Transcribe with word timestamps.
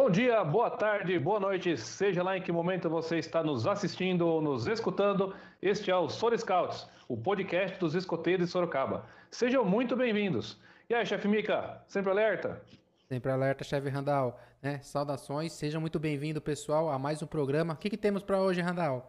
Bom 0.00 0.08
dia, 0.08 0.44
boa 0.44 0.70
tarde, 0.70 1.18
boa 1.18 1.40
noite, 1.40 1.76
seja 1.76 2.22
lá 2.22 2.36
em 2.36 2.40
que 2.40 2.52
momento 2.52 2.88
você 2.88 3.18
está 3.18 3.42
nos 3.42 3.66
assistindo 3.66 4.28
ou 4.28 4.40
nos 4.40 4.68
escutando, 4.68 5.34
este 5.60 5.90
é 5.90 5.96
o 5.96 6.08
Soro 6.08 6.38
Scouts, 6.38 6.88
o 7.08 7.16
podcast 7.16 7.76
dos 7.80 7.96
escoteiros 7.96 8.46
de 8.46 8.52
Sorocaba. 8.52 9.06
Sejam 9.28 9.64
muito 9.64 9.96
bem-vindos. 9.96 10.56
E 10.88 10.94
aí, 10.94 11.04
chefe 11.04 11.26
Mica, 11.26 11.82
sempre 11.88 12.12
alerta? 12.12 12.62
Sempre 13.08 13.32
alerta, 13.32 13.64
chefe 13.64 13.88
Randall. 13.88 14.38
Né? 14.62 14.78
Saudações, 14.82 15.52
seja 15.54 15.80
muito 15.80 15.98
bem-vindo, 15.98 16.40
pessoal, 16.40 16.88
a 16.90 16.96
mais 16.96 17.20
um 17.20 17.26
programa. 17.26 17.74
O 17.74 17.76
que, 17.76 17.90
que 17.90 17.98
temos 17.98 18.22
para 18.22 18.40
hoje, 18.40 18.60
Randall? 18.60 19.04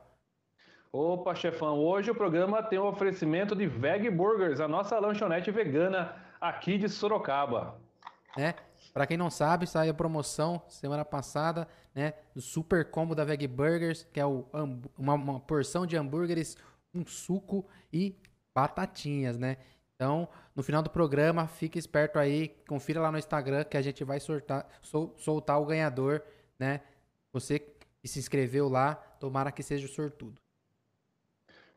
Opa, 0.92 1.36
chefão, 1.36 1.78
hoje 1.78 2.10
o 2.10 2.16
programa 2.16 2.64
tem 2.64 2.80
o 2.80 2.86
um 2.86 2.88
oferecimento 2.88 3.56
de 3.56 3.68
Veg 3.68 4.10
Burgers, 4.10 4.60
a 4.60 4.68
nossa 4.68 4.98
lanchonete 4.98 5.52
vegana 5.52 6.16
aqui 6.42 6.80
de 6.80 6.90
Sorocaba. 6.90 7.80
É, 8.36 8.56
para 9.00 9.07
quem 9.07 9.16
não 9.16 9.29
sabe, 9.29 9.66
saiu 9.66 9.91
a 9.91 9.93
promoção 9.93 10.61
semana 10.68 11.05
passada, 11.05 11.70
né, 11.95 12.16
do 12.36 12.41
Super 12.41 12.91
Combo 12.91 13.16
da 13.16 13.23
Veg 13.23 13.48
Burgers, 13.48 14.05
que 14.12 14.20
é 14.20 14.26
o, 14.26 14.45
uma, 14.98 15.13
uma 15.13 15.40
porção 15.40 15.88
de 15.88 15.95
hambúrgueres, 15.95 16.57
um 16.94 17.05
suco 17.05 17.66
e 17.93 18.13
batatinhas, 18.54 19.38
né? 19.38 19.55
Então, 19.95 20.27
no 20.54 20.62
final 20.62 20.81
do 20.81 20.90
programa, 20.90 21.48
fique 21.48 21.80
esperto 21.80 22.20
aí, 22.20 22.49
confira 22.67 22.99
lá 22.99 23.09
no 23.09 23.17
Instagram 23.17 23.63
que 23.63 23.77
a 23.77 23.81
gente 23.81 24.04
vai 24.04 24.20
soltar, 24.20 24.67
sol, 24.81 25.16
soltar 25.18 25.62
o 25.62 25.66
ganhador, 25.66 26.21
né? 26.59 26.81
Você 27.31 27.57
que 27.57 28.05
se 28.05 28.20
inscreveu 28.20 28.68
lá, 28.68 28.95
tomara 28.95 29.49
que 29.49 29.63
seja 29.63 29.85
o 29.85 29.90
sortudo. 29.90 30.41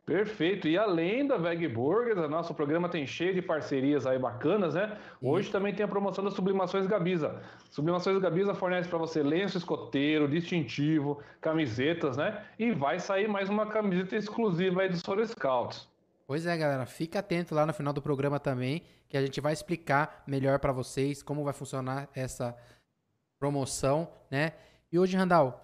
Perfeito. 0.05 0.67
E 0.67 0.77
além 0.77 1.27
da 1.27 1.37
Veg 1.37 1.69
Burgers, 1.69 2.19
o 2.19 2.29
nosso 2.29 2.53
programa 2.55 2.89
tem 2.89 3.07
cheio 3.07 3.33
de 3.33 3.41
parcerias 3.41 4.05
aí 4.05 4.19
bacanas, 4.19 4.75
né? 4.75 4.99
Hoje 5.21 5.51
também 5.51 5.73
tem 5.73 5.85
a 5.85 5.89
promoção 5.89 6.25
das 6.25 6.35
Sublimações 6.35 6.89
Gabiza. 6.89 7.41
Sublimações 7.71 8.19
Gabiza 8.19 8.53
fornece 8.53 8.89
para 8.89 8.99
você 8.99 9.23
lenço 9.23 9.59
escoteiro, 9.59 10.29
distintivo, 10.29 11.23
camisetas, 11.41 12.17
né? 12.17 12.45
E 12.59 12.73
vai 12.73 12.99
sair 12.99 13.29
mais 13.29 13.49
uma 13.49 13.67
camiseta 13.67 14.17
exclusiva 14.17 14.83
aí 14.83 14.89
do 14.89 14.97
Soro 14.97 15.25
Scouts. 15.25 15.89
Pois 16.27 16.47
é, 16.47 16.57
galera, 16.57 16.85
fica 16.85 17.21
atento 17.21 17.55
lá 17.55 17.65
no 17.65 17.73
final 17.73 17.93
do 17.93 18.03
programa 18.03 18.41
também, 18.41 18.83
que 19.09 19.17
a 19.17 19.23
gente 19.23 19.41
vai 19.41 19.53
explicar 19.53 20.25
melhor 20.27 20.59
para 20.59 20.73
vocês 20.73 21.23
como 21.23 21.45
vai 21.45 21.53
funcionar 21.53 22.09
essa 22.13 22.57
promoção, 23.39 24.09
né? 24.29 24.53
E 24.91 24.99
hoje, 24.99 25.17
Randall, 25.17 25.61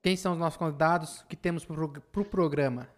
quem 0.00 0.16
são 0.16 0.32
os 0.32 0.38
nossos 0.38 0.56
convidados 0.56 1.24
que 1.28 1.34
temos 1.34 1.64
para 1.64 1.84
o 1.84 1.88
pro 1.88 2.24
programa? 2.24 2.93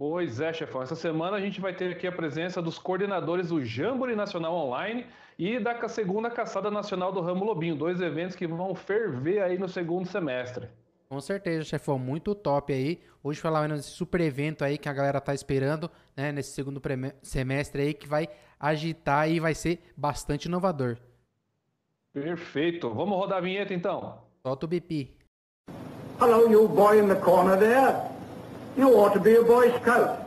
Pois 0.00 0.40
é, 0.40 0.50
chefão. 0.50 0.80
Essa 0.80 0.96
semana 0.96 1.36
a 1.36 1.40
gente 1.42 1.60
vai 1.60 1.74
ter 1.74 1.92
aqui 1.92 2.06
a 2.06 2.12
presença 2.12 2.62
dos 2.62 2.78
coordenadores 2.78 3.50
do 3.50 3.62
Jamboree 3.62 4.16
Nacional 4.16 4.54
Online 4.54 5.04
e 5.38 5.60
da 5.60 5.86
segunda 5.90 6.30
Caçada 6.30 6.70
Nacional 6.70 7.12
do 7.12 7.20
Ramo 7.20 7.44
Lobinho, 7.44 7.76
dois 7.76 8.00
eventos 8.00 8.34
que 8.34 8.46
vão 8.46 8.74
ferver 8.74 9.42
aí 9.42 9.58
no 9.58 9.68
segundo 9.68 10.08
semestre. 10.08 10.68
Com 11.06 11.20
certeza, 11.20 11.64
chefão, 11.64 11.98
muito 11.98 12.34
top 12.34 12.72
aí. 12.72 12.98
Hoje 13.22 13.42
falar 13.42 13.68
nesse 13.68 13.90
super 13.90 14.22
evento 14.22 14.64
aí 14.64 14.78
que 14.78 14.88
a 14.88 14.92
galera 14.94 15.20
tá 15.20 15.34
esperando, 15.34 15.90
né, 16.16 16.32
nesse 16.32 16.52
segundo 16.52 16.80
semestre 17.20 17.82
aí 17.82 17.92
que 17.92 18.08
vai 18.08 18.26
agitar 18.58 19.30
e 19.30 19.38
vai 19.38 19.54
ser 19.54 19.82
bastante 19.94 20.46
inovador. 20.46 20.96
Perfeito. 22.10 22.88
Vamos 22.88 23.18
rodar 23.18 23.36
a 23.36 23.42
vinheta 23.42 23.74
então. 23.74 24.22
Solta 24.42 24.64
o 24.64 24.68
BP. 24.68 25.10
Hello, 26.18 26.50
you 26.50 26.66
boy 26.66 26.98
in 26.98 27.06
the 27.06 27.16
corner 27.16 27.58
there. 27.58 28.09
You 28.76 28.96
ought 28.96 29.12
to 29.14 29.20
be 29.20 29.36
a 29.36 29.42
Boy 29.42 29.68
Scout. 29.80 30.20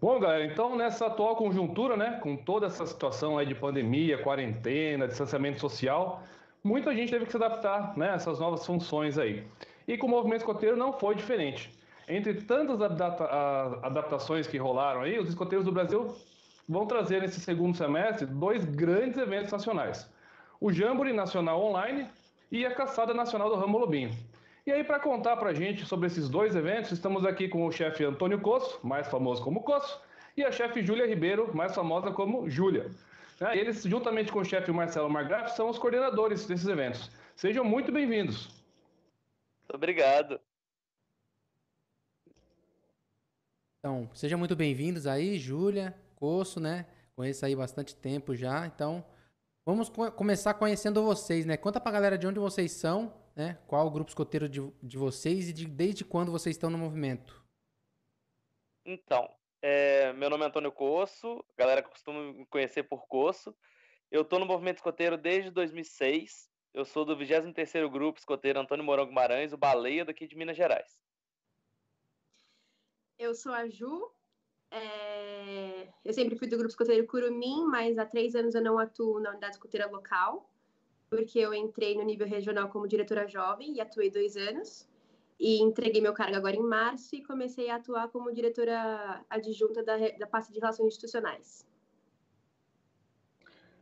Bom, 0.00 0.20
galera, 0.20 0.44
então 0.44 0.76
nessa 0.76 1.06
atual 1.06 1.34
conjuntura, 1.34 1.96
né, 1.96 2.20
com 2.22 2.36
toda 2.36 2.66
essa 2.66 2.86
situação 2.86 3.36
aí 3.36 3.44
de 3.44 3.56
pandemia, 3.56 4.22
quarentena, 4.22 5.08
distanciamento 5.08 5.60
social, 5.60 6.22
muita 6.62 6.94
gente 6.94 7.10
teve 7.10 7.26
que 7.26 7.32
se 7.32 7.36
adaptar, 7.36 7.98
né, 7.98 8.10
a 8.10 8.14
essas 8.14 8.38
novas 8.38 8.64
funções 8.64 9.18
aí. 9.18 9.44
E 9.86 9.98
com 9.98 10.06
o 10.06 10.10
movimento 10.10 10.42
escoteiro 10.42 10.76
não 10.76 10.92
foi 10.92 11.16
diferente. 11.16 11.76
Entre 12.08 12.34
tantas 12.34 12.80
adapta 12.80 13.24
adaptações 13.82 14.46
que 14.46 14.56
rolaram 14.56 15.02
aí, 15.02 15.18
os 15.18 15.28
escoteiros 15.28 15.66
do 15.66 15.72
Brasil 15.72 16.16
vão 16.66 16.86
trazer 16.86 17.20
nesse 17.20 17.38
segundo 17.38 17.76
semestre 17.76 18.24
dois 18.24 18.64
grandes 18.64 19.18
eventos 19.18 19.52
nacionais: 19.52 20.10
o 20.58 20.72
Jamboree 20.72 21.12
Nacional 21.12 21.62
Online 21.62 22.08
e 22.50 22.64
a 22.64 22.74
Caçada 22.74 23.12
Nacional 23.12 23.50
do 23.50 23.56
Ramo 23.56 23.76
Lobinho. 23.76 24.10
E 24.66 24.72
aí, 24.72 24.84
para 24.84 24.98
contar 24.98 25.36
para 25.36 25.50
a 25.50 25.54
gente 25.54 25.84
sobre 25.86 26.06
esses 26.06 26.28
dois 26.28 26.54
eventos, 26.56 26.92
estamos 26.92 27.24
aqui 27.24 27.48
com 27.48 27.66
o 27.66 27.72
chefe 27.72 28.04
Antônio 28.04 28.40
Coço, 28.40 28.78
mais 28.86 29.06
famoso 29.08 29.42
como 29.42 29.62
Coço, 29.62 30.00
e 30.36 30.44
a 30.44 30.52
chefe 30.52 30.82
Júlia 30.82 31.06
Ribeiro, 31.06 31.54
mais 31.54 31.74
famosa 31.74 32.10
como 32.10 32.48
Júlia. 32.48 32.90
É, 33.40 33.56
eles, 33.56 33.82
juntamente 33.82 34.32
com 34.32 34.40
o 34.40 34.44
chefe 34.44 34.70
Marcelo 34.72 35.08
Margraf, 35.08 35.54
são 35.56 35.68
os 35.68 35.78
coordenadores 35.78 36.46
desses 36.46 36.66
eventos. 36.66 37.10
Sejam 37.36 37.64
muito 37.64 37.92
bem-vindos. 37.92 38.62
Obrigado. 39.72 40.40
Então, 43.78 44.10
sejam 44.12 44.36
muito 44.36 44.56
bem-vindos 44.56 45.06
aí, 45.06 45.38
Júlia, 45.38 45.94
Coço, 46.16 46.58
né? 46.58 46.84
Conheço 47.14 47.46
aí 47.46 47.54
bastante 47.54 47.94
tempo 47.94 48.34
já, 48.34 48.66
então 48.66 49.04
vamos 49.64 49.88
co 49.88 50.10
começar 50.10 50.54
conhecendo 50.54 51.04
vocês, 51.04 51.46
né? 51.46 51.56
Conta 51.56 51.80
pra 51.80 51.92
galera 51.92 52.18
de 52.18 52.26
onde 52.26 52.40
vocês 52.40 52.72
são, 52.72 53.14
né? 53.36 53.56
Qual 53.68 53.86
o 53.86 53.90
grupo 53.90 54.10
escoteiro 54.10 54.48
de, 54.48 54.60
de 54.82 54.98
vocês 54.98 55.48
e 55.48 55.52
de, 55.52 55.64
desde 55.64 56.04
quando 56.04 56.32
vocês 56.32 56.56
estão 56.56 56.70
no 56.70 56.76
movimento. 56.76 57.40
Então, 58.84 59.32
é, 59.62 60.12
meu 60.12 60.28
nome 60.28 60.42
é 60.42 60.48
Antônio 60.48 60.72
Coço, 60.72 61.44
galera 61.56 61.80
costuma 61.80 62.32
me 62.32 62.46
conhecer 62.46 62.82
por 62.82 63.06
Coço. 63.06 63.56
Eu 64.10 64.24
tô 64.24 64.40
no 64.40 64.46
movimento 64.46 64.78
escoteiro 64.78 65.16
desde 65.16 65.52
2006. 65.52 66.50
Eu 66.74 66.84
sou 66.84 67.04
do 67.04 67.16
23º 67.16 67.88
Grupo 67.88 68.18
Escoteiro 68.18 68.58
Antônio 68.58 68.84
Mourão 68.84 69.06
Guimarães, 69.06 69.52
o 69.52 69.56
Baleia 69.56 70.04
daqui 70.04 70.26
de 70.26 70.36
Minas 70.36 70.56
Gerais. 70.56 70.98
Eu 73.18 73.34
sou 73.34 73.52
a 73.52 73.68
Ju. 73.68 74.10
É... 74.70 75.88
Eu 76.04 76.12
sempre 76.12 76.36
fui 76.36 76.46
do 76.46 76.56
grupo 76.56 76.70
escoteiro 76.70 77.06
Curumim, 77.06 77.64
mas 77.64 77.98
há 77.98 78.06
três 78.06 78.34
anos 78.34 78.54
eu 78.54 78.62
não 78.62 78.78
atuo 78.78 79.18
na 79.18 79.30
unidade 79.30 79.54
escoteira 79.54 79.90
local, 79.90 80.48
porque 81.10 81.38
eu 81.38 81.52
entrei 81.52 81.96
no 81.96 82.04
nível 82.04 82.26
regional 82.26 82.68
como 82.68 82.86
diretora 82.86 83.26
jovem 83.26 83.74
e 83.74 83.80
atuei 83.80 84.10
dois 84.10 84.36
anos. 84.36 84.88
E 85.40 85.60
entreguei 85.62 86.00
meu 86.00 86.12
cargo 86.12 86.36
agora 86.36 86.56
em 86.56 86.62
março 86.62 87.14
e 87.14 87.22
comecei 87.22 87.70
a 87.70 87.76
atuar 87.76 88.08
como 88.08 88.32
diretora 88.32 89.24
adjunta 89.30 89.82
da, 89.82 89.96
da 89.96 90.26
pasta 90.26 90.52
de 90.52 90.58
relações 90.58 90.88
institucionais. 90.88 91.66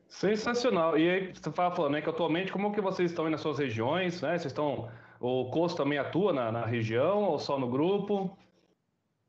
Sensacional. 0.09 0.99
E 0.99 1.09
aí, 1.09 1.27
você 1.27 1.49
estava 1.49 1.75
falando 1.75 1.93
né, 1.93 2.03
que 2.03 2.09
atualmente, 2.09 2.53
como 2.53 2.73
que 2.73 2.81
vocês 2.81 3.11
estão 3.11 3.25
aí 3.25 3.31
nas 3.31 3.41
suas 3.41 3.59
regiões? 3.59 4.21
Né? 4.21 4.39
Vocês 4.39 4.53
estão. 4.53 4.91
O 5.19 5.51
COS 5.51 5.75
também 5.75 5.99
atua 5.99 6.33
na, 6.33 6.53
na 6.53 6.67
região 6.67 7.25
ou 7.25 7.39
só 7.39 7.59
no 7.59 7.69
grupo? 7.69 8.37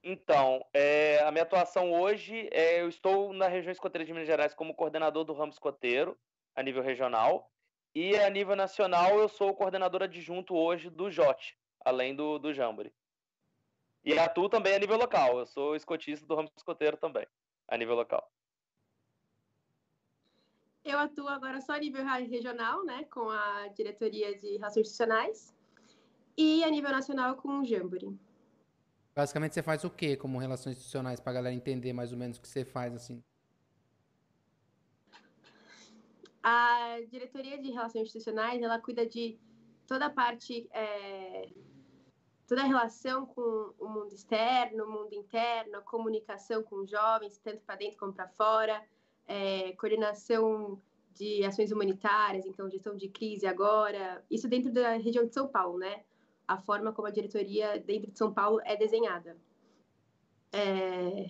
Então, 0.09 0.65
é, 0.73 1.21
a 1.23 1.31
minha 1.33 1.43
atuação 1.43 1.91
hoje, 1.91 2.47
é, 2.53 2.79
eu 2.79 2.87
estou 2.87 3.33
na 3.33 3.49
região 3.49 3.73
escoteira 3.73 4.05
de 4.05 4.13
Minas 4.13 4.25
Gerais 4.25 4.53
como 4.53 4.73
coordenador 4.73 5.25
do 5.25 5.33
ramo 5.33 5.51
escoteiro, 5.51 6.17
a 6.55 6.63
nível 6.63 6.81
regional, 6.81 7.51
e 7.93 8.15
a 8.15 8.29
nível 8.29 8.55
nacional 8.55 9.19
eu 9.19 9.27
sou 9.27 9.53
coordenador 9.53 10.03
adjunto 10.03 10.55
hoje 10.55 10.89
do 10.89 11.11
JOT, 11.11 11.57
além 11.83 12.15
do, 12.15 12.39
do 12.39 12.53
Jamboree. 12.53 12.93
E 14.01 14.17
atuo 14.17 14.47
também 14.47 14.75
a 14.75 14.79
nível 14.79 14.95
local, 14.95 15.39
eu 15.39 15.45
sou 15.45 15.75
escotista 15.75 16.25
do 16.25 16.35
ramo 16.35 16.49
escoteiro 16.55 16.95
também, 16.95 17.27
a 17.67 17.75
nível 17.75 17.95
local. 17.95 18.31
Eu 20.85 20.99
atuo 20.99 21.27
agora 21.27 21.59
só 21.59 21.73
a 21.73 21.79
nível 21.79 22.05
regional, 22.05 22.85
né, 22.85 23.03
com 23.11 23.29
a 23.29 23.67
diretoria 23.75 24.33
de 24.37 24.53
relações 24.53 24.87
institucionais, 24.87 25.53
e 26.37 26.63
a 26.63 26.69
nível 26.69 26.91
nacional 26.91 27.35
com 27.35 27.59
o 27.59 27.65
Jamboree. 27.65 28.17
Basicamente, 29.17 29.55
você 29.55 29.63
faz 29.63 29.83
o 29.83 29.89
quê 29.89 30.15
como 30.15 30.37
relações 30.37 30.75
institucionais 30.75 31.19
para 31.19 31.31
a 31.31 31.33
galera 31.33 31.55
entender 31.55 31.91
mais 31.91 32.11
ou 32.11 32.19
menos 32.19 32.37
o 32.37 32.41
que 32.41 32.47
você 32.47 32.63
faz 32.63 32.93
assim? 32.93 33.23
A 36.43 36.99
diretoria 37.09 37.59
de 37.59 37.71
relações 37.71 38.03
institucionais 38.03 38.61
ela 38.61 38.79
cuida 38.79 39.07
de 39.07 39.39
toda 39.87 40.05
a 40.05 40.09
parte, 40.11 40.69
é, 40.71 41.49
toda 42.47 42.61
a 42.61 42.65
relação 42.65 43.25
com 43.25 43.73
o 43.79 43.89
mundo 43.89 44.13
externo, 44.13 44.85
o 44.85 44.91
mundo 44.91 45.13
interno, 45.13 45.77
a 45.79 45.81
comunicação 45.81 46.61
com 46.61 46.85
jovens, 46.85 47.39
tanto 47.39 47.63
para 47.63 47.75
dentro 47.75 47.97
como 47.97 48.13
para 48.13 48.27
fora, 48.27 48.83
é, 49.25 49.71
coordenação 49.77 50.79
de 51.15 51.43
ações 51.43 51.71
humanitárias, 51.71 52.45
então 52.45 52.69
gestão 52.69 52.95
de 52.95 53.09
crise 53.09 53.47
agora, 53.47 54.23
isso 54.29 54.47
dentro 54.47 54.71
da 54.71 54.91
região 54.91 55.25
de 55.25 55.33
São 55.33 55.47
Paulo, 55.47 55.79
né? 55.79 56.03
A 56.47 56.57
forma 56.57 56.93
como 56.93 57.07
a 57.07 57.11
diretoria 57.11 57.79
dentro 57.79 58.11
de 58.11 58.17
São 58.17 58.33
Paulo 58.33 58.61
é 58.63 58.75
desenhada. 58.77 59.37
É... 60.51 61.29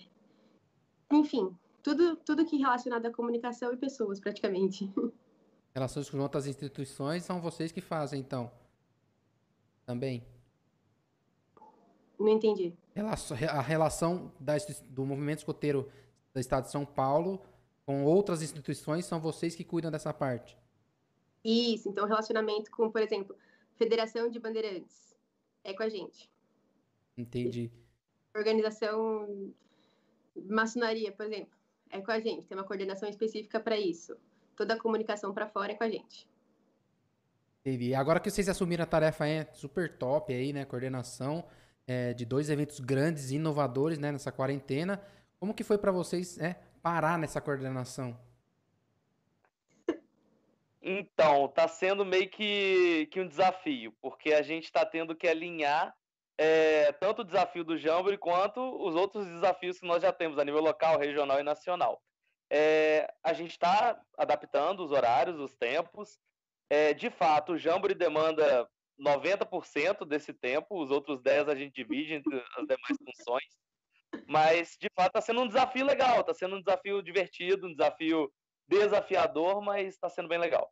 Enfim, 1.12 1.56
tudo, 1.82 2.16
tudo 2.18 2.46
que 2.46 2.56
é 2.58 2.60
relacionado 2.60 3.06
à 3.06 3.12
comunicação 3.12 3.74
e 3.74 3.78
pessoas, 3.78 4.20
praticamente. 4.20 4.92
Relações 5.74 6.10
com 6.10 6.20
outras 6.20 6.48
instituições 6.48 7.24
são 7.24 7.40
vocês 7.40 7.72
que 7.72 7.82
fazem, 7.82 8.20
então? 8.20 8.52
Também? 9.86 10.26
Não 12.20 12.30
entendi. 12.30 12.76
A 12.96 13.62
relação 13.62 14.32
da, 14.40 14.54
do 14.90 15.06
movimento 15.06 15.40
escoteiro 15.40 15.90
do 16.34 16.40
estado 16.40 16.66
de 16.66 16.72
São 16.72 16.84
Paulo 16.84 17.40
com 17.86 18.04
outras 18.04 18.42
instituições 18.42 19.06
são 19.06 19.20
vocês 19.20 19.56
que 19.56 19.64
cuidam 19.64 19.92
dessa 19.92 20.12
parte. 20.12 20.58
Isso, 21.46 21.88
então 21.88 22.08
relacionamento 22.08 22.70
com, 22.72 22.92
por 22.92 23.02
exemplo, 23.02 23.36
Federação 23.76 24.30
de 24.30 24.40
Bandeirantes 24.40 25.07
é 25.68 25.74
com 25.74 25.84
a 25.84 25.90
gente. 25.90 26.32
Entendi. 27.18 27.72
Organização 28.36 29.54
maçonaria, 30.50 31.12
por 31.12 31.26
exemplo, 31.26 31.54
é 31.90 32.00
com 32.00 32.12
a 32.12 32.20
gente. 32.20 32.48
Tem 32.48 32.58
uma 32.58 32.64
coordenação 32.64 33.10
específica 33.10 33.60
para 33.60 33.78
isso. 33.78 34.16
Toda 34.56 34.76
a 34.76 34.80
comunicação 34.80 35.34
para 35.34 35.48
fora 35.48 35.74
é 35.74 35.76
com 35.76 35.84
a 35.84 35.90
gente. 35.90 36.28
Entendi. 37.60 37.94
Agora 37.94 38.20
que 38.20 38.32
vocês 38.32 38.48
assumiram 38.48 38.84
a 38.84 38.88
tarefa 38.88 39.28
é 39.28 39.46
super 39.54 39.98
top 39.98 40.34
aí, 40.34 40.54
né? 40.54 40.64
Coordenação 40.64 41.44
é, 41.86 42.14
de 42.14 42.26
dois 42.26 42.50
eventos 42.50 42.80
grandes 42.80 43.30
e 43.32 43.36
inovadores, 43.36 44.00
né? 44.00 44.12
Nessa 44.12 44.32
quarentena. 44.32 45.04
Como 45.38 45.54
que 45.54 45.66
foi 45.66 45.78
para 45.78 45.92
vocês 45.92 46.40
é, 46.40 46.56
parar 46.82 47.20
nessa 47.20 47.42
coordenação? 47.42 48.18
Então, 50.90 51.50
tá 51.50 51.68
sendo 51.68 52.06
meio 52.06 52.30
que, 52.30 53.08
que 53.08 53.20
um 53.20 53.28
desafio, 53.28 53.94
porque 54.02 54.32
a 54.32 54.42
gente 54.42 54.64
está 54.64 54.86
tendo 54.86 55.14
que 55.14 55.28
alinhar 55.28 55.94
é, 56.38 56.94
tanto 56.94 57.24
o 57.24 57.26
desafio 57.26 57.66
do 57.66 57.78
Jamboree 57.78 58.18
quanto 58.18 58.62
os 58.62 58.96
outros 58.96 59.26
desafios 59.26 59.78
que 59.78 59.86
nós 59.86 60.02
já 60.02 60.14
temos 60.14 60.40
a 60.40 60.46
nível 60.46 60.62
local, 60.62 60.98
regional 60.98 61.42
e 61.42 61.44
nacional. 61.44 62.02
É, 62.50 63.06
a 63.22 63.34
gente 63.34 63.52
está 63.52 64.02
adaptando 64.18 64.80
os 64.82 64.92
horários, 64.92 65.38
os 65.42 65.54
tempos. 65.56 66.18
É, 66.70 66.94
de 66.94 67.10
fato, 67.10 67.52
o 67.52 67.58
Jamboree 67.58 67.94
demanda 67.94 68.66
90% 68.98 70.06
desse 70.06 70.34
tempo, 70.34 70.82
os 70.82 70.90
outros 70.90 71.22
10% 71.22 71.50
a 71.50 71.56
gente 71.56 71.74
divide 71.74 72.14
entre 72.14 72.34
as 72.56 72.66
demais 72.66 72.98
funções. 73.04 73.58
Mas, 74.26 74.78
de 74.80 74.88
fato, 74.96 75.08
está 75.08 75.20
sendo 75.20 75.42
um 75.42 75.48
desafio 75.48 75.86
legal, 75.86 76.22
está 76.22 76.34
sendo 76.34 76.56
um 76.56 76.62
desafio 76.62 77.04
divertido, 77.04 77.68
um 77.68 77.72
desafio 77.72 78.32
desafiador, 78.70 79.62
mas 79.62 79.90
está 79.90 80.08
sendo 80.08 80.30
bem 80.30 80.38
legal. 80.38 80.72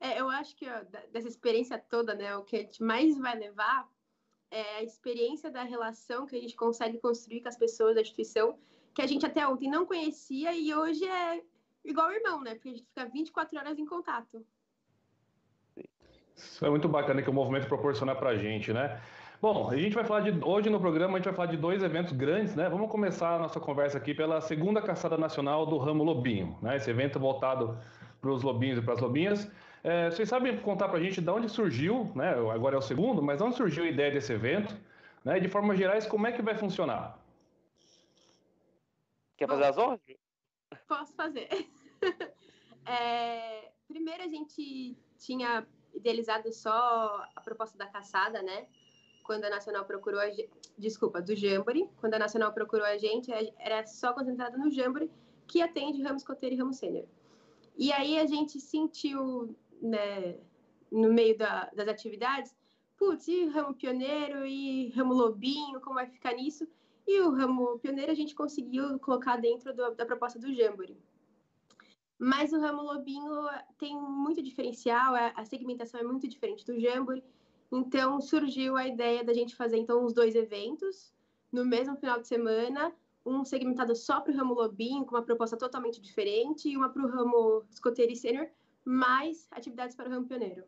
É, 0.00 0.20
eu 0.20 0.28
acho 0.28 0.54
que 0.56 0.66
ó, 0.68 0.82
dessa 1.12 1.28
experiência 1.28 1.78
toda, 1.78 2.14
né, 2.14 2.36
o 2.36 2.42
que 2.42 2.56
a 2.56 2.58
gente 2.60 2.82
mais 2.82 3.18
vai 3.18 3.36
levar 3.38 3.88
é 4.50 4.76
a 4.76 4.82
experiência 4.82 5.50
da 5.50 5.62
relação 5.62 6.26
que 6.26 6.36
a 6.36 6.40
gente 6.40 6.54
consegue 6.54 6.98
construir 6.98 7.40
com 7.40 7.48
as 7.48 7.56
pessoas 7.56 7.94
da 7.94 8.00
instituição, 8.00 8.58
que 8.94 9.02
a 9.02 9.06
gente 9.06 9.26
até 9.26 9.46
ontem 9.46 9.68
não 9.68 9.84
conhecia 9.84 10.54
e 10.54 10.72
hoje 10.74 11.04
é 11.04 11.42
igual 11.84 12.12
irmão, 12.12 12.40
né? 12.40 12.54
Porque 12.54 12.68
a 12.68 12.72
gente 12.72 12.84
fica 12.84 13.04
24 13.06 13.58
horas 13.58 13.78
em 13.78 13.84
contato. 13.84 14.44
Isso 16.36 16.64
é 16.64 16.70
muito 16.70 16.88
bacana 16.88 17.22
que 17.22 17.30
o 17.30 17.32
movimento 17.32 17.66
proporciona 17.66 18.14
pra 18.14 18.36
gente, 18.36 18.72
né? 18.72 19.00
Bom, 19.40 19.68
a 19.68 19.76
gente 19.76 19.94
vai 19.94 20.04
falar 20.04 20.20
de. 20.20 20.44
Hoje 20.44 20.70
no 20.70 20.80
programa 20.80 21.14
a 21.14 21.16
gente 21.18 21.26
vai 21.26 21.34
falar 21.34 21.48
de 21.48 21.56
dois 21.56 21.82
eventos 21.82 22.12
grandes, 22.12 22.54
né? 22.54 22.68
Vamos 22.68 22.90
começar 22.90 23.34
a 23.34 23.38
nossa 23.38 23.60
conversa 23.60 23.98
aqui 23.98 24.14
pela 24.14 24.40
segunda 24.40 24.80
caçada 24.80 25.18
nacional 25.18 25.66
do 25.66 25.76
ramo 25.76 26.02
Lobinho, 26.02 26.56
né? 26.62 26.76
Esse 26.76 26.90
evento 26.90 27.20
voltado 27.20 27.78
para 28.20 28.30
os 28.30 28.42
lobinhos 28.42 28.78
e 28.78 28.82
para 28.82 28.94
as 28.94 29.00
lobinhas. 29.00 29.50
É, 29.84 30.10
vocês 30.10 30.26
sabem 30.26 30.58
contar 30.62 30.88
para 30.88 30.96
a 30.96 31.02
gente 31.02 31.20
de 31.20 31.30
onde 31.30 31.46
surgiu, 31.46 32.10
né? 32.14 32.30
Agora 32.50 32.76
é 32.76 32.78
o 32.78 32.82
segundo, 32.82 33.22
mas 33.22 33.36
de 33.36 33.44
onde 33.44 33.56
surgiu 33.56 33.84
a 33.84 33.86
ideia 33.86 34.10
desse 34.10 34.32
evento? 34.32 34.74
Né? 35.22 35.38
De 35.38 35.46
forma 35.46 35.76
gerais, 35.76 36.06
como 36.06 36.26
é 36.26 36.32
que 36.32 36.40
vai 36.40 36.56
funcionar? 36.56 37.18
Quer 39.36 39.46
fazer 39.46 39.64
as 39.64 39.76
honras? 39.76 40.00
Posso 40.88 41.12
fazer. 41.12 41.48
é, 42.86 43.70
primeiro 43.86 44.22
a 44.22 44.26
gente 44.26 44.96
tinha 45.18 45.66
idealizado 45.92 46.50
só 46.50 47.22
a 47.36 47.40
proposta 47.42 47.76
da 47.76 47.86
caçada, 47.86 48.40
né? 48.40 48.66
Quando 49.22 49.44
a 49.44 49.50
Nacional 49.50 49.84
procurou 49.84 50.20
a 50.20 50.30
gente, 50.30 50.50
desculpa, 50.78 51.20
do 51.20 51.36
Jamboree, 51.36 51.90
quando 51.98 52.14
a 52.14 52.18
Nacional 52.18 52.54
procurou 52.54 52.86
a 52.86 52.96
gente, 52.96 53.30
era 53.58 53.86
só 53.86 54.14
concentrado 54.14 54.56
no 54.56 54.70
Jamboree, 54.70 55.10
que 55.46 55.60
atende 55.60 56.02
ramo 56.02 56.16
escoteiro 56.16 56.54
e 56.54 56.58
ramo 56.58 56.72
sênior. 56.72 57.06
E 57.76 57.92
aí 57.92 58.18
a 58.18 58.26
gente 58.26 58.60
sentiu 58.60 59.54
né, 59.84 60.38
no 60.90 61.12
meio 61.12 61.36
da, 61.36 61.70
das 61.74 61.88
atividades, 61.88 62.56
putz, 62.96 63.28
e 63.28 63.46
ramo 63.46 63.74
pioneiro 63.74 64.46
e 64.46 64.90
ramo 64.90 65.12
lobinho, 65.12 65.80
como 65.80 65.96
vai 65.96 66.06
ficar 66.06 66.32
nisso? 66.32 66.66
E 67.06 67.20
o 67.20 67.30
ramo 67.30 67.78
pioneiro 67.78 68.10
a 68.10 68.14
gente 68.14 68.34
conseguiu 68.34 68.98
colocar 68.98 69.36
dentro 69.36 69.74
do, 69.74 69.94
da 69.94 70.06
proposta 70.06 70.38
do 70.38 70.52
Jamboree. 70.54 70.96
Mas 72.18 72.52
o 72.52 72.60
ramo 72.60 72.82
lobinho 72.82 73.30
tem 73.76 73.94
muito 73.94 74.42
diferencial, 74.42 75.14
a 75.14 75.44
segmentação 75.44 76.00
é 76.00 76.04
muito 76.04 76.26
diferente 76.26 76.64
do 76.64 76.80
Jamboree, 76.80 77.24
então 77.70 78.20
surgiu 78.20 78.76
a 78.76 78.86
ideia 78.86 79.22
da 79.22 79.34
gente 79.34 79.54
fazer 79.54 79.76
então 79.76 80.04
os 80.04 80.14
dois 80.14 80.34
eventos 80.34 81.12
no 81.52 81.64
mesmo 81.64 81.96
final 81.96 82.20
de 82.20 82.26
semana, 82.26 82.92
um 83.24 83.44
segmentado 83.44 83.94
só 83.94 84.20
para 84.20 84.32
o 84.32 84.36
ramo 84.36 84.54
lobinho, 84.54 85.04
com 85.04 85.14
uma 85.14 85.22
proposta 85.22 85.56
totalmente 85.56 86.00
diferente, 86.00 86.68
e 86.68 86.76
uma 86.76 86.88
para 86.88 87.02
o 87.02 87.08
ramo 87.08 87.64
escoteiro 87.70 88.12
e 88.12 88.16
sênior, 88.16 88.48
mais 88.84 89.48
atividades 89.50 89.96
para 89.96 90.08
o 90.08 90.10
ramo 90.10 90.26
pioneiro. 90.26 90.64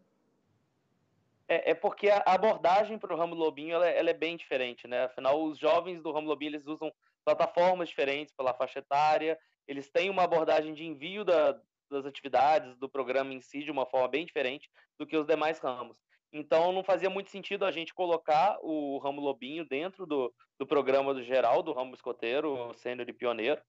É, 1.48 1.70
é 1.70 1.74
porque 1.74 2.08
a 2.08 2.22
abordagem 2.26 2.98
para 2.98 3.14
o 3.14 3.16
ramo 3.16 3.34
lobinho 3.34 3.74
ela, 3.74 3.88
é, 3.88 3.98
ela, 3.98 4.10
é 4.10 4.14
bem 4.14 4.36
diferente, 4.36 4.88
né? 4.88 5.04
Afinal, 5.04 5.42
os 5.44 5.58
jovens 5.58 6.02
do 6.02 6.10
ramo 6.12 6.26
lobinho 6.26 6.50
eles 6.50 6.66
usam 6.66 6.92
plataformas 7.24 7.88
diferentes 7.88 8.34
pela 8.34 8.54
faixa 8.54 8.78
etária, 8.78 9.38
eles 9.66 9.90
têm 9.90 10.10
uma 10.10 10.22
abordagem 10.22 10.74
de 10.74 10.84
envio 10.84 11.24
da, 11.24 11.60
das 11.90 12.04
atividades 12.04 12.76
do 12.76 12.88
programa 12.88 13.32
em 13.32 13.40
si 13.40 13.62
de 13.62 13.70
uma 13.70 13.86
forma 13.86 14.08
bem 14.08 14.24
diferente 14.24 14.70
do 14.98 15.06
que 15.06 15.16
os 15.16 15.26
demais 15.26 15.58
ramos. 15.58 15.96
Então, 16.32 16.72
não 16.72 16.84
fazia 16.84 17.08
muito 17.08 17.30
sentido 17.30 17.64
a 17.64 17.70
gente 17.70 17.94
colocar 17.94 18.58
o 18.60 18.98
ramo 18.98 19.20
lobinho 19.20 19.64
dentro 19.64 20.04
do, 20.04 20.32
do 20.58 20.66
programa 20.66 21.14
do 21.14 21.22
geral, 21.22 21.62
do 21.62 21.72
ramo 21.72 21.94
escoteiro, 21.94 22.72
sênior 22.74 23.08
e 23.08 23.12
pioneiro. 23.12 23.60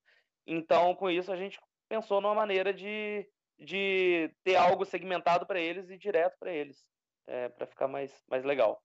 Então, 0.45 0.93
com 0.95 1.09
isso, 1.09 1.31
a 1.31 1.37
gente 1.37 1.59
pensou 1.87 2.19
numa 2.19 2.35
maneira 2.35 2.73
de, 2.73 3.27
de 3.59 4.31
ter 4.43 4.55
algo 4.55 4.85
segmentado 4.85 5.45
para 5.45 5.59
eles 5.59 5.89
e 5.89 5.97
direto 5.97 6.37
para 6.39 6.51
eles, 6.51 6.85
é, 7.25 7.49
para 7.49 7.65
ficar 7.65 7.87
mais, 7.87 8.23
mais 8.27 8.43
legal. 8.43 8.81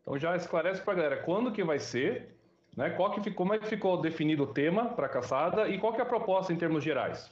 Então 0.00 0.18
já 0.18 0.36
esclarece 0.36 0.82
para 0.82 0.92
a 0.92 0.96
galera 0.96 1.22
quando 1.22 1.52
que 1.52 1.64
vai 1.64 1.78
ser, 1.78 2.36
né? 2.76 2.90
Qual 2.90 3.10
que 3.12 3.22
ficou, 3.22 3.36
como 3.36 3.54
é 3.54 3.58
que 3.58 3.66
ficou 3.66 4.00
definido 4.00 4.44
o 4.44 4.52
tema 4.52 4.94
para 4.94 5.06
a 5.06 5.08
caçada 5.08 5.68
e 5.68 5.78
qual 5.78 5.92
que 5.92 6.00
é 6.00 6.02
a 6.02 6.06
proposta 6.06 6.52
em 6.52 6.58
termos 6.58 6.82
gerais? 6.84 7.30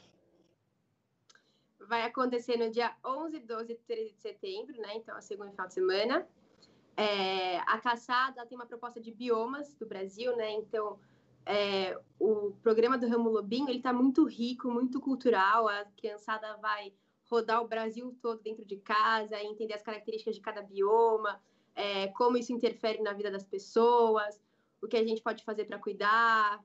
Vai 1.81 2.03
acontecer 2.03 2.57
no 2.57 2.71
dia 2.71 2.95
11, 3.05 3.41
12 3.41 3.73
e 3.73 3.77
13 3.77 4.13
de 4.13 4.21
setembro, 4.21 4.79
né? 4.79 4.95
Então, 4.95 5.17
a 5.17 5.23
segunda 5.23 5.51
final 5.51 5.67
de 5.67 5.75
semana. 5.75 6.29
É, 6.95 7.59
a 7.61 7.79
caçada 7.79 8.45
tem 8.45 8.59
uma 8.59 8.67
proposta 8.67 9.01
de 9.01 9.13
biomas 9.13 9.75
do 9.77 9.87
Brasil, 9.87 10.37
né? 10.37 10.51
Então, 10.51 10.99
é, 11.49 11.99
o 12.19 12.53
programa 12.63 12.99
do 12.99 13.09
Ramo 13.09 13.31
Lobinho 13.31 13.71
ele 13.71 13.79
está 13.79 13.91
muito 13.91 14.25
rico, 14.25 14.71
muito 14.71 15.01
cultural. 15.01 15.67
A 15.67 15.87
criançada 15.97 16.59
vai 16.59 16.93
rodar 17.25 17.63
o 17.63 17.69
Brasil 17.69 18.15
todo 18.21 18.43
dentro 18.43 18.67
de 18.67 18.77
casa, 18.77 19.43
entender 19.43 19.73
as 19.73 19.83
características 19.83 20.35
de 20.35 20.43
cada 20.43 20.61
bioma, 20.61 21.41
é, 21.75 22.09
como 22.09 22.37
isso 22.37 22.53
interfere 22.53 23.03
na 23.03 23.15
vida 23.15 23.31
das 23.31 23.45
pessoas, 23.45 24.39
o 24.83 24.87
que 24.87 24.97
a 24.97 25.05
gente 25.05 25.23
pode 25.23 25.43
fazer 25.43 25.65
para 25.65 25.79
cuidar. 25.79 26.63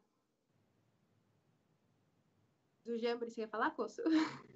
Do 2.86 2.98
Jamboree, 2.98 3.32
você 3.32 3.42
quer 3.42 3.50
falar, 3.50 3.72
Coço? 3.72 4.02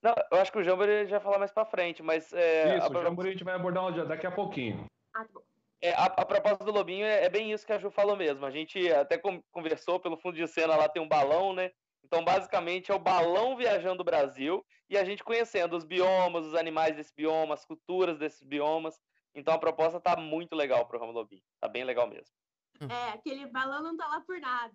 Não, 0.00 0.14
eu 0.30 0.38
acho 0.38 0.52
que 0.52 0.58
o 0.58 0.62
Jamboree 0.62 1.06
já 1.06 1.18
vai 1.18 1.20
falar 1.20 1.38
mais 1.40 1.52
para 1.52 1.66
frente, 1.66 2.02
mas... 2.02 2.32
É, 2.32 2.78
isso, 2.78 2.86
a... 2.86 2.98
o 2.98 3.02
Jamboree 3.02 3.30
a 3.30 3.32
gente 3.32 3.44
vai 3.44 3.54
abordar 3.54 4.06
daqui 4.06 4.26
a 4.26 4.30
pouquinho. 4.30 4.86
Ah, 5.12 5.24
tá 5.24 5.30
bom. 5.34 5.49
É, 5.82 5.92
a, 5.92 6.04
a, 6.04 6.26
proposta 6.26 6.62
do 6.62 6.72
Lobinho 6.72 7.06
é, 7.06 7.24
é, 7.24 7.28
bem 7.30 7.52
isso 7.52 7.64
que 7.64 7.72
a 7.72 7.78
Ju 7.78 7.90
falou 7.90 8.16
mesmo. 8.16 8.44
A 8.44 8.50
gente 8.50 8.90
até 8.92 9.18
conversou 9.50 9.98
pelo 9.98 10.18
fundo 10.18 10.36
de 10.36 10.46
cena, 10.46 10.76
lá 10.76 10.88
tem 10.88 11.00
um 11.00 11.08
balão, 11.08 11.54
né? 11.54 11.70
Então, 12.04 12.24
basicamente, 12.24 12.90
é 12.90 12.94
o 12.94 12.98
balão 12.98 13.56
viajando 13.56 14.02
o 14.02 14.04
Brasil 14.04 14.64
e 14.88 14.98
a 14.98 15.04
gente 15.04 15.24
conhecendo 15.24 15.76
os 15.76 15.84
biomas, 15.84 16.44
os 16.44 16.54
animais 16.54 16.96
desse 16.96 17.14
bioma, 17.14 17.54
as 17.54 17.64
culturas 17.64 18.18
desses 18.18 18.42
biomas. 18.42 18.98
Então, 19.34 19.54
a 19.54 19.58
proposta 19.58 20.00
tá 20.00 20.16
muito 20.16 20.54
legal 20.54 20.86
pro 20.86 20.98
Ramo 20.98 21.12
Lobinho. 21.12 21.42
Tá 21.60 21.68
bem 21.68 21.84
legal 21.84 22.08
mesmo. 22.08 22.34
É, 22.80 23.10
aquele 23.12 23.46
balão 23.46 23.82
não 23.82 23.96
tá 23.96 24.06
lá 24.08 24.20
por 24.22 24.40
nada. 24.40 24.72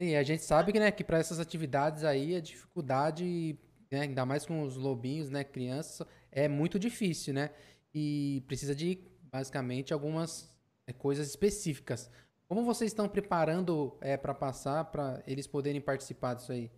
Sim, 0.00 0.14
a 0.16 0.22
gente 0.22 0.42
sabe 0.42 0.72
que, 0.72 0.78
né, 0.78 0.90
que 0.90 1.02
para 1.02 1.18
essas 1.18 1.40
atividades 1.40 2.04
aí 2.04 2.36
a 2.36 2.40
dificuldade, 2.40 3.58
né, 3.90 4.02
ainda 4.02 4.24
mais 4.24 4.46
com 4.46 4.62
os 4.62 4.76
lobinhos, 4.76 5.30
né, 5.30 5.44
crianças, 5.44 6.06
é 6.30 6.48
muito 6.48 6.78
difícil, 6.78 7.34
né? 7.34 7.50
E 7.98 8.40
precisa 8.42 8.74
de 8.74 9.00
basicamente 9.24 9.92
algumas 9.92 10.54
é, 10.86 10.92
coisas 10.92 11.28
específicas. 11.28 12.10
Como 12.46 12.64
vocês 12.64 12.92
estão 12.92 13.08
preparando 13.08 13.98
é, 14.00 14.16
para 14.16 14.32
passar 14.32 14.84
para 14.84 15.22
eles 15.26 15.46
poderem 15.46 15.80
participar 15.80 16.34
disso 16.34 16.52
aí? 16.52 16.70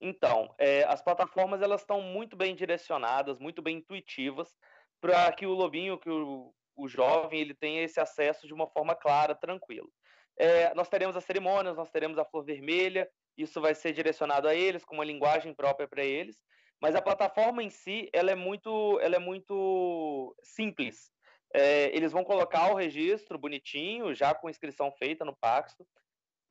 Então, 0.00 0.54
é, 0.58 0.84
as 0.84 1.02
plataformas 1.02 1.60
elas 1.60 1.80
estão 1.80 2.00
muito 2.00 2.36
bem 2.36 2.54
direcionadas, 2.54 3.38
muito 3.38 3.60
bem 3.60 3.78
intuitivas 3.78 4.56
para 5.00 5.30
que 5.32 5.46
o 5.46 5.52
lobinho, 5.52 5.98
que 5.98 6.08
o, 6.08 6.54
o 6.76 6.88
jovem, 6.88 7.40
ele 7.40 7.54
tenha 7.54 7.82
esse 7.82 7.98
acesso 7.98 8.46
de 8.46 8.54
uma 8.54 8.68
forma 8.68 8.94
clara, 8.94 9.34
tranquila. 9.34 9.88
É, 10.36 10.72
nós 10.74 10.88
teremos 10.88 11.16
as 11.16 11.24
cerimônias, 11.24 11.76
nós 11.76 11.90
teremos 11.90 12.18
a 12.18 12.24
flor 12.24 12.44
vermelha, 12.44 13.08
isso 13.36 13.60
vai 13.60 13.74
ser 13.74 13.92
direcionado 13.92 14.46
a 14.46 14.54
eles, 14.54 14.84
com 14.84 14.94
uma 14.94 15.04
linguagem 15.04 15.52
própria 15.52 15.88
para 15.88 16.04
eles, 16.04 16.40
Mas 16.84 16.94
a 16.94 17.00
plataforma 17.00 17.62
em 17.62 17.70
si, 17.70 18.10
ela 18.12 18.30
é 18.30 18.34
muito, 18.34 19.00
ela 19.00 19.16
é 19.16 19.18
muito 19.18 20.36
simples. 20.42 21.10
É, 21.54 21.86
eles 21.96 22.12
vão 22.12 22.22
colocar 22.22 22.70
o 22.70 22.74
registro 22.74 23.38
bonitinho, 23.38 24.14
já 24.14 24.34
com 24.34 24.50
inscrição 24.50 24.92
feita 24.92 25.24
no 25.24 25.34
Paxto. 25.34 25.86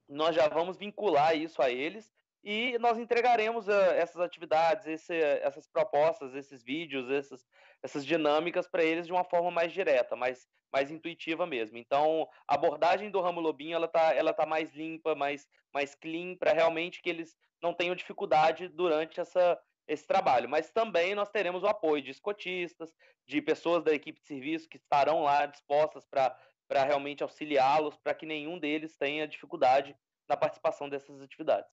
Nós 0.10 0.36
já 0.36 0.48
vamos 0.48 0.75
vincular 0.75 1.38
isso 1.38 1.62
a 1.62 1.70
eles 1.70 2.12
e 2.44 2.75
nós 2.80 2.98
entregaremos 2.98 3.68
uh, 3.68 3.92
essas 3.96 4.20
atividades, 4.20 4.88
esse, 4.88 5.16
essas 5.16 5.68
propostas, 5.68 6.34
esses 6.34 6.63
vídeos, 6.63 7.12
essas, 7.12 7.46
essas 7.84 8.04
dinâmicas 8.04 8.68
para 8.68 8.84
eles 8.84 9.06
de 9.06 9.13
uma 9.13 9.24
forma 9.24 9.52
mais 9.52 9.72
direta, 9.72 10.16
mais, 10.16 10.48
mais 10.72 10.90
intuitiva 10.90 11.46
mesmo. 11.46 11.78
Então, 11.78 12.28
a 12.48 12.56
abordagem 12.56 13.12
do 13.12 13.22
ramo 13.22 13.40
lobinho 13.40 13.75
ela 13.75 13.88
tá, 13.88 14.16
ela 14.16 14.34
tá 14.34 14.48
mais 14.48 14.74
limpa, 14.74 15.13
mais, 15.13 15.48
mais 15.72 15.94
clean, 15.94 16.36
para 16.36 16.54
realmente 16.54 17.04
que 17.04 17.10
eles 17.12 17.38
não 17.62 17.72
tenham 17.72 17.94
dificuldade 17.94 18.68
durante 18.68 19.22
essa, 19.22 19.62
esse 19.88 20.06
trabalho. 20.06 20.50
Mas 20.50 20.70
também 20.70 21.16
nós 21.16 21.30
teremos 21.30 21.63
o 21.63 21.68
apoio 21.68 22.02
de 22.02 22.12
escotistas, 22.12 22.94
de 23.25 23.42
pessoas 23.42 23.84
da 23.84 23.94
equipe 23.94 24.20
de 24.20 24.28
serviço 24.28 24.70
que 24.70 24.78
estarão 24.78 25.24
lá 25.24 25.46
dispostas 25.46 26.06
para 26.06 26.84
realmente 26.84 27.24
auxiliá-los, 27.24 27.98
para 27.98 28.13
que 28.13 28.25
nenhum 28.25 28.58
deles 28.60 28.98
tenha 28.98 29.28
dificuldade 29.28 29.96
na 30.28 30.38
participação 30.38 30.90
dessas 30.90 31.22
atividades. 31.22 31.72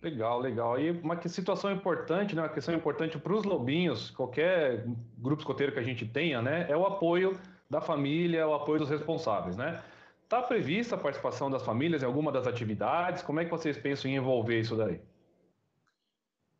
Legal, 0.00 0.38
legal. 0.38 0.78
E 0.78 0.92
uma 0.92 1.20
situação 1.28 1.72
importante, 1.72 2.36
né, 2.36 2.42
uma 2.42 2.48
questão 2.48 2.72
importante 2.72 3.18
para 3.18 3.32
os 3.32 3.42
lobinhos, 3.44 4.10
qualquer 4.12 4.84
grupo 5.16 5.42
escoteiro 5.42 5.72
que 5.72 5.78
a 5.80 5.82
gente 5.82 6.06
tenha, 6.06 6.40
né, 6.40 6.66
é 6.70 6.76
o 6.76 6.86
apoio 6.86 7.40
da 7.68 7.80
família, 7.80 8.46
o 8.46 8.54
apoio 8.54 8.78
dos 8.78 8.88
responsáveis, 8.88 9.56
né? 9.56 9.82
Está 10.28 10.42
prevista 10.42 10.94
a 10.94 10.98
participação 10.98 11.50
das 11.50 11.64
famílias 11.64 12.02
em 12.02 12.04
alguma 12.04 12.30
das 12.30 12.46
atividades? 12.46 13.22
Como 13.22 13.40
é 13.40 13.46
que 13.46 13.50
vocês 13.50 13.78
pensam 13.78 14.10
em 14.10 14.16
envolver 14.16 14.60
isso 14.60 14.76
daí? 14.76 15.00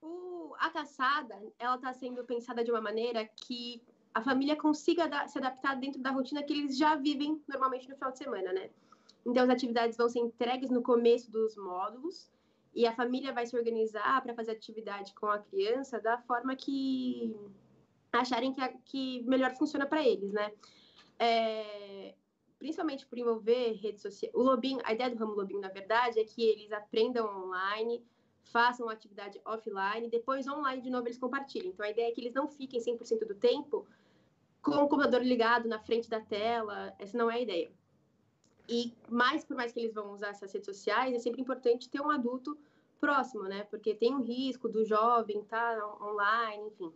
O, 0.00 0.54
a 0.58 0.70
caçada, 0.70 1.38
ela 1.58 1.74
está 1.74 1.92
sendo 1.92 2.24
pensada 2.24 2.64
de 2.64 2.70
uma 2.70 2.80
maneira 2.80 3.26
que 3.26 3.82
a 4.14 4.22
família 4.22 4.56
consiga 4.56 5.06
da, 5.06 5.28
se 5.28 5.36
adaptar 5.36 5.74
dentro 5.78 6.00
da 6.00 6.10
rotina 6.10 6.42
que 6.42 6.54
eles 6.54 6.78
já 6.78 6.96
vivem 6.96 7.42
normalmente 7.46 7.86
no 7.90 7.94
final 7.94 8.10
de 8.10 8.16
semana, 8.16 8.54
né? 8.54 8.70
Então, 9.26 9.44
as 9.44 9.50
atividades 9.50 9.98
vão 9.98 10.08
ser 10.08 10.20
entregues 10.20 10.70
no 10.70 10.80
começo 10.80 11.30
dos 11.30 11.54
módulos, 11.58 12.30
e 12.74 12.86
a 12.86 12.94
família 12.94 13.34
vai 13.34 13.44
se 13.44 13.54
organizar 13.54 14.22
para 14.22 14.34
fazer 14.34 14.52
atividade 14.52 15.12
com 15.12 15.26
a 15.26 15.40
criança 15.40 16.00
da 16.00 16.16
forma 16.22 16.56
que 16.56 17.36
acharem 18.10 18.54
que, 18.54 18.68
que 18.86 19.22
melhor 19.24 19.54
funciona 19.56 19.84
para 19.84 20.02
eles, 20.02 20.32
né? 20.32 20.52
É, 21.18 22.14
principalmente 22.58 23.06
por 23.06 23.18
envolver 23.18 23.72
redes 23.72 24.02
sociais. 24.02 24.34
O 24.34 24.42
Lobinho, 24.42 24.80
a 24.84 24.92
ideia 24.92 25.10
do 25.10 25.16
ramo 25.16 25.34
Lobinho, 25.34 25.60
na 25.60 25.68
verdade, 25.68 26.18
é 26.18 26.24
que 26.24 26.42
eles 26.42 26.72
aprendam 26.72 27.26
online, 27.44 28.02
façam 28.42 28.88
atividade 28.88 29.40
offline, 29.44 30.08
depois 30.08 30.48
online 30.48 30.82
de 30.82 30.90
novo 30.90 31.06
eles 31.06 31.18
compartilhem. 31.18 31.70
Então 31.70 31.86
a 31.86 31.90
ideia 31.90 32.08
é 32.08 32.12
que 32.12 32.20
eles 32.20 32.34
não 32.34 32.48
fiquem 32.48 32.80
100% 32.80 33.26
do 33.26 33.34
tempo 33.34 33.86
com 34.60 34.72
o 34.72 34.88
computador 34.88 35.22
ligado 35.22 35.68
na 35.68 35.78
frente 35.78 36.10
da 36.10 36.20
tela, 36.20 36.94
essa 36.98 37.16
não 37.16 37.30
é 37.30 37.36
a 37.36 37.40
ideia. 37.40 37.70
E 38.68 38.92
mais 39.08 39.44
por 39.44 39.56
mais 39.56 39.72
que 39.72 39.80
eles 39.80 39.94
vão 39.94 40.12
usar 40.12 40.28
essas 40.28 40.52
redes 40.52 40.66
sociais, 40.66 41.14
é 41.14 41.18
sempre 41.18 41.40
importante 41.40 41.88
ter 41.88 42.00
um 42.00 42.10
adulto 42.10 42.58
próximo, 43.00 43.44
né? 43.44 43.64
Porque 43.64 43.94
tem 43.94 44.14
um 44.14 44.22
risco 44.22 44.68
do 44.68 44.84
jovem 44.84 45.40
estar 45.40 45.78
tá 45.78 46.04
online, 46.04 46.66
enfim. 46.66 46.92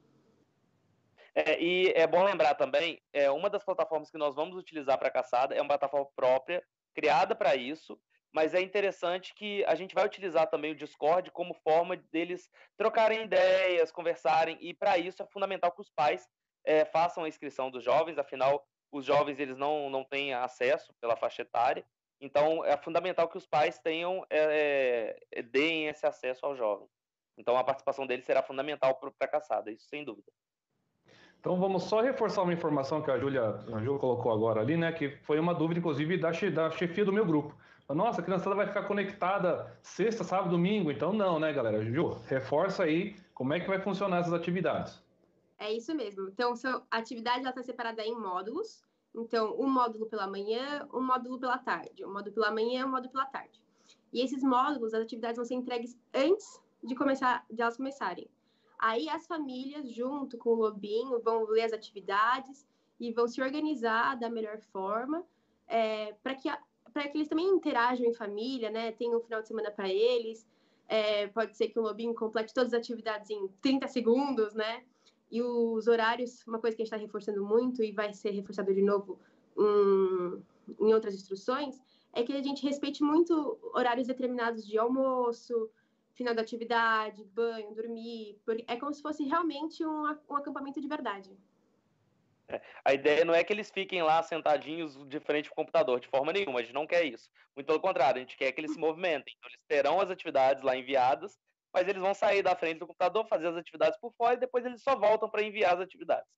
É, 1.34 1.60
e 1.62 1.90
é 1.92 2.06
bom 2.06 2.22
lembrar 2.22 2.54
também, 2.54 3.00
é, 3.12 3.30
uma 3.30 3.48
das 3.48 3.64
plataformas 3.64 4.10
que 4.10 4.18
nós 4.18 4.34
vamos 4.34 4.56
utilizar 4.56 4.98
para 4.98 5.10
caçada 5.10 5.54
é 5.54 5.60
uma 5.60 5.68
plataforma 5.68 6.08
própria, 6.14 6.62
criada 6.94 7.34
para 7.34 7.56
isso, 7.56 7.98
mas 8.32 8.54
é 8.54 8.60
interessante 8.60 9.34
que 9.34 9.64
a 9.64 9.74
gente 9.74 9.94
vai 9.94 10.04
utilizar 10.04 10.48
também 10.48 10.72
o 10.72 10.76
Discord 10.76 11.30
como 11.30 11.54
forma 11.54 11.96
deles 11.96 12.50
trocarem 12.76 13.22
ideias, 13.22 13.90
conversarem, 13.90 14.58
e 14.60 14.74
para 14.74 14.98
isso 14.98 15.22
é 15.22 15.26
fundamental 15.26 15.72
que 15.72 15.80
os 15.80 15.90
pais 15.90 16.26
é, 16.64 16.84
façam 16.84 17.24
a 17.24 17.28
inscrição 17.28 17.70
dos 17.70 17.82
jovens, 17.82 18.18
afinal, 18.18 18.66
os 18.90 19.04
jovens 19.06 19.38
eles 19.38 19.56
não, 19.56 19.88
não 19.88 20.04
têm 20.04 20.34
acesso 20.34 20.94
pela 21.00 21.16
faixa 21.16 21.42
etária, 21.42 21.84
então 22.20 22.64
é 22.64 22.76
fundamental 22.76 23.28
que 23.28 23.38
os 23.38 23.46
pais 23.46 23.78
tenham, 23.78 24.24
é, 24.30 25.18
é, 25.32 25.42
deem 25.42 25.88
esse 25.88 26.06
acesso 26.06 26.44
ao 26.46 26.54
jovem. 26.54 26.88
Então 27.36 27.56
a 27.56 27.64
participação 27.64 28.06
deles 28.06 28.24
será 28.24 28.42
fundamental 28.42 28.94
para 28.98 29.10
a 29.20 29.28
caçada, 29.28 29.70
isso 29.70 29.88
sem 29.88 30.04
dúvida. 30.04 30.30
Então 31.42 31.58
vamos 31.58 31.82
só 31.82 32.00
reforçar 32.00 32.42
uma 32.42 32.52
informação 32.52 33.02
que 33.02 33.10
a 33.10 33.18
Júlia, 33.18 33.64
colocou 33.98 34.30
agora 34.30 34.60
ali, 34.60 34.76
né? 34.76 34.92
Que 34.92 35.16
foi 35.24 35.40
uma 35.40 35.52
dúvida, 35.52 35.80
inclusive, 35.80 36.16
da, 36.16 36.30
da 36.30 36.70
chefia 36.70 37.04
do 37.04 37.12
meu 37.12 37.26
grupo. 37.26 37.52
Nossa, 37.88 38.20
a 38.20 38.24
criançada 38.24 38.54
vai 38.54 38.64
ficar 38.64 38.84
conectada 38.84 39.76
sexta, 39.82 40.22
sábado, 40.22 40.50
domingo. 40.50 40.88
Então 40.88 41.12
não, 41.12 41.40
né, 41.40 41.52
galera? 41.52 41.84
Ju, 41.84 42.16
reforça 42.28 42.84
aí 42.84 43.16
como 43.34 43.52
é 43.52 43.58
que 43.58 43.66
vai 43.66 43.80
funcionar 43.80 44.20
essas 44.20 44.32
atividades. 44.32 45.02
É 45.58 45.72
isso 45.72 45.92
mesmo. 45.96 46.28
Então, 46.28 46.54
a 46.88 46.98
atividade 46.98 47.44
está 47.44 47.60
separada 47.60 48.04
em 48.04 48.16
módulos. 48.16 48.84
Então, 49.12 49.56
um 49.58 49.68
módulo 49.68 50.06
pela 50.06 50.28
manhã, 50.28 50.86
um 50.94 51.02
módulo 51.02 51.40
pela 51.40 51.58
tarde. 51.58 52.04
Um 52.04 52.12
módulo 52.12 52.32
pela 52.32 52.52
manhã, 52.52 52.86
um 52.86 52.90
módulo 52.90 53.10
pela 53.10 53.26
tarde. 53.26 53.60
E 54.12 54.20
esses 54.20 54.44
módulos, 54.44 54.94
as 54.94 55.02
atividades 55.02 55.36
vão 55.38 55.44
ser 55.44 55.54
entregues 55.54 55.98
antes 56.14 56.62
de 56.84 56.94
começar, 56.94 57.44
de 57.50 57.60
elas 57.60 57.76
começarem. 57.76 58.28
Aí 58.82 59.08
as 59.08 59.28
famílias, 59.28 59.88
junto 59.94 60.36
com 60.36 60.50
o 60.50 60.54
Lobinho, 60.56 61.22
vão 61.22 61.44
ler 61.44 61.62
as 61.62 61.72
atividades 61.72 62.66
e 62.98 63.12
vão 63.12 63.28
se 63.28 63.40
organizar 63.40 64.18
da 64.18 64.28
melhor 64.28 64.58
forma 64.72 65.24
é, 65.68 66.14
para 66.20 66.34
que, 66.34 66.50
que 66.50 67.16
eles 67.16 67.28
também 67.28 67.46
interajam 67.46 68.04
em 68.04 68.12
família, 68.12 68.70
né? 68.70 68.90
Tenham 68.90 69.18
um 69.18 69.22
final 69.22 69.40
de 69.40 69.46
semana 69.46 69.70
para 69.70 69.88
eles. 69.88 70.44
É, 70.88 71.28
pode 71.28 71.56
ser 71.56 71.68
que 71.68 71.78
o 71.78 71.82
Lobinho 71.82 72.12
complete 72.12 72.52
todas 72.52 72.74
as 72.74 72.80
atividades 72.80 73.30
em 73.30 73.46
30 73.62 73.86
segundos, 73.86 74.52
né? 74.52 74.82
E 75.30 75.40
os 75.40 75.86
horários, 75.86 76.44
uma 76.44 76.58
coisa 76.58 76.76
que 76.76 76.82
a 76.82 76.84
gente 76.84 76.92
está 76.92 77.06
reforçando 77.06 77.42
muito 77.44 77.84
e 77.84 77.92
vai 77.92 78.12
ser 78.12 78.30
reforçado 78.30 78.74
de 78.74 78.82
novo 78.82 79.16
em, 79.56 80.42
em 80.88 80.92
outras 80.92 81.14
instruções, 81.14 81.80
é 82.12 82.24
que 82.24 82.32
a 82.32 82.42
gente 82.42 82.66
respeite 82.66 83.02
muito 83.04 83.58
horários 83.72 84.08
determinados 84.08 84.66
de 84.66 84.76
almoço, 84.76 85.70
final 86.14 86.34
da 86.34 86.42
atividade, 86.42 87.24
banho, 87.24 87.74
dormir. 87.74 88.40
É 88.66 88.76
como 88.76 88.92
se 88.92 89.02
fosse 89.02 89.24
realmente 89.24 89.84
um, 89.84 90.04
um 90.28 90.36
acampamento 90.36 90.80
de 90.80 90.88
verdade. 90.88 91.36
É, 92.48 92.60
a 92.84 92.92
ideia 92.92 93.24
não 93.24 93.34
é 93.34 93.42
que 93.42 93.52
eles 93.52 93.70
fiquem 93.70 94.02
lá 94.02 94.22
sentadinhos 94.22 94.96
de 95.08 95.20
frente 95.20 95.48
ao 95.48 95.54
computador, 95.54 96.00
de 96.00 96.08
forma 96.08 96.32
nenhuma, 96.32 96.60
a 96.60 96.62
gente 96.62 96.74
não 96.74 96.86
quer 96.86 97.04
isso. 97.04 97.30
Muito 97.56 97.66
pelo 97.66 97.80
contrário, 97.80 98.18
a 98.18 98.20
gente 98.20 98.36
quer 98.36 98.52
que 98.52 98.60
eles 98.60 98.72
se 98.72 98.78
movimentem. 98.78 99.34
Então, 99.36 99.48
eles 99.48 99.60
terão 99.68 100.00
as 100.00 100.10
atividades 100.10 100.62
lá 100.62 100.76
enviadas, 100.76 101.38
mas 101.72 101.88
eles 101.88 102.02
vão 102.02 102.14
sair 102.14 102.42
da 102.42 102.54
frente 102.54 102.78
do 102.78 102.86
computador, 102.86 103.26
fazer 103.26 103.48
as 103.48 103.56
atividades 103.56 103.98
por 103.98 104.12
fora 104.12 104.34
e 104.34 104.40
depois 104.40 104.64
eles 104.64 104.82
só 104.82 104.96
voltam 104.96 105.30
para 105.30 105.42
enviar 105.42 105.74
as 105.74 105.80
atividades. 105.80 106.28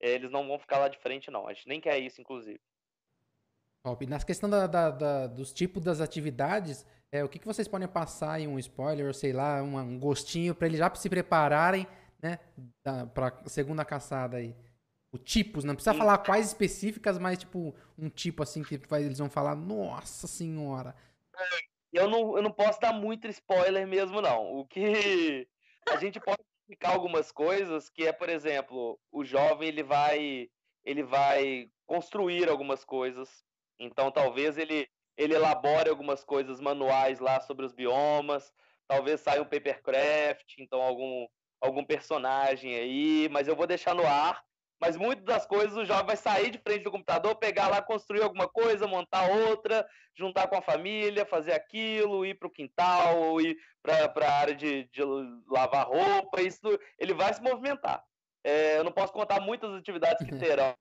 É, 0.00 0.10
eles 0.10 0.30
não 0.30 0.46
vão 0.48 0.58
ficar 0.58 0.78
lá 0.78 0.88
de 0.88 0.98
frente, 0.98 1.30
não. 1.30 1.46
A 1.46 1.52
gente 1.52 1.68
nem 1.68 1.80
quer 1.80 1.98
isso, 1.98 2.20
inclusive. 2.20 2.60
Top. 3.82 4.06
Na 4.06 4.18
questão 4.20 4.48
da, 4.48 4.66
da, 4.66 4.90
da, 4.90 5.26
dos 5.26 5.52
tipos 5.52 5.82
das 5.82 6.00
atividades, 6.00 6.86
é, 7.10 7.24
o 7.24 7.28
que, 7.28 7.38
que 7.38 7.46
vocês 7.46 7.66
podem 7.66 7.88
passar 7.88 8.40
em 8.40 8.46
um 8.46 8.58
spoiler, 8.58 9.12
sei 9.14 9.32
lá, 9.32 9.62
um, 9.62 9.78
um 9.78 9.98
gostinho, 9.98 10.54
para 10.54 10.66
eles 10.66 10.78
já 10.78 10.94
se 10.94 11.08
prepararem, 11.08 11.86
né, 12.22 12.38
para 12.82 13.42
segunda 13.46 13.84
caçada 13.84 14.36
aí? 14.36 14.54
O 15.12 15.18
tipos, 15.18 15.64
não 15.64 15.74
precisa 15.74 15.92
Sim. 15.92 15.98
falar 15.98 16.18
quais 16.18 16.46
específicas, 16.46 17.18
mas 17.18 17.38
tipo, 17.38 17.74
um 17.98 18.08
tipo 18.08 18.42
assim 18.44 18.62
que 18.62 18.80
eles 18.92 19.18
vão 19.18 19.28
falar, 19.28 19.56
nossa 19.56 20.28
senhora. 20.28 20.94
Eu 21.92 22.08
não, 22.08 22.36
eu 22.36 22.42
não 22.42 22.52
posso 22.52 22.80
dar 22.80 22.92
muito 22.92 23.26
spoiler 23.26 23.88
mesmo, 23.88 24.20
não. 24.20 24.52
O 24.52 24.64
que 24.64 25.48
a 25.88 25.96
gente 25.96 26.20
pode 26.20 26.40
explicar 26.60 26.92
algumas 26.92 27.32
coisas, 27.32 27.90
que 27.90 28.06
é, 28.06 28.12
por 28.12 28.28
exemplo, 28.28 29.00
o 29.10 29.24
jovem 29.24 29.68
ele 29.68 29.82
vai 29.82 30.48
ele 30.84 31.02
vai 31.02 31.68
construir 31.86 32.48
algumas 32.48 32.84
coisas. 32.84 33.44
Então, 33.80 34.10
talvez 34.10 34.56
ele 34.58 34.88
ele 35.16 35.34
elabore 35.34 35.90
algumas 35.90 36.24
coisas 36.24 36.60
manuais 36.60 37.20
lá 37.20 37.40
sobre 37.40 37.66
os 37.66 37.74
biomas, 37.74 38.50
talvez 38.88 39.20
saia 39.20 39.42
um 39.42 39.44
papercraft, 39.44 40.54
então 40.58 40.80
algum, 40.80 41.26
algum 41.60 41.84
personagem 41.84 42.74
aí, 42.74 43.28
mas 43.30 43.46
eu 43.46 43.54
vou 43.54 43.66
deixar 43.66 43.94
no 43.94 44.06
ar. 44.06 44.42
Mas 44.80 44.96
muitas 44.96 45.26
das 45.26 45.44
coisas 45.44 45.76
o 45.76 45.84
jovem 45.84 46.06
vai 46.06 46.16
sair 46.16 46.50
de 46.50 46.58
frente 46.58 46.84
do 46.84 46.90
computador, 46.90 47.36
pegar 47.36 47.68
lá, 47.68 47.82
construir 47.82 48.22
alguma 48.22 48.48
coisa, 48.48 48.86
montar 48.86 49.28
outra, 49.30 49.86
juntar 50.16 50.48
com 50.48 50.56
a 50.56 50.62
família, 50.62 51.26
fazer 51.26 51.52
aquilo, 51.52 52.24
ir 52.24 52.38
para 52.38 52.48
o 52.48 52.50
quintal, 52.50 53.38
ir 53.42 53.58
para 53.82 54.10
a 54.26 54.32
área 54.32 54.54
de, 54.54 54.84
de, 54.84 55.02
lavar 55.46 55.86
roupa. 55.86 56.40
Isso 56.40 56.78
ele 56.98 57.12
vai 57.12 57.34
se 57.34 57.42
movimentar. 57.42 58.02
É, 58.42 58.78
eu 58.78 58.84
não 58.84 58.92
posso 58.92 59.12
contar 59.12 59.40
muitas 59.40 59.72
atividades 59.74 60.26
que 60.26 60.36
terão, 60.38 60.74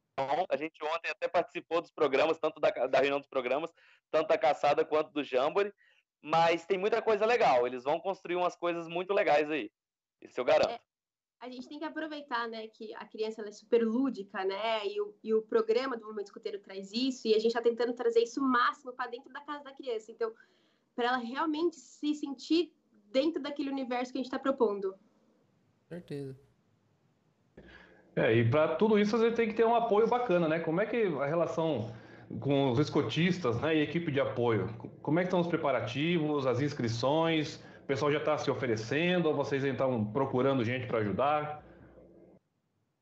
a 0.49 0.57
gente 0.57 0.83
ontem 0.83 1.09
até 1.09 1.27
participou 1.27 1.81
dos 1.81 1.91
programas, 1.91 2.39
tanto 2.39 2.59
da, 2.59 2.69
da 2.69 2.99
reunião 2.99 3.19
dos 3.19 3.27
programas, 3.27 3.71
tanto 4.11 4.27
da 4.27 4.37
caçada 4.37 4.85
quanto 4.85 5.11
do 5.11 5.23
Jamboree, 5.23 5.73
mas 6.21 6.65
tem 6.65 6.77
muita 6.77 7.01
coisa 7.01 7.25
legal. 7.25 7.65
Eles 7.65 7.83
vão 7.83 7.99
construir 7.99 8.35
umas 8.35 8.55
coisas 8.55 8.87
muito 8.87 9.13
legais 9.13 9.49
aí. 9.49 9.71
Isso 10.21 10.39
eu 10.39 10.45
garanto. 10.45 10.71
É, 10.71 10.79
a 11.39 11.49
gente 11.49 11.67
tem 11.67 11.79
que 11.79 11.85
aproveitar, 11.85 12.47
né, 12.47 12.67
que 12.67 12.93
a 12.95 13.05
criança 13.05 13.41
é 13.47 13.51
super 13.51 13.85
lúdica, 13.85 14.43
né, 14.43 14.85
e 14.85 14.99
o, 15.01 15.15
e 15.23 15.33
o 15.33 15.41
programa 15.41 15.97
do 15.97 16.05
Momento 16.05 16.27
Escuteiro 16.27 16.59
traz 16.59 16.91
isso, 16.91 17.27
e 17.27 17.33
a 17.33 17.39
gente 17.39 17.47
está 17.47 17.61
tentando 17.61 17.93
trazer 17.93 18.21
isso 18.21 18.41
o 18.41 18.43
máximo 18.43 18.93
para 18.93 19.09
dentro 19.09 19.31
da 19.31 19.41
casa 19.41 19.63
da 19.63 19.73
criança. 19.73 20.11
Então, 20.11 20.33
para 20.95 21.07
ela 21.07 21.17
realmente 21.17 21.77
se 21.77 22.13
sentir 22.13 22.73
dentro 23.11 23.41
daquele 23.41 23.69
universo 23.69 24.11
que 24.11 24.17
a 24.17 24.21
gente 24.21 24.27
está 24.27 24.39
propondo. 24.39 24.93
Certeza. 25.87 26.48
É, 28.19 28.33
e 28.33 28.49
para 28.49 28.75
tudo 28.75 28.99
isso 28.99 29.17
você 29.17 29.31
tem 29.31 29.47
que 29.47 29.53
ter 29.53 29.65
um 29.65 29.73
apoio 29.73 30.05
bacana, 30.05 30.45
né? 30.47 30.59
Como 30.59 30.81
é 30.81 30.85
que 30.85 31.03
a 31.21 31.25
relação 31.25 31.95
com 32.41 32.69
os 32.69 32.77
escotistas 32.77 33.59
né, 33.61 33.75
e 33.75 33.81
equipe 33.81 34.11
de 34.11 34.19
apoio, 34.19 34.67
como 35.01 35.19
é 35.19 35.23
que 35.23 35.27
estão 35.27 35.39
os 35.39 35.47
preparativos, 35.47 36.45
as 36.45 36.61
inscrições? 36.61 37.55
O 37.81 37.87
pessoal 37.87 38.11
já 38.11 38.19
está 38.19 38.37
se 38.37 38.51
oferecendo 38.51 39.29
ou 39.29 39.33
vocês 39.33 39.63
estão 39.63 40.05
procurando 40.05 40.65
gente 40.65 40.85
para 40.85 40.99
ajudar? 40.99 41.63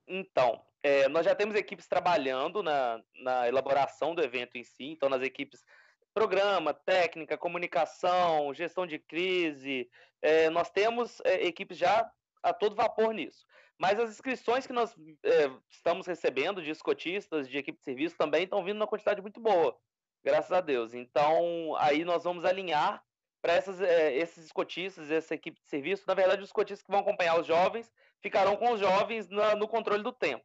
Então, 0.08 0.62
é, 0.84 1.10
nós 1.10 1.26
já 1.26 1.34
temos 1.34 1.56
equipes 1.56 1.88
trabalhando 1.88 2.62
na, 2.62 3.02
na 3.22 3.48
elaboração 3.48 4.14
do 4.14 4.22
evento 4.22 4.56
em 4.56 4.64
si, 4.64 4.86
então 4.86 5.10
nas 5.10 5.24
equipes 5.24 5.66
programa, 6.14 6.74
técnica, 6.74 7.38
comunicação, 7.38 8.54
gestão 8.54 8.86
de 8.86 8.98
crise, 8.98 9.90
é, 10.22 10.50
nós 10.50 10.70
temos 10.70 11.20
é, 11.26 11.46
equipes 11.46 11.78
já 11.78 12.10
a 12.42 12.54
todo 12.54 12.76
vapor 12.76 13.14
nisso. 13.14 13.46
Mas 13.80 14.00
as 14.00 14.10
inscrições 14.10 14.66
que 14.66 14.74
nós 14.74 14.96
é, 15.24 15.52
estamos 15.70 16.08
recebendo 16.08 16.62
de 16.62 16.72
escotistas, 16.72 17.48
de 17.48 17.58
equipe 17.58 17.78
de 17.78 17.84
serviço, 17.84 18.18
também 18.18 18.44
estão 18.44 18.64
vindo 18.64 18.78
numa 18.78 18.88
quantidade 18.88 19.22
muito 19.22 19.40
boa, 19.40 19.78
graças 20.24 20.52
a 20.52 20.62
Deus. 20.62 20.94
Então, 20.96 21.76
aí 21.78 22.04
nós 22.04 22.24
vamos 22.24 22.44
alinhar 22.44 23.04
para 23.40 23.54
é, 23.54 24.18
esses 24.18 24.46
escotistas, 24.46 25.12
essa 25.12 25.36
equipe 25.36 25.60
de 25.62 25.68
serviço. 25.68 26.06
Na 26.08 26.16
verdade, 26.16 26.42
os 26.42 26.50
escotistas 26.50 26.84
que 26.84 26.92
vão 26.92 27.02
acompanhar 27.02 27.40
os 27.40 27.46
jovens 27.46 27.92
ficarão 28.20 28.56
com 28.58 28.72
os 28.72 28.80
jovens 28.80 29.30
na, 29.30 29.56
no 29.56 29.68
controle 29.68 30.02
do 30.02 30.12
tempo. 30.12 30.44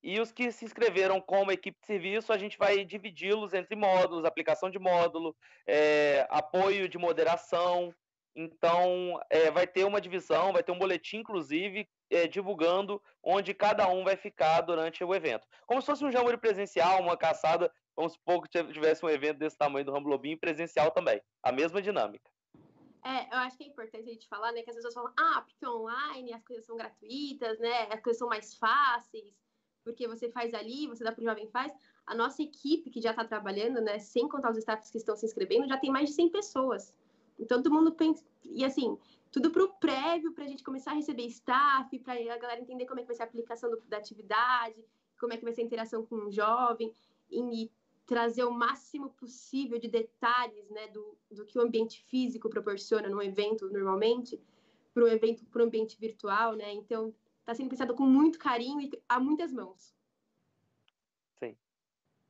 E 0.00 0.20
os 0.20 0.32
que 0.32 0.50
se 0.50 0.64
inscreveram 0.64 1.20
como 1.20 1.52
equipe 1.52 1.78
de 1.80 1.86
serviço, 1.86 2.32
a 2.32 2.38
gente 2.38 2.58
vai 2.58 2.84
dividi-los 2.84 3.54
entre 3.54 3.76
módulos, 3.76 4.24
aplicação 4.24 4.70
de 4.70 4.78
módulo, 4.78 5.36
é, 5.66 6.26
apoio 6.28 6.88
de 6.88 6.98
moderação, 6.98 7.94
então, 8.34 9.20
é, 9.28 9.50
vai 9.50 9.66
ter 9.66 9.84
uma 9.84 10.00
divisão, 10.00 10.52
vai 10.52 10.62
ter 10.62 10.72
um 10.72 10.78
boletim, 10.78 11.18
inclusive, 11.18 11.86
é, 12.12 12.26
divulgando 12.26 13.02
onde 13.22 13.54
cada 13.54 13.88
um 13.88 14.04
vai 14.04 14.16
ficar 14.16 14.60
durante 14.60 15.02
o 15.02 15.14
evento. 15.14 15.46
Como 15.66 15.80
se 15.80 15.86
fosse 15.86 16.04
um 16.04 16.12
jamboree 16.12 16.38
presencial, 16.38 17.00
uma 17.00 17.16
caçada, 17.16 17.72
vamos 17.96 18.12
supor 18.12 18.42
que 18.42 18.62
tivesse 18.72 19.04
um 19.04 19.08
evento 19.08 19.38
desse 19.38 19.56
tamanho 19.56 19.84
do 19.84 19.92
Ramblobin 19.92 20.36
presencial 20.36 20.90
também. 20.90 21.20
A 21.42 21.50
mesma 21.50 21.80
dinâmica. 21.80 22.30
É, 23.04 23.34
eu 23.34 23.38
acho 23.38 23.56
que 23.56 23.64
é 23.64 23.66
importante 23.66 24.08
a 24.08 24.12
gente 24.12 24.28
falar, 24.28 24.52
né, 24.52 24.62
que 24.62 24.70
as 24.70 24.76
pessoas 24.76 24.94
falam, 24.94 25.12
ah, 25.18 25.42
porque 25.42 25.66
online 25.66 26.32
as 26.32 26.44
coisas 26.44 26.64
são 26.64 26.76
gratuitas, 26.76 27.58
né, 27.58 27.88
as 27.90 28.00
coisas 28.00 28.18
são 28.18 28.28
mais 28.28 28.54
fáceis, 28.54 29.36
porque 29.82 30.06
você 30.06 30.30
faz 30.30 30.54
ali, 30.54 30.86
você 30.86 31.02
dá 31.02 31.10
para 31.10 31.20
o 31.20 31.24
jovem 31.24 31.48
faz. 31.48 31.72
A 32.06 32.14
nossa 32.14 32.42
equipe 32.42 32.90
que 32.90 33.00
já 33.00 33.10
está 33.10 33.24
trabalhando, 33.24 33.80
né, 33.80 33.98
sem 33.98 34.28
contar 34.28 34.50
os 34.50 34.58
staffs 34.58 34.90
que 34.90 34.98
estão 34.98 35.16
se 35.16 35.26
inscrevendo, 35.26 35.66
já 35.66 35.78
tem 35.78 35.90
mais 35.90 36.10
de 36.10 36.14
100 36.14 36.28
pessoas. 36.28 36.94
Então, 37.38 37.60
todo 37.60 37.72
mundo 37.72 37.92
pensa. 37.92 38.24
E 38.44 38.64
assim, 38.64 38.96
tudo 39.32 39.50
para 39.50 39.64
o 39.64 39.72
prévio, 39.72 40.32
para 40.32 40.44
a 40.44 40.46
gente 40.46 40.62
começar 40.62 40.90
a 40.90 40.94
receber 40.94 41.26
staff, 41.26 41.98
para 42.00 42.12
a 42.12 42.38
galera 42.38 42.60
entender 42.60 42.84
como 42.84 43.00
é 43.00 43.02
que 43.02 43.08
vai 43.08 43.16
ser 43.16 43.22
a 43.22 43.26
aplicação 43.26 43.70
do, 43.70 43.80
da 43.88 43.96
atividade, 43.96 44.76
como 45.18 45.32
é 45.32 45.38
que 45.38 45.44
vai 45.44 45.54
ser 45.54 45.62
a 45.62 45.64
interação 45.64 46.04
com 46.04 46.16
o 46.16 46.30
jovem, 46.30 46.92
e 47.30 47.70
trazer 48.06 48.44
o 48.44 48.52
máximo 48.52 49.08
possível 49.10 49.78
de 49.78 49.88
detalhes 49.88 50.68
né, 50.68 50.88
do, 50.88 51.16
do 51.30 51.46
que 51.46 51.58
o 51.58 51.62
ambiente 51.62 52.04
físico 52.10 52.50
proporciona 52.50 53.08
num 53.08 53.22
evento 53.22 53.70
normalmente, 53.70 54.38
para 54.92 55.04
um 55.04 55.08
evento, 55.08 55.46
para 55.46 55.62
um 55.62 55.66
ambiente 55.66 55.98
virtual, 55.98 56.54
né? 56.54 56.70
Então, 56.74 57.14
está 57.40 57.54
sendo 57.54 57.70
pensado 57.70 57.94
com 57.94 58.04
muito 58.04 58.38
carinho 58.38 58.82
e 58.82 58.90
a 59.08 59.18
muitas 59.18 59.50
mãos. 59.50 59.94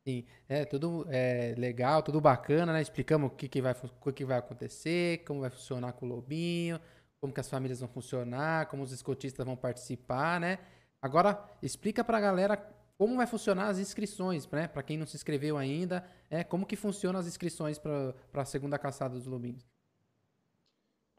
Sim, 0.07 0.25
é 0.49 0.65
tudo 0.65 1.07
é, 1.09 1.55
legal, 1.57 2.03
tudo 2.03 2.21
bacana, 2.21 2.73
né? 2.73 2.83
Explicamos 2.83 3.31
o 3.31 3.35
que, 3.37 3.49
que, 3.49 3.63
vai, 3.63 3.73
o 4.05 4.13
que 4.13 4.25
vai 4.25 4.39
acontecer, 4.39 5.25
como 5.25 5.41
vai 5.41 5.51
funcionar 5.51 5.93
com 5.93 6.07
o 6.07 6.09
Lobinho, 6.09 6.81
como 7.21 7.33
que 7.33 7.39
as 7.39 7.49
famílias 7.49 7.79
vão 7.79 7.89
funcionar, 7.89 8.67
como 8.67 8.83
os 8.83 8.91
escotistas 8.91 9.47
vão 9.47 9.57
participar, 9.57 10.41
né? 10.41 10.59
Agora, 11.01 11.49
explica 11.63 12.03
pra 12.03 12.21
galera 12.21 12.57
como 12.99 13.17
vai 13.17 13.29
funcionar 13.29 13.69
as 13.69 13.79
inscrições, 13.79 14.45
né? 14.49 14.67
Para 14.67 14.83
quem 14.83 14.99
não 14.99 15.07
se 15.07 15.17
inscreveu 15.17 15.57
ainda, 15.57 16.05
é 16.29 16.43
como 16.43 16.67
que 16.67 16.75
funcionam 16.75 17.21
as 17.21 17.29
inscrições 17.29 17.79
para 17.79 18.15
a 18.35 18.45
segunda 18.45 18.79
caçada 18.81 19.15
dos 19.15 19.27
lobinhos. 19.27 19.65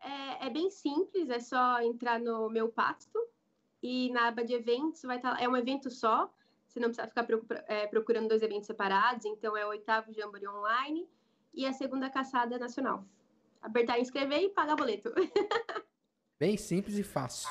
É, 0.01 0.47
é, 0.47 0.49
bem 0.49 0.69
simples, 0.69 1.29
é 1.29 1.39
só 1.39 1.81
entrar 1.81 2.19
no 2.19 2.49
meu 2.49 2.67
pasto 2.67 3.17
e 3.81 4.11
na 4.11 4.27
aba 4.27 4.43
de 4.43 4.53
eventos 4.53 5.01
vai 5.03 5.17
estar, 5.17 5.37
tá, 5.37 5.41
é 5.41 5.47
um 5.47 5.55
evento 5.55 5.89
só, 5.89 6.29
você 6.73 6.79
não 6.79 6.89
precisa 6.89 7.07
ficar 7.07 7.27
é, 7.67 7.85
procurando 7.85 8.29
dois 8.29 8.41
eventos 8.41 8.65
separados. 8.65 9.25
Então, 9.25 9.55
é 9.55 9.63
o 9.63 9.69
oitavo 9.69 10.11
Jamboree 10.11 10.47
Online 10.47 11.07
e 11.53 11.67
a 11.67 11.73
segunda 11.73 12.09
caçada 12.09 12.57
nacional. 12.57 13.05
Apertar 13.61 13.99
inscrever 13.99 14.41
e 14.41 14.49
pagar 14.49 14.75
boleto. 14.75 15.13
Bem 16.39 16.57
simples 16.57 16.97
e 16.97 17.03
fácil. 17.03 17.49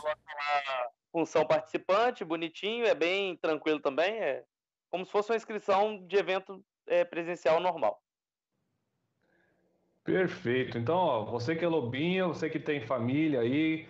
Função 1.12 1.46
participante, 1.46 2.24
bonitinho, 2.24 2.84
é 2.84 2.94
bem 2.94 3.36
tranquilo 3.36 3.78
também. 3.80 4.18
É 4.18 4.44
como 4.90 5.06
se 5.06 5.12
fosse 5.12 5.30
uma 5.30 5.36
inscrição 5.36 6.04
de 6.06 6.16
evento 6.16 6.62
é, 6.86 7.04
presencial 7.04 7.60
normal. 7.60 8.02
Perfeito. 10.04 10.76
Então, 10.76 10.96
ó, 10.96 11.24
você 11.24 11.54
que 11.54 11.64
é 11.64 11.68
lobinho, 11.68 12.28
você 12.28 12.50
que 12.50 12.58
tem 12.58 12.84
família 12.86 13.40
aí, 13.40 13.88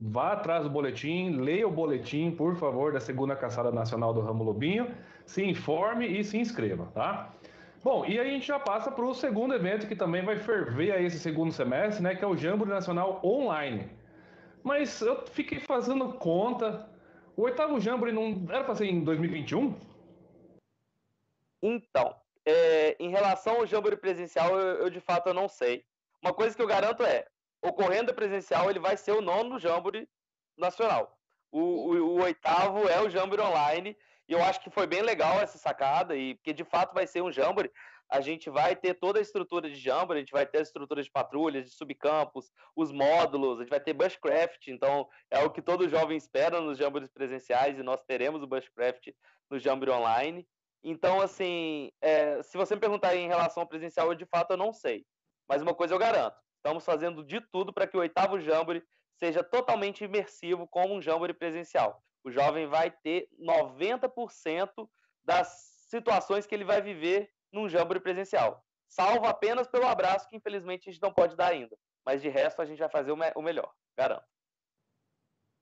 Vá 0.00 0.32
atrás 0.32 0.64
do 0.64 0.70
boletim, 0.70 1.32
leia 1.32 1.68
o 1.68 1.70
boletim, 1.70 2.30
por 2.30 2.56
favor, 2.56 2.90
da 2.92 3.00
segunda 3.00 3.36
caçada 3.36 3.70
nacional 3.70 4.14
do 4.14 4.20
Ramo 4.22 4.42
Lobinho, 4.42 4.94
se 5.26 5.44
informe 5.44 6.06
e 6.06 6.24
se 6.24 6.38
inscreva, 6.38 6.86
tá? 6.94 7.34
Bom, 7.82 8.06
e 8.06 8.18
aí 8.18 8.28
a 8.28 8.32
gente 8.32 8.46
já 8.46 8.58
passa 8.58 8.90
para 8.90 9.04
o 9.04 9.14
segundo 9.14 9.54
evento 9.54 9.86
que 9.86 9.94
também 9.94 10.22
vai 10.22 10.38
ferver 10.38 10.92
aí 10.92 11.04
esse 11.04 11.18
segundo 11.18 11.52
semestre, 11.52 12.02
né? 12.02 12.14
Que 12.14 12.24
é 12.24 12.26
o 12.26 12.36
Jamboree 12.36 12.72
Nacional 12.72 13.20
Online. 13.22 13.90
Mas 14.62 15.02
eu 15.02 15.26
fiquei 15.26 15.60
fazendo 15.60 16.14
conta, 16.14 16.88
o 17.36 17.42
oitavo 17.42 17.78
Jamboree 17.78 18.12
não 18.12 18.42
era 18.48 18.64
para 18.64 18.74
ser 18.74 18.86
em 18.86 19.04
2021? 19.04 19.78
Então, 21.62 22.14
é, 22.44 22.96
em 22.98 23.10
relação 23.10 23.56
ao 23.56 23.66
Jamboree 23.66 23.98
presencial, 23.98 24.58
eu, 24.58 24.84
eu 24.84 24.90
de 24.90 25.00
fato 25.00 25.28
eu 25.28 25.34
não 25.34 25.48
sei. 25.48 25.84
Uma 26.22 26.32
coisa 26.32 26.56
que 26.56 26.62
eu 26.62 26.66
garanto 26.66 27.02
é, 27.02 27.26
ocorrendo 27.62 28.14
presencial, 28.14 28.70
ele 28.70 28.78
vai 28.78 28.96
ser 28.96 29.12
o 29.12 29.20
nono 29.20 29.58
Jamboree 29.58 30.08
nacional. 30.56 31.18
O, 31.50 31.60
o, 31.60 32.16
o, 32.16 32.22
oitavo 32.22 32.88
é 32.88 33.00
o 33.00 33.10
Jamboree 33.10 33.44
online, 33.44 33.96
e 34.28 34.32
eu 34.32 34.42
acho 34.42 34.60
que 34.60 34.70
foi 34.70 34.86
bem 34.86 35.02
legal 35.02 35.40
essa 35.40 35.58
sacada, 35.58 36.16
e 36.16 36.34
porque 36.36 36.52
de 36.52 36.64
fato 36.64 36.94
vai 36.94 37.06
ser 37.06 37.22
um 37.22 37.32
Jamboree, 37.32 37.72
a 38.08 38.20
gente 38.20 38.50
vai 38.50 38.74
ter 38.74 38.94
toda 38.94 39.18
a 39.18 39.22
estrutura 39.22 39.68
de 39.68 39.76
Jamboree, 39.76 40.18
a 40.18 40.24
gente 40.24 40.32
vai 40.32 40.44
ter 40.44 40.58
a 40.58 40.62
estrutura 40.62 41.02
de 41.02 41.10
patrulhas, 41.10 41.64
de 41.64 41.70
subcampos, 41.70 42.50
os 42.74 42.90
módulos, 42.90 43.58
a 43.58 43.62
gente 43.62 43.70
vai 43.70 43.80
ter 43.80 43.92
bushcraft, 43.92 44.66
então 44.68 45.08
é 45.30 45.44
o 45.44 45.50
que 45.50 45.62
todo 45.62 45.88
jovem 45.88 46.16
espera 46.16 46.60
nos 46.60 46.76
Jamborees 46.76 47.10
presenciais, 47.10 47.78
e 47.78 47.82
nós 47.82 48.02
teremos 48.06 48.42
o 48.42 48.46
bushcraft 48.46 49.10
no 49.48 49.58
Jamboree 49.58 49.94
online. 49.94 50.46
Então, 50.82 51.20
assim, 51.20 51.92
é, 52.00 52.42
se 52.42 52.56
você 52.56 52.74
me 52.74 52.80
perguntar 52.80 53.14
em 53.14 53.28
relação 53.28 53.62
ao 53.62 53.68
presencial, 53.68 54.08
eu 54.08 54.14
de 54.14 54.26
fato 54.26 54.52
eu 54.52 54.56
não 54.56 54.72
sei. 54.72 55.04
Mas 55.48 55.62
uma 55.62 55.74
coisa 55.74 55.94
eu 55.94 55.98
garanto, 55.98 56.36
Estamos 56.60 56.84
fazendo 56.84 57.24
de 57.24 57.40
tudo 57.40 57.72
para 57.72 57.86
que 57.86 57.96
o 57.96 58.00
oitavo 58.00 58.38
Jamboree 58.38 58.82
seja 59.16 59.42
totalmente 59.42 60.04
imersivo 60.04 60.68
como 60.68 60.94
um 60.94 61.00
Jamboree 61.00 61.34
presencial. 61.34 62.02
O 62.22 62.30
jovem 62.30 62.66
vai 62.66 62.90
ter 62.90 63.28
90% 63.40 64.68
das 65.24 65.48
situações 65.88 66.46
que 66.46 66.54
ele 66.54 66.64
vai 66.64 66.82
viver 66.82 67.30
num 67.50 67.66
Jamboree 67.66 68.02
presencial. 68.02 68.62
Salvo 68.86 69.26
apenas 69.26 69.66
pelo 69.66 69.86
abraço, 69.86 70.28
que 70.28 70.36
infelizmente 70.36 70.88
a 70.88 70.92
gente 70.92 71.02
não 71.02 71.12
pode 71.12 71.34
dar 71.34 71.48
ainda. 71.48 71.74
Mas 72.04 72.20
de 72.20 72.28
resto 72.28 72.60
a 72.60 72.66
gente 72.66 72.78
vai 72.78 72.90
fazer 72.90 73.10
o, 73.10 73.42
melhor, 73.42 73.72
garanto. 73.96 74.24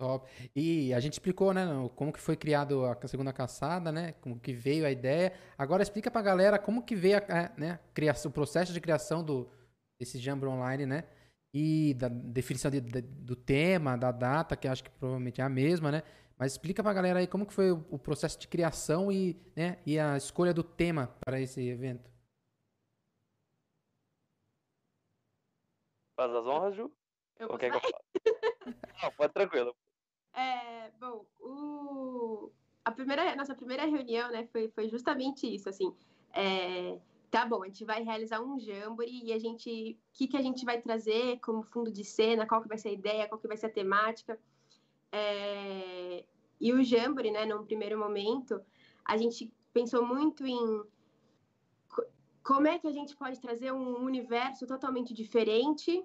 Top. 0.00 0.28
E 0.54 0.92
a 0.94 1.00
gente 1.00 1.14
explicou, 1.14 1.52
né, 1.52 1.64
como 1.94 2.12
que 2.12 2.20
foi 2.20 2.36
criado 2.36 2.84
a 2.84 3.06
segunda 3.06 3.32
caçada, 3.32 3.92
né, 3.92 4.12
como 4.20 4.38
que 4.38 4.52
veio 4.52 4.84
a 4.84 4.90
ideia. 4.90 5.32
Agora 5.56 5.82
explica 5.82 6.10
pra 6.10 6.22
galera 6.22 6.58
como 6.58 6.84
que 6.84 6.96
veio 6.96 7.18
a, 7.18 7.52
né, 7.56 7.78
criação, 7.94 8.30
o 8.30 8.34
processo 8.34 8.72
de 8.72 8.80
criação 8.80 9.22
do, 9.22 9.50
desse 9.98 10.18
Jamboree 10.18 10.54
Online, 10.54 10.86
né? 10.86 11.04
E 11.52 11.94
da 11.94 12.08
definição 12.08 12.70
de, 12.70 12.80
de, 12.80 13.00
do 13.02 13.34
tema, 13.34 13.96
da 13.96 14.12
data, 14.12 14.56
que 14.56 14.68
acho 14.68 14.84
que 14.84 14.90
provavelmente 14.90 15.40
é 15.40 15.44
a 15.44 15.48
mesma, 15.48 15.90
né? 15.90 16.02
Mas 16.38 16.52
explica 16.52 16.82
pra 16.82 16.92
galera 16.92 17.18
aí 17.18 17.26
como 17.26 17.44
que 17.44 17.52
foi 17.52 17.72
o, 17.72 17.84
o 17.90 17.98
processo 17.98 18.38
de 18.38 18.46
criação 18.46 19.10
e, 19.10 19.36
né, 19.56 19.82
e 19.84 19.98
a 19.98 20.16
escolha 20.16 20.54
do 20.54 20.62
tema 20.62 21.08
para 21.20 21.40
esse 21.40 21.60
evento. 21.66 22.08
Faz 26.16 26.32
as 26.32 26.46
honras, 26.46 26.76
Ju? 26.76 26.92
Eu 27.40 27.48
Ou 27.48 27.58
quer 27.58 27.70
que 27.70 27.76
eu 27.76 28.74
Não, 29.02 29.12
pode 29.12 29.32
tranquilo. 29.32 29.74
É, 30.32 30.90
bom, 30.92 31.26
o... 31.40 32.52
a 32.84 32.92
primeira, 32.92 33.34
nossa 33.34 33.54
primeira 33.54 33.84
reunião, 33.86 34.30
né, 34.30 34.46
foi, 34.52 34.68
foi 34.68 34.88
justamente 34.88 35.52
isso, 35.52 35.68
assim, 35.68 35.92
é, 36.32 37.00
tá 37.30 37.44
bom, 37.46 37.62
a 37.62 37.66
gente 37.66 37.84
vai 37.84 38.02
realizar 38.02 38.40
um 38.40 38.58
jamboree 38.58 39.24
e 39.24 39.32
a 39.32 39.38
gente, 39.38 39.98
o 39.98 40.12
que, 40.12 40.26
que 40.26 40.36
a 40.36 40.42
gente 40.42 40.64
vai 40.64 40.80
trazer 40.80 41.38
como 41.40 41.62
fundo 41.62 41.90
de 41.90 42.04
cena, 42.04 42.46
qual 42.46 42.62
que 42.62 42.68
vai 42.68 42.78
ser 42.78 42.88
a 42.88 42.92
ideia, 42.92 43.28
qual 43.28 43.40
que 43.40 43.48
vai 43.48 43.56
ser 43.56 43.66
a 43.66 43.70
temática. 43.70 44.38
É... 45.12 46.24
E 46.60 46.72
o 46.72 46.82
jamboree, 46.82 47.30
né, 47.30 47.44
num 47.46 47.64
primeiro 47.64 47.98
momento, 47.98 48.60
a 49.04 49.16
gente 49.16 49.52
pensou 49.72 50.04
muito 50.04 50.46
em 50.46 50.82
como 52.42 52.66
é 52.66 52.78
que 52.78 52.86
a 52.86 52.92
gente 52.92 53.14
pode 53.14 53.38
trazer 53.40 53.72
um 53.72 54.02
universo 54.02 54.66
totalmente 54.66 55.12
diferente, 55.12 56.02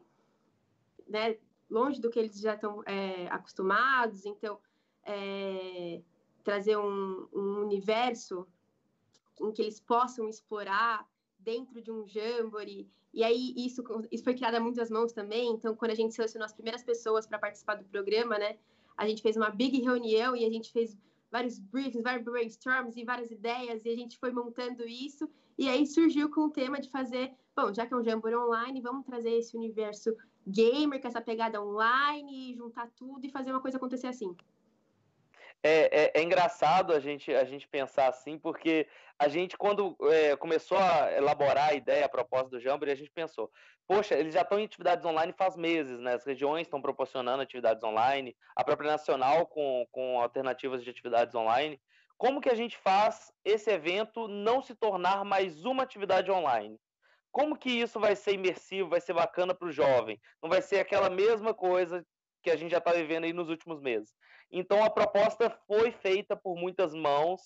né, 1.07 1.37
longe 1.69 2.01
do 2.01 2.09
que 2.09 2.19
eles 2.19 2.39
já 2.39 2.55
estão 2.55 2.83
é, 2.85 3.27
acostumados. 3.29 4.25
Então, 4.25 4.59
é, 5.03 6.01
trazer 6.43 6.77
um, 6.77 7.27
um, 7.33 7.61
universo 7.63 8.45
em 9.39 9.51
que 9.51 9.61
eles 9.61 9.79
possam 9.79 10.27
explorar 10.27 11.07
dentro 11.43 11.81
de 11.81 11.91
um 11.91 12.07
Jamboree. 12.07 12.87
E 13.13 13.23
aí, 13.23 13.53
isso, 13.55 13.83
isso 14.11 14.23
foi 14.23 14.33
criado 14.33 14.55
a 14.55 14.59
muitas 14.59 14.89
mãos 14.89 15.11
também. 15.11 15.51
Então, 15.51 15.75
quando 15.75 15.91
a 15.91 15.95
gente 15.95 16.15
selecionou 16.15 16.45
as 16.45 16.53
primeiras 16.53 16.83
pessoas 16.83 17.27
para 17.27 17.37
participar 17.37 17.75
do 17.75 17.85
programa, 17.85 18.37
né? 18.37 18.57
A 18.97 19.07
gente 19.07 19.21
fez 19.21 19.37
uma 19.37 19.49
big 19.49 19.81
reunião 19.81 20.35
e 20.35 20.45
a 20.45 20.49
gente 20.49 20.71
fez 20.71 20.97
vários 21.31 21.57
briefings, 21.57 22.03
vários 22.03 22.23
brainstorms 22.23 22.95
e 22.95 23.03
várias 23.03 23.31
ideias, 23.31 23.83
e 23.85 23.89
a 23.89 23.95
gente 23.95 24.17
foi 24.19 24.31
montando 24.31 24.83
isso. 24.87 25.27
E 25.57 25.67
aí 25.67 25.85
surgiu 25.85 26.29
com 26.29 26.41
o 26.41 26.49
tema 26.49 26.79
de 26.79 26.89
fazer, 26.89 27.31
bom, 27.55 27.73
já 27.73 27.85
que 27.85 27.93
é 27.93 27.97
um 27.97 28.03
Jamboree 28.03 28.35
online, 28.35 28.81
vamos 28.81 29.05
trazer 29.05 29.31
esse 29.31 29.57
universo 29.57 30.15
gamer, 30.47 31.01
com 31.01 31.07
essa 31.07 31.21
pegada 31.21 31.61
online, 31.61 32.55
juntar 32.55 32.89
tudo 32.95 33.25
e 33.25 33.29
fazer 33.29 33.51
uma 33.51 33.61
coisa 33.61 33.77
acontecer 33.77 34.07
assim. 34.07 34.35
É, 35.65 36.03
é, 36.03 36.11
é, 36.15 36.21
engraçado 36.21 36.91
a 36.91 36.99
gente, 36.99 37.33
a 37.33 37.45
gente 37.45 37.65
pensar 37.69 38.09
assim, 38.09 38.37
porque 38.37 38.85
a 39.17 39.29
gente, 39.29 39.57
quando 39.57 39.95
é, 40.11 40.35
começou 40.35 40.77
a 40.77 41.09
elaborar 41.13 41.69
a 41.69 41.73
ideia, 41.73 42.05
a 42.05 42.09
proposta 42.09 42.49
do 42.49 42.59
Jamboree, 42.59 42.91
a 42.91 42.97
gente 42.97 43.09
pensou, 43.09 43.49
poxa, 43.87 44.13
eles 44.13 44.33
já 44.33 44.41
estão 44.41 44.59
em 44.59 44.65
atividades 44.65 45.05
online 45.05 45.31
faz 45.31 45.55
meses, 45.55 46.01
né? 46.01 46.15
As 46.15 46.25
regiões 46.25 46.67
estão 46.67 46.81
proporcionando 46.81 47.41
atividades 47.41 47.81
online, 47.81 48.35
a 48.53 48.63
própria 48.63 48.91
Nacional 48.91 49.45
com, 49.45 49.87
com 49.89 50.19
alternativas 50.19 50.83
de 50.83 50.89
atividades 50.89 51.33
online. 51.33 51.79
Como 52.17 52.41
que 52.41 52.49
a 52.49 52.55
gente 52.55 52.77
faz 52.77 53.31
esse 53.45 53.71
evento 53.71 54.27
não 54.27 54.61
se 54.61 54.75
tornar 54.75 55.23
mais 55.23 55.63
uma 55.63 55.83
atividade 55.83 56.29
online? 56.29 56.77
Como 57.31 57.57
que 57.57 57.69
isso 57.69 58.01
vai 58.01 58.17
ser 58.17 58.33
imersivo, 58.33 58.89
vai 58.89 58.99
ser 58.99 59.13
bacana 59.13 59.55
para 59.55 59.67
o 59.69 59.71
jovem? 59.71 60.19
Não 60.41 60.49
vai 60.49 60.61
ser 60.61 60.79
aquela 60.79 61.09
mesma 61.09 61.53
coisa 61.53 62.05
que 62.43 62.51
a 62.51 62.55
gente 62.57 62.71
já 62.71 62.77
está 62.79 62.91
vivendo 62.91 63.23
aí 63.23 63.33
nos 63.33 63.49
últimos 63.49 63.79
meses. 63.79 64.13
Então 64.53 64.83
a 64.83 64.89
proposta 64.89 65.49
foi 65.67 65.91
feita 65.91 66.35
por 66.35 66.55
muitas 66.55 66.93
mãos, 66.93 67.41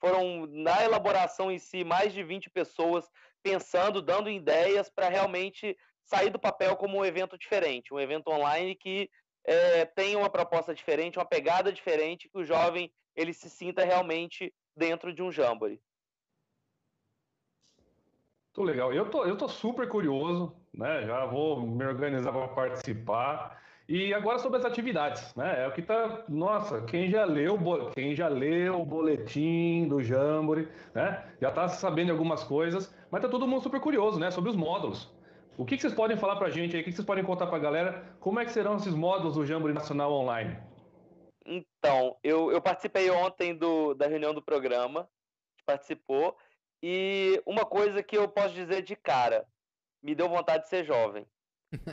foram 0.00 0.44
na 0.46 0.82
elaboração 0.82 1.52
em 1.52 1.58
si 1.58 1.84
mais 1.84 2.12
de 2.12 2.24
20 2.24 2.50
pessoas 2.50 3.08
pensando, 3.42 4.02
dando 4.02 4.28
ideias 4.28 4.90
para 4.90 5.08
realmente 5.08 5.78
sair 6.04 6.30
do 6.30 6.38
papel 6.38 6.76
como 6.76 6.98
um 6.98 7.04
evento 7.04 7.38
diferente, 7.38 7.94
um 7.94 8.00
evento 8.00 8.28
online 8.28 8.74
que 8.74 9.08
é, 9.44 9.84
tem 9.84 10.16
uma 10.16 10.28
proposta 10.28 10.74
diferente, 10.74 11.16
uma 11.16 11.24
pegada 11.24 11.72
diferente, 11.72 12.28
que 12.28 12.38
o 12.38 12.44
jovem 12.44 12.92
ele 13.14 13.32
se 13.32 13.48
sinta 13.48 13.84
realmente 13.84 14.52
dentro 14.76 15.14
de 15.14 15.22
um 15.22 15.30
Jamboree. 15.30 15.80
Tô 18.52 18.64
legal. 18.64 18.92
Eu 18.92 19.08
tô, 19.08 19.24
eu 19.24 19.36
tô 19.36 19.48
super 19.48 19.88
curioso, 19.88 20.56
né? 20.74 21.06
Já 21.06 21.24
vou 21.24 21.60
me 21.64 21.84
organizar 21.84 22.32
para 22.32 22.48
participar. 22.48 23.62
E 23.88 24.12
agora 24.12 24.38
sobre 24.38 24.58
as 24.58 24.66
atividades, 24.66 25.34
né? 25.34 25.64
É 25.64 25.66
o 25.66 25.72
que 25.72 25.80
tá. 25.80 26.22
Nossa, 26.28 26.82
quem 26.82 27.08
já 27.08 27.24
leu, 27.24 27.58
quem 27.94 28.14
já 28.14 28.28
leu 28.28 28.82
o 28.82 28.84
boletim 28.84 29.88
do 29.88 30.02
Jamboree, 30.02 30.68
né? 30.94 31.26
Já 31.40 31.50
tá 31.50 31.66
sabendo 31.68 32.12
algumas 32.12 32.44
coisas, 32.44 32.94
mas 33.10 33.22
tá 33.22 33.28
todo 33.28 33.48
mundo 33.48 33.62
super 33.62 33.80
curioso, 33.80 34.20
né? 34.20 34.30
Sobre 34.30 34.50
os 34.50 34.56
módulos. 34.56 35.10
O 35.56 35.64
que, 35.64 35.74
que 35.74 35.80
vocês 35.80 35.94
podem 35.94 36.18
falar 36.18 36.36
pra 36.36 36.50
gente 36.50 36.76
aí? 36.76 36.82
O 36.82 36.84
que, 36.84 36.90
que 36.90 36.96
vocês 36.96 37.06
podem 37.06 37.24
contar 37.24 37.46
pra 37.46 37.58
galera? 37.58 38.14
Como 38.20 38.38
é 38.38 38.44
que 38.44 38.52
serão 38.52 38.76
esses 38.76 38.94
módulos 38.94 39.36
do 39.36 39.46
Jamboree 39.46 39.74
Nacional 39.74 40.12
Online? 40.12 40.58
Então, 41.46 42.14
eu, 42.22 42.52
eu 42.52 42.60
participei 42.60 43.10
ontem 43.10 43.56
do, 43.56 43.94
da 43.94 44.06
reunião 44.06 44.34
do 44.34 44.42
programa, 44.42 45.08
participou, 45.64 46.36
e 46.82 47.42
uma 47.46 47.64
coisa 47.64 48.02
que 48.02 48.18
eu 48.18 48.28
posso 48.28 48.54
dizer 48.54 48.82
de 48.82 48.94
cara, 48.94 49.46
me 50.02 50.14
deu 50.14 50.28
vontade 50.28 50.64
de 50.64 50.68
ser 50.68 50.84
jovem. 50.84 51.26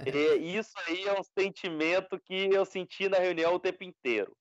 E 0.05 0.57
isso 0.57 0.73
aí 0.87 1.03
é 1.03 1.19
um 1.19 1.23
sentimento 1.23 2.19
que 2.19 2.49
eu 2.53 2.65
senti 2.65 3.09
na 3.09 3.17
reunião 3.17 3.53
o 3.53 3.59
tempo 3.59 3.83
inteiro. 3.83 4.35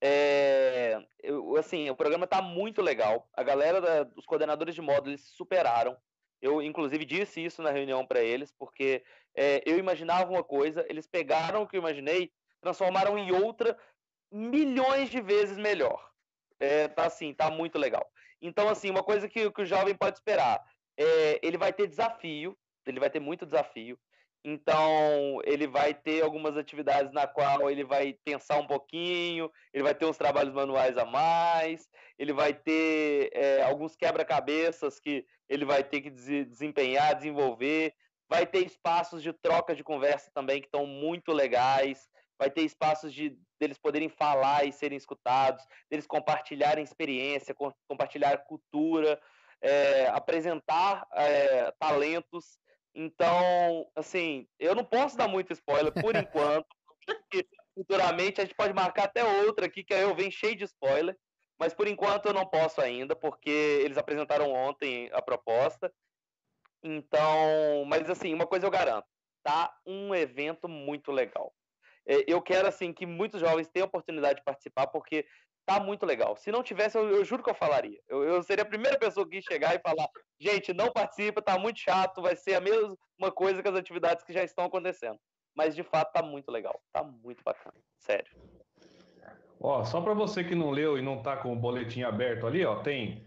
É, 0.00 0.98
eu, 1.22 1.56
assim, 1.56 1.88
o 1.88 1.96
programa 1.96 2.24
está 2.24 2.42
muito 2.42 2.82
legal. 2.82 3.28
A 3.32 3.42
galera, 3.42 3.80
da, 3.80 4.10
os 4.16 4.26
coordenadores 4.26 4.74
de 4.74 4.82
módulo, 4.82 5.10
eles 5.10 5.22
se 5.22 5.36
superaram. 5.36 5.96
Eu, 6.42 6.60
inclusive, 6.60 7.04
disse 7.04 7.42
isso 7.42 7.62
na 7.62 7.70
reunião 7.70 8.06
para 8.06 8.20
eles, 8.20 8.52
porque 8.52 9.02
é, 9.34 9.62
eu 9.64 9.78
imaginava 9.78 10.30
uma 10.30 10.44
coisa, 10.44 10.84
eles 10.90 11.06
pegaram 11.06 11.62
o 11.62 11.66
que 11.66 11.76
eu 11.76 11.80
imaginei, 11.80 12.30
transformaram 12.60 13.16
em 13.16 13.32
outra 13.32 13.78
milhões 14.30 15.08
de 15.08 15.20
vezes 15.20 15.56
melhor. 15.56 16.10
É, 16.60 16.88
tá 16.88 17.06
assim, 17.06 17.32
tá 17.32 17.50
muito 17.50 17.78
legal. 17.78 18.06
Então, 18.42 18.68
assim, 18.68 18.90
uma 18.90 19.02
coisa 19.02 19.28
que, 19.28 19.50
que 19.50 19.62
o 19.62 19.66
jovem 19.66 19.94
pode 19.94 20.18
esperar, 20.18 20.60
é, 20.98 21.40
ele 21.42 21.56
vai 21.56 21.72
ter 21.72 21.86
desafio, 21.86 22.56
ele 22.86 23.00
vai 23.00 23.08
ter 23.08 23.20
muito 23.20 23.46
desafio. 23.46 23.98
Então, 24.46 25.40
ele 25.44 25.66
vai 25.66 25.94
ter 25.94 26.22
algumas 26.22 26.54
atividades 26.58 27.10
na 27.12 27.26
qual 27.26 27.70
ele 27.70 27.82
vai 27.82 28.12
pensar 28.12 28.58
um 28.58 28.66
pouquinho, 28.66 29.50
ele 29.72 29.82
vai 29.82 29.94
ter 29.94 30.04
uns 30.04 30.18
trabalhos 30.18 30.52
manuais 30.52 30.98
a 30.98 31.06
mais, 31.06 31.88
ele 32.18 32.34
vai 32.34 32.52
ter 32.52 33.30
é, 33.32 33.62
alguns 33.62 33.96
quebra-cabeças 33.96 35.00
que 35.00 35.24
ele 35.48 35.64
vai 35.64 35.82
ter 35.82 36.02
que 36.02 36.10
desempenhar, 36.10 37.14
desenvolver, 37.14 37.94
vai 38.28 38.46
ter 38.46 38.66
espaços 38.66 39.22
de 39.22 39.32
troca 39.32 39.74
de 39.74 39.82
conversa 39.82 40.30
também 40.34 40.60
que 40.60 40.66
estão 40.66 40.84
muito 40.84 41.32
legais, 41.32 42.06
vai 42.38 42.50
ter 42.50 42.62
espaços 42.62 43.14
de 43.14 43.38
deles 43.58 43.78
poderem 43.78 44.10
falar 44.10 44.66
e 44.66 44.72
serem 44.72 44.98
escutados, 44.98 45.64
deles 45.90 46.06
compartilharem 46.06 46.84
experiência, 46.84 47.56
compartilhar 47.88 48.36
cultura, 48.44 49.18
é, 49.62 50.06
apresentar 50.08 51.06
é, 51.14 51.72
talentos 51.78 52.58
então, 52.94 53.90
assim, 53.96 54.46
eu 54.58 54.74
não 54.74 54.84
posso 54.84 55.16
dar 55.16 55.26
muito 55.26 55.52
spoiler 55.52 55.92
por 55.92 56.14
enquanto, 56.14 56.66
futuramente 57.74 58.40
a 58.40 58.44
gente 58.44 58.54
pode 58.54 58.72
marcar 58.72 59.04
até 59.04 59.24
outra 59.24 59.66
aqui, 59.66 59.82
que 59.82 59.92
aí 59.92 60.02
eu 60.02 60.14
venho 60.14 60.30
cheio 60.30 60.54
de 60.54 60.64
spoiler, 60.64 61.16
mas 61.58 61.74
por 61.74 61.88
enquanto 61.88 62.26
eu 62.26 62.32
não 62.32 62.46
posso 62.46 62.80
ainda, 62.80 63.16
porque 63.16 63.50
eles 63.50 63.98
apresentaram 63.98 64.50
ontem 64.52 65.10
a 65.12 65.20
proposta. 65.20 65.92
Então, 66.82 67.84
mas 67.86 68.08
assim, 68.08 68.32
uma 68.32 68.46
coisa 68.46 68.66
eu 68.66 68.70
garanto, 68.70 69.06
tá 69.42 69.74
um 69.86 70.14
evento 70.14 70.68
muito 70.68 71.10
legal. 71.10 71.52
É, 72.06 72.24
eu 72.26 72.40
quero 72.42 72.68
assim 72.68 72.92
que 72.92 73.06
muitos 73.06 73.40
jovens 73.40 73.68
tenham 73.68 73.86
a 73.86 73.88
oportunidade 73.88 74.38
de 74.38 74.44
participar, 74.44 74.86
porque 74.88 75.26
tá 75.66 75.80
muito 75.80 76.04
legal. 76.04 76.36
Se 76.36 76.50
não 76.50 76.62
tivesse, 76.62 76.96
eu, 76.96 77.08
eu 77.08 77.24
juro 77.24 77.42
que 77.42 77.50
eu 77.50 77.54
falaria. 77.54 77.98
Eu, 78.08 78.22
eu, 78.22 78.42
seria 78.42 78.62
a 78.62 78.68
primeira 78.68 78.98
pessoa 78.98 79.28
que 79.28 79.36
ia 79.36 79.42
chegar 79.42 79.74
e 79.74 79.80
falar: 79.80 80.08
gente, 80.38 80.72
não 80.72 80.90
participa, 80.90 81.42
tá 81.42 81.58
muito 81.58 81.80
chato, 81.80 82.22
vai 82.22 82.36
ser 82.36 82.54
a 82.54 82.60
mesma 82.60 83.32
coisa 83.34 83.62
que 83.62 83.68
as 83.68 83.76
atividades 83.76 84.24
que 84.24 84.32
já 84.32 84.42
estão 84.42 84.64
acontecendo. 84.64 85.18
Mas 85.54 85.74
de 85.74 85.82
fato 85.82 86.12
tá 86.12 86.22
muito 86.22 86.50
legal, 86.50 86.80
tá 86.92 87.02
muito 87.02 87.42
bacana, 87.44 87.76
sério. 87.98 88.30
Ó, 89.60 89.84
só 89.84 90.00
para 90.00 90.12
você 90.12 90.44
que 90.44 90.54
não 90.54 90.70
leu 90.70 90.98
e 90.98 91.02
não 91.02 91.22
tá 91.22 91.36
com 91.36 91.52
o 91.52 91.56
boletim 91.56 92.02
aberto 92.02 92.46
ali, 92.46 92.64
ó, 92.66 92.76
tem 92.76 93.24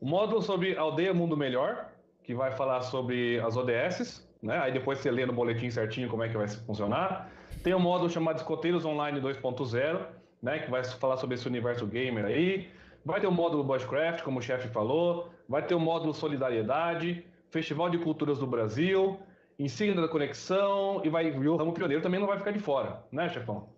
o 0.00 0.06
módulo 0.06 0.40
sobre 0.40 0.76
Aldeia 0.76 1.12
Mundo 1.12 1.36
Melhor, 1.36 1.90
que 2.22 2.34
vai 2.34 2.52
falar 2.52 2.82
sobre 2.82 3.40
as 3.40 3.56
ODS, 3.56 4.28
né? 4.42 4.58
Aí 4.58 4.72
depois 4.72 4.98
você 4.98 5.10
lê 5.10 5.26
no 5.26 5.32
boletim 5.32 5.70
certinho 5.70 6.08
como 6.08 6.22
é 6.22 6.28
que 6.28 6.36
vai 6.36 6.46
funcionar. 6.48 7.30
Tem 7.64 7.74
um 7.74 7.80
módulo 7.80 8.08
chamado 8.08 8.36
Escoteiros 8.36 8.84
Online 8.84 9.20
2.0, 9.20 10.06
né, 10.42 10.58
que 10.58 10.70
vai 10.70 10.84
falar 10.84 11.16
sobre 11.16 11.34
esse 11.36 11.46
universo 11.46 11.86
gamer 11.86 12.24
aí. 12.24 12.70
Vai 13.04 13.20
ter 13.20 13.26
o 13.26 13.32
módulo 13.32 13.64
Bushcraft, 13.64 14.22
como 14.22 14.38
o 14.38 14.42
chefe 14.42 14.68
falou. 14.68 15.30
Vai 15.48 15.66
ter 15.66 15.74
o 15.74 15.80
módulo 15.80 16.12
Solidariedade, 16.12 17.24
Festival 17.50 17.90
de 17.90 17.98
Culturas 17.98 18.38
do 18.38 18.46
Brasil, 18.46 19.18
Insígnia 19.58 20.00
da 20.00 20.08
Conexão 20.08 21.02
e 21.04 21.08
vai 21.08 21.30
o 21.30 21.56
ramo 21.56 21.74
pioneiro 21.74 22.02
também 22.02 22.18
não 22.18 22.26
vai 22.26 22.38
ficar 22.38 22.50
de 22.50 22.58
fora, 22.58 23.04
né, 23.12 23.28
chefão? 23.28 23.68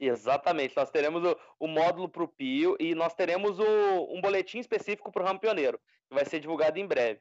Exatamente. 0.00 0.76
Nós 0.76 0.90
teremos 0.90 1.22
o, 1.24 1.36
o 1.58 1.68
módulo 1.68 2.08
para 2.08 2.24
o 2.24 2.28
Pio 2.28 2.76
e 2.80 2.94
nós 2.94 3.14
teremos 3.14 3.58
o, 3.58 3.64
um 4.10 4.20
boletim 4.20 4.58
específico 4.58 5.12
para 5.12 5.22
o 5.22 5.26
ramo 5.26 5.38
pioneiro, 5.38 5.78
que 6.08 6.14
vai 6.14 6.24
ser 6.24 6.40
divulgado 6.40 6.78
em 6.78 6.86
breve. 6.86 7.20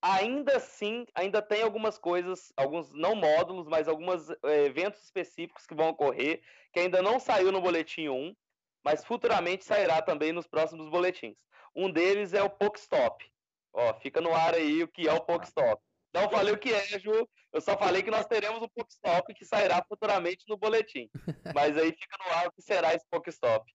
Ainda 0.00 0.56
assim, 0.56 1.04
ainda 1.14 1.42
tem 1.42 1.62
algumas 1.62 1.98
coisas, 1.98 2.52
alguns 2.56 2.92
não 2.92 3.16
módulos, 3.16 3.66
mas 3.66 3.88
alguns 3.88 4.30
é, 4.44 4.64
eventos 4.64 5.02
específicos 5.02 5.66
que 5.66 5.74
vão 5.74 5.88
ocorrer, 5.88 6.40
que 6.72 6.80
ainda 6.80 7.02
não 7.02 7.18
saiu 7.18 7.50
no 7.50 7.60
boletim 7.60 8.08
1, 8.08 8.34
mas 8.84 9.04
futuramente 9.04 9.64
sairá 9.64 10.00
também 10.00 10.32
nos 10.32 10.46
próximos 10.46 10.88
boletins. 10.88 11.36
Um 11.74 11.90
deles 11.90 12.32
é 12.32 12.42
o 12.42 12.50
Pokestop. 12.50 13.24
Ó, 13.72 13.94
fica 13.94 14.20
no 14.20 14.34
ar 14.34 14.54
aí 14.54 14.82
o 14.82 14.88
que 14.88 15.08
é 15.08 15.12
o 15.12 15.20
Pokestop. 15.20 15.82
Não 16.14 16.30
falei 16.30 16.54
o 16.54 16.58
que 16.58 16.72
é, 16.72 16.98
Ju. 16.98 17.28
Eu 17.52 17.60
só 17.60 17.76
falei 17.76 18.02
que 18.02 18.10
nós 18.10 18.26
teremos 18.26 18.62
um 18.62 18.68
Pokestop 18.68 19.34
que 19.34 19.44
sairá 19.44 19.84
futuramente 19.86 20.44
no 20.48 20.56
boletim. 20.56 21.10
Mas 21.54 21.76
aí 21.76 21.92
fica 21.92 22.16
no 22.24 22.32
ar 22.34 22.46
o 22.46 22.52
que 22.52 22.62
será 22.62 22.94
esse 22.94 23.06
Pokestop. 23.10 23.70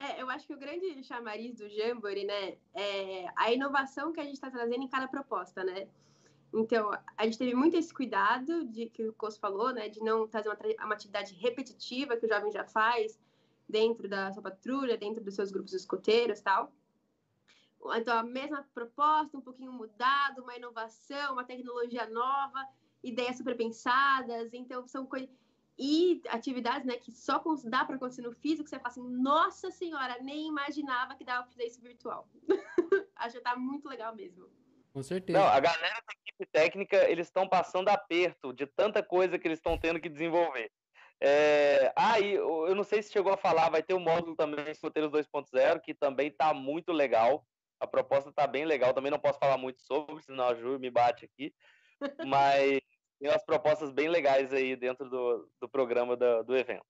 É, 0.00 0.22
eu 0.22 0.30
acho 0.30 0.46
que 0.46 0.54
o 0.54 0.58
grande 0.58 1.04
chamariz 1.04 1.58
do 1.58 1.68
Jamboree, 1.68 2.24
né, 2.24 2.56
é 2.74 3.26
a 3.36 3.52
inovação 3.52 4.12
que 4.14 4.18
a 4.18 4.24
gente 4.24 4.34
está 4.34 4.50
trazendo 4.50 4.82
em 4.82 4.88
cada 4.88 5.06
proposta, 5.06 5.62
né? 5.62 5.86
Então, 6.54 6.90
a 7.18 7.24
gente 7.26 7.36
teve 7.36 7.54
muito 7.54 7.76
esse 7.76 7.92
cuidado 7.92 8.64
de 8.64 8.88
que 8.88 9.06
o 9.06 9.12
Cos 9.12 9.36
falou, 9.36 9.74
né, 9.74 9.90
de 9.90 10.00
não 10.00 10.26
trazer 10.26 10.48
uma, 10.48 10.58
uma 10.86 10.94
atividade 10.94 11.34
repetitiva 11.34 12.16
que 12.16 12.24
o 12.24 12.28
jovem 12.28 12.50
já 12.50 12.64
faz 12.64 13.20
dentro 13.68 14.08
da 14.08 14.32
sua 14.32 14.42
patrulha, 14.42 14.96
dentro 14.96 15.22
dos 15.22 15.34
seus 15.34 15.52
grupos 15.52 15.74
escoteiros, 15.74 16.40
tal. 16.40 16.72
Então, 17.94 18.18
a 18.18 18.22
mesma 18.22 18.66
proposta, 18.74 19.36
um 19.36 19.42
pouquinho 19.42 19.72
mudado, 19.72 20.42
uma 20.42 20.56
inovação, 20.56 21.34
uma 21.34 21.44
tecnologia 21.44 22.08
nova, 22.08 22.66
ideias 23.02 23.36
super 23.36 23.54
pensadas. 23.54 24.54
Então, 24.54 24.88
são 24.88 25.04
coisas 25.04 25.30
e 25.82 26.20
atividades 26.28 26.86
né, 26.86 26.98
que 26.98 27.10
só 27.10 27.42
dá 27.64 27.86
para 27.86 27.96
acontecer 27.96 28.20
no 28.20 28.32
físico, 28.32 28.68
você 28.68 28.76
fala 28.76 28.88
assim, 28.88 29.08
nossa 29.08 29.70
senhora, 29.70 30.18
nem 30.20 30.46
imaginava 30.46 31.14
que 31.14 31.24
dava 31.24 31.44
para 31.44 31.52
fazer 31.52 31.64
isso 31.64 31.80
virtual. 31.80 32.28
Acho 33.16 33.36
que 33.36 33.42
tá 33.42 33.56
muito 33.56 33.88
legal 33.88 34.14
mesmo. 34.14 34.46
Com 34.92 35.02
certeza. 35.02 35.38
Não, 35.38 35.46
a 35.46 35.58
galera 35.58 36.02
da 36.06 36.12
equipe 36.20 36.44
técnica, 36.52 37.10
eles 37.10 37.28
estão 37.28 37.48
passando 37.48 37.88
aperto 37.88 38.52
de 38.52 38.66
tanta 38.66 39.02
coisa 39.02 39.38
que 39.38 39.48
eles 39.48 39.58
estão 39.58 39.78
tendo 39.78 39.98
que 39.98 40.10
desenvolver. 40.10 40.70
É... 41.18 41.90
Ah, 41.96 42.20
e 42.20 42.34
eu 42.34 42.74
não 42.74 42.84
sei 42.84 43.02
se 43.02 43.10
chegou 43.10 43.32
a 43.32 43.38
falar, 43.38 43.70
vai 43.70 43.82
ter 43.82 43.94
um 43.94 44.00
módulo 44.00 44.36
também 44.36 44.70
Escoteiros 44.70 45.10
2.0, 45.10 45.80
que 45.80 45.94
também 45.94 46.28
está 46.28 46.52
muito 46.52 46.92
legal. 46.92 47.46
A 47.78 47.86
proposta 47.86 48.28
está 48.28 48.46
bem 48.46 48.66
legal, 48.66 48.92
também 48.92 49.10
não 49.10 49.18
posso 49.18 49.38
falar 49.38 49.56
muito 49.56 49.80
sobre, 49.80 50.22
senão 50.22 50.44
a 50.44 50.54
Ju 50.54 50.78
me 50.78 50.90
bate 50.90 51.24
aqui. 51.24 51.54
Mas 52.26 52.80
tem 53.20 53.30
umas 53.30 53.44
propostas 53.44 53.90
bem 53.92 54.08
legais 54.08 54.52
aí 54.52 54.74
dentro 54.74 55.08
do, 55.08 55.46
do 55.60 55.68
programa 55.68 56.16
do, 56.16 56.42
do 56.42 56.56
evento. 56.56 56.84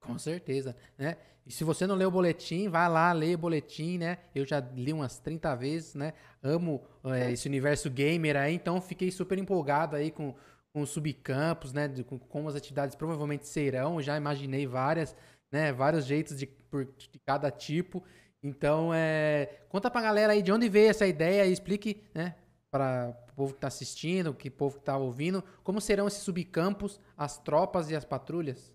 Com 0.00 0.18
certeza, 0.18 0.74
né? 0.96 1.16
E 1.44 1.52
se 1.52 1.64
você 1.64 1.86
não 1.86 1.94
leu 1.94 2.08
o 2.08 2.12
boletim, 2.12 2.68
vai 2.68 2.88
lá 2.88 3.12
ler 3.12 3.34
o 3.34 3.38
boletim, 3.38 3.98
né? 3.98 4.18
Eu 4.34 4.44
já 4.44 4.60
li 4.60 4.92
umas 4.92 5.18
30 5.18 5.54
vezes, 5.54 5.94
né? 5.94 6.12
Amo 6.42 6.82
é, 7.04 7.32
esse 7.32 7.48
universo 7.48 7.90
gamer 7.90 8.36
aí, 8.36 8.54
então 8.54 8.80
fiquei 8.80 9.10
super 9.10 9.38
empolgado 9.38 9.96
aí 9.96 10.10
com, 10.10 10.34
com 10.72 10.80
os 10.82 10.90
subcampos, 10.90 11.72
né? 11.72 11.88
De, 11.88 12.04
com 12.04 12.18
como 12.18 12.48
as 12.48 12.54
atividades 12.54 12.94
provavelmente 12.94 13.46
serão, 13.46 14.00
já 14.00 14.16
imaginei 14.16 14.66
várias, 14.66 15.16
né? 15.50 15.72
Vários 15.72 16.04
jeitos 16.04 16.38
de, 16.38 16.46
por, 16.46 16.84
de 16.84 17.18
cada 17.26 17.50
tipo. 17.50 18.04
Então, 18.42 18.92
é, 18.94 19.62
conta 19.68 19.90
pra 19.90 20.00
galera 20.00 20.32
aí 20.32 20.42
de 20.42 20.52
onde 20.52 20.68
veio 20.68 20.90
essa 20.90 21.06
ideia 21.06 21.46
e 21.46 21.52
explique, 21.52 22.02
né? 22.14 22.34
Para 22.70 23.16
o 23.27 23.27
povo 23.38 23.54
que 23.54 23.60
tá 23.60 23.68
assistindo, 23.68 24.34
que 24.34 24.50
povo 24.50 24.78
que 24.78 24.84
tá 24.84 24.96
ouvindo, 24.96 25.44
como 25.62 25.80
serão 25.80 26.08
esses 26.08 26.24
subcampos, 26.24 27.00
as 27.16 27.38
tropas 27.38 27.88
e 27.88 27.94
as 27.94 28.04
patrulhas? 28.04 28.74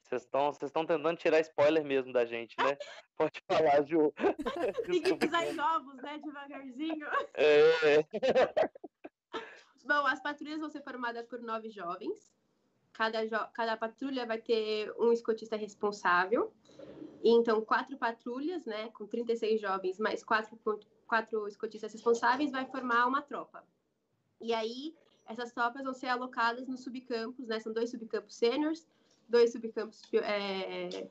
Vocês 0.00 0.22
estão 0.22 0.52
vocês 0.52 0.68
estão 0.68 0.86
tentando 0.86 1.18
tirar 1.18 1.40
spoiler 1.40 1.84
mesmo 1.84 2.12
da 2.12 2.24
gente, 2.24 2.56
né? 2.58 2.78
Pode 3.18 3.42
falar, 3.48 3.82
Ju. 3.84 4.12
Tem 4.86 5.02
que 5.02 5.16
pisar 5.16 5.44
em 5.46 5.58
ovos, 5.58 5.96
né? 5.96 6.18
Devagarzinho. 6.18 7.06
É. 7.34 8.04
Bom, 9.84 10.06
as 10.06 10.22
patrulhas 10.22 10.60
vão 10.60 10.70
ser 10.70 10.82
formadas 10.82 11.26
por 11.26 11.40
nove 11.40 11.70
jovens. 11.70 12.32
Cada, 12.92 13.26
jo 13.26 13.36
cada 13.52 13.76
patrulha 13.76 14.24
vai 14.24 14.38
ter 14.38 14.92
um 14.98 15.12
escotista 15.12 15.56
responsável. 15.56 16.52
Então, 17.22 17.64
quatro 17.64 17.98
patrulhas, 17.98 18.64
né? 18.64 18.90
Com 18.90 19.06
36 19.06 19.60
jovens, 19.60 19.98
mais 19.98 20.22
quatro, 20.22 20.56
quatro 21.08 21.48
escotistas 21.48 21.92
responsáveis, 21.92 22.52
vai 22.52 22.66
formar 22.66 23.06
uma 23.06 23.22
tropa. 23.22 23.64
E 24.40 24.54
aí, 24.54 24.94
essas 25.26 25.52
tropas 25.52 25.82
vão 25.82 25.94
ser 25.94 26.08
alocadas 26.08 26.68
nos 26.68 26.84
subcampos, 26.84 27.48
né? 27.48 27.58
São 27.58 27.72
dois 27.72 27.90
subcampos 27.90 28.36
sêniores 28.36 28.86
dois 29.28 29.52
subcampos 29.52 30.02
é, 30.14 31.06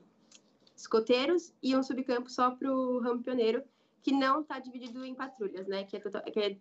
escoteiros 0.76 1.54
e 1.62 1.76
um 1.76 1.84
subcampo 1.84 2.30
só 2.30 2.52
para 2.52 2.72
o 2.72 3.00
ramo 3.00 3.22
pioneiro, 3.22 3.64
que 4.02 4.12
não 4.12 4.42
está 4.42 4.60
dividido 4.60 5.06
em 5.06 5.14
patrulhas, 5.14 5.68
né? 5.68 5.84
Que 5.84 5.98
é, 5.98 6.00
total, 6.00 6.24
que 6.24 6.40
é 6.40 6.58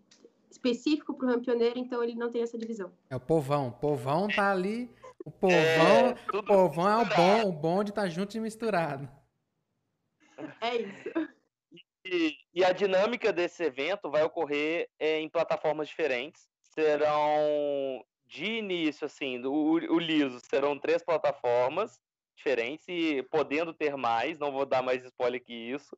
específico 0.51 1.15
para 1.15 1.27
o 1.27 1.31
ramo 1.31 1.43
pioneiro, 1.43 1.79
então 1.79 2.03
ele 2.03 2.15
não 2.15 2.31
tem 2.31 2.43
essa 2.43 2.59
divisão. 2.59 2.93
É 3.09 3.17
o 3.17 3.21
povão. 3.21 3.69
O 3.69 3.73
povão 3.73 4.29
tá 4.29 4.53
ali. 4.53 4.91
O 5.25 5.31
povão, 5.31 5.57
é, 5.57 6.17
o 6.35 6.43
povão 6.43 6.89
é 6.89 6.97
o 7.03 7.17
bom, 7.17 7.49
o 7.49 7.53
bom 7.53 7.85
de 7.85 7.91
estar 7.91 8.03
tá 8.03 8.09
junto 8.09 8.37
e 8.37 8.41
misturado. 8.41 9.09
É 10.61 10.77
isso. 10.77 11.11
E, 12.05 12.37
e, 12.57 12.65
a 12.65 12.73
dinâmica 12.73 13.33
desse 13.33 13.63
evento 13.63 14.11
vai 14.11 14.25
ocorrer 14.25 14.89
é, 14.99 15.21
em 15.21 15.29
plataformas 15.29 15.89
diferentes. 15.89 16.49
Serão 16.63 18.03
de 18.27 18.45
início, 18.45 19.05
assim, 19.05 19.41
o, 19.45 19.99
liso 19.99 20.41
serão 20.41 20.79
três 20.79 21.03
plataformas 21.03 22.01
diferentes 22.37 22.87
e 22.89 23.23
podendo 23.31 23.73
ter 23.73 23.97
mais, 23.97 24.39
não 24.39 24.53
vou 24.53 24.67
dar 24.67 24.83
mais 24.83 25.05
spoiler 25.05 25.43
que 25.43 25.55
isso, 25.55 25.97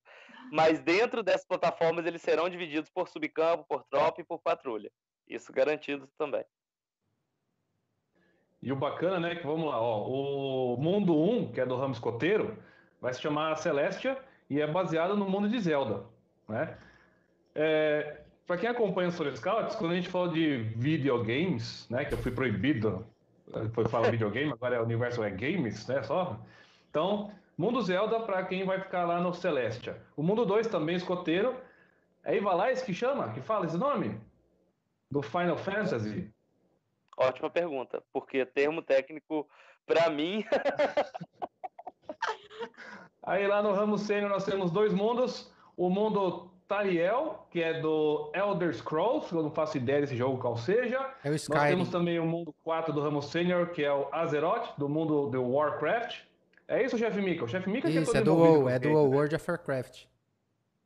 mas 0.53 0.81
dentro 0.81 1.23
dessas 1.23 1.47
plataformas 1.47 2.07
eles 2.07 2.23
serão 2.23 2.49
divididos 2.49 2.91
por 2.91 3.09
subcampo, 3.09 3.65
por 3.69 3.83
tropa 3.85 4.21
e 4.21 4.25
por 4.25 4.39
patrulha. 4.39 4.91
Isso 5.27 5.53
garantido 5.53 6.09
também. 6.19 6.45
E 8.61 8.73
o 8.73 8.77
bacana, 8.77 9.21
né, 9.21 9.37
que 9.37 9.47
vamos 9.47 9.67
lá, 9.67 9.81
ó, 9.81 10.07
o 10.07 10.77
mundo 10.77 11.17
1, 11.17 11.53
que 11.53 11.61
é 11.61 11.67
do 11.67 11.77
ramo 11.77 11.93
escoteiro, 11.93 12.63
vai 13.01 13.15
se 13.15 13.21
chamar 13.21 13.57
Celestia 13.57 14.21
e 14.51 14.61
é 14.61 14.67
baseado 14.67 15.17
no 15.17 15.29
mundo 15.29 15.49
de 15.49 15.61
Zelda, 15.61 16.07
né? 16.49 16.77
É, 17.55 18.21
para 18.47 18.57
quem 18.57 18.69
acompanha 18.69 19.09
o 19.09 19.13
Soul 19.13 19.37
Scouts, 19.37 19.77
quando 19.77 19.93
a 19.93 19.95
gente 19.95 20.09
fala 20.09 20.31
de 20.31 20.59
videogames, 20.77 21.89
né, 21.91 22.05
que 22.05 22.15
eu 22.15 22.19
fui 22.19 22.33
proibido, 22.33 23.07
foi 23.73 23.87
falar 23.87 24.11
videogame, 24.13 24.53
agora 24.53 24.77
é 24.77 24.81
o 24.81 24.85
universo 24.85 25.23
é 25.23 25.31
games, 25.31 25.87
né, 25.87 26.03
só. 26.03 26.41
Então, 26.89 27.31
Mundo 27.57 27.83
Zelda 27.83 28.21
para 28.21 28.45
quem 28.45 28.65
vai 28.65 28.81
ficar 28.81 29.05
lá 29.05 29.21
no 29.21 29.35
Celestia. 29.35 30.01
O 30.17 30.23
Mundo 30.23 30.47
2 30.47 30.69
também 30.69 30.97
escoteiro. 30.97 31.57
É 32.25 32.37
Ivalais 32.37 32.83
que 32.83 32.95
chama? 32.95 33.33
Que 33.33 33.41
fala 33.41 33.67
esse 33.67 33.77
nome? 33.77 34.21
Do 35.11 35.23
Final 35.23 35.57
Fantasy? 35.57 36.33
Ótima 37.17 37.51
pergunta, 37.51 38.03
porque 38.13 38.47
termo 38.47 38.81
técnico 38.81 39.49
para 39.87 40.09
mim 40.11 40.45
Aí 43.23 43.47
lá 43.47 43.63
no 43.63 43.73
ramo 43.73 43.99
sênior 43.99 44.31
nós 44.31 44.45
temos 44.45 44.71
dois 44.71 44.93
mundos, 44.95 45.53
o 45.79 45.89
mundo 45.89 46.51
Tariel, 46.67 47.47
que 47.51 47.63
é 47.63 47.81
do 47.81 48.31
Elder 48.35 48.75
Scrolls, 48.75 49.33
eu 49.33 49.43
não 49.43 49.51
faço 49.51 49.79
ideia 49.79 50.01
desse 50.01 50.17
jogo 50.17 50.39
qual 50.39 50.57
seja. 50.57 51.15
É 51.25 51.31
o 51.31 51.35
Skyrim. 51.35 51.61
Nós 51.61 51.71
temos 51.71 51.89
também 51.89 52.19
o 52.19 52.27
mundo 52.27 52.53
4 52.65 52.93
do 52.93 53.01
ramo 53.01 53.23
Senior, 53.23 53.69
que 53.69 53.83
é 53.85 53.93
o 53.93 54.09
Azeroth, 54.13 54.77
do 54.77 54.89
mundo 54.89 55.31
do 55.31 55.43
Warcraft. 55.43 56.23
É 56.67 56.83
isso, 56.83 56.99
chefe 56.99 57.23
Mika? 57.23 57.45
O 57.45 57.49
chefe 57.49 57.71
Mika 57.71 57.89
isso, 57.89 58.11
que 58.11 58.19
é, 58.19 58.21
é 58.21 58.25
do 58.25 58.35
WoW, 58.35 58.69
é 58.69 58.79
do 58.79 58.91
WoW, 58.91 59.11
World 59.11 59.35
of 59.37 59.51
Warcraft. 59.51 60.05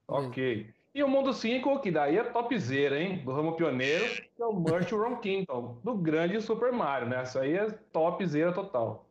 Ok. 0.06 0.68
E 0.94 1.02
o 1.02 1.08
mundo 1.08 1.32
5, 1.32 1.80
que 1.80 1.90
daí 1.90 2.18
é 2.18 2.22
topzera, 2.22 3.00
hein? 3.00 3.22
Do 3.24 3.32
ramo 3.32 3.54
pioneiro, 3.54 4.04
que 4.36 4.42
é 4.42 4.44
o 4.44 4.52
Mushroom 4.52 5.16
Kingdom, 5.16 5.78
do 5.82 5.94
grande 5.94 6.40
Super 6.42 6.70
Mario, 6.70 7.08
né? 7.08 7.22
Essa 7.22 7.40
aí 7.40 7.56
é 7.56 7.70
topzera 7.90 8.52
total 8.52 9.06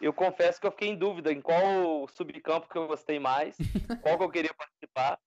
eu 0.00 0.12
confesso 0.12 0.60
que 0.60 0.66
eu 0.66 0.70
fiquei 0.70 0.88
em 0.88 0.96
dúvida 0.96 1.32
em 1.32 1.40
qual 1.40 2.06
subcampo 2.08 2.68
que 2.68 2.76
eu 2.76 2.86
gostei 2.86 3.18
mais, 3.18 3.56
qual 4.02 4.18
que 4.18 4.24
eu 4.24 4.30
queria 4.30 4.54
participar. 4.54 5.18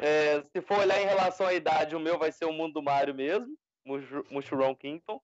É, 0.00 0.42
se 0.52 0.62
for 0.62 0.78
olhar 0.78 1.00
em 1.00 1.06
relação 1.06 1.46
à 1.46 1.52
idade, 1.52 1.96
o 1.96 2.00
meu 2.00 2.18
vai 2.18 2.30
ser 2.30 2.44
o 2.44 2.52
mundo 2.52 2.74
do 2.74 2.82
Mario 2.82 3.14
mesmo, 3.14 3.48
Mushroom 3.84 4.74
Kingdom, 4.74 5.20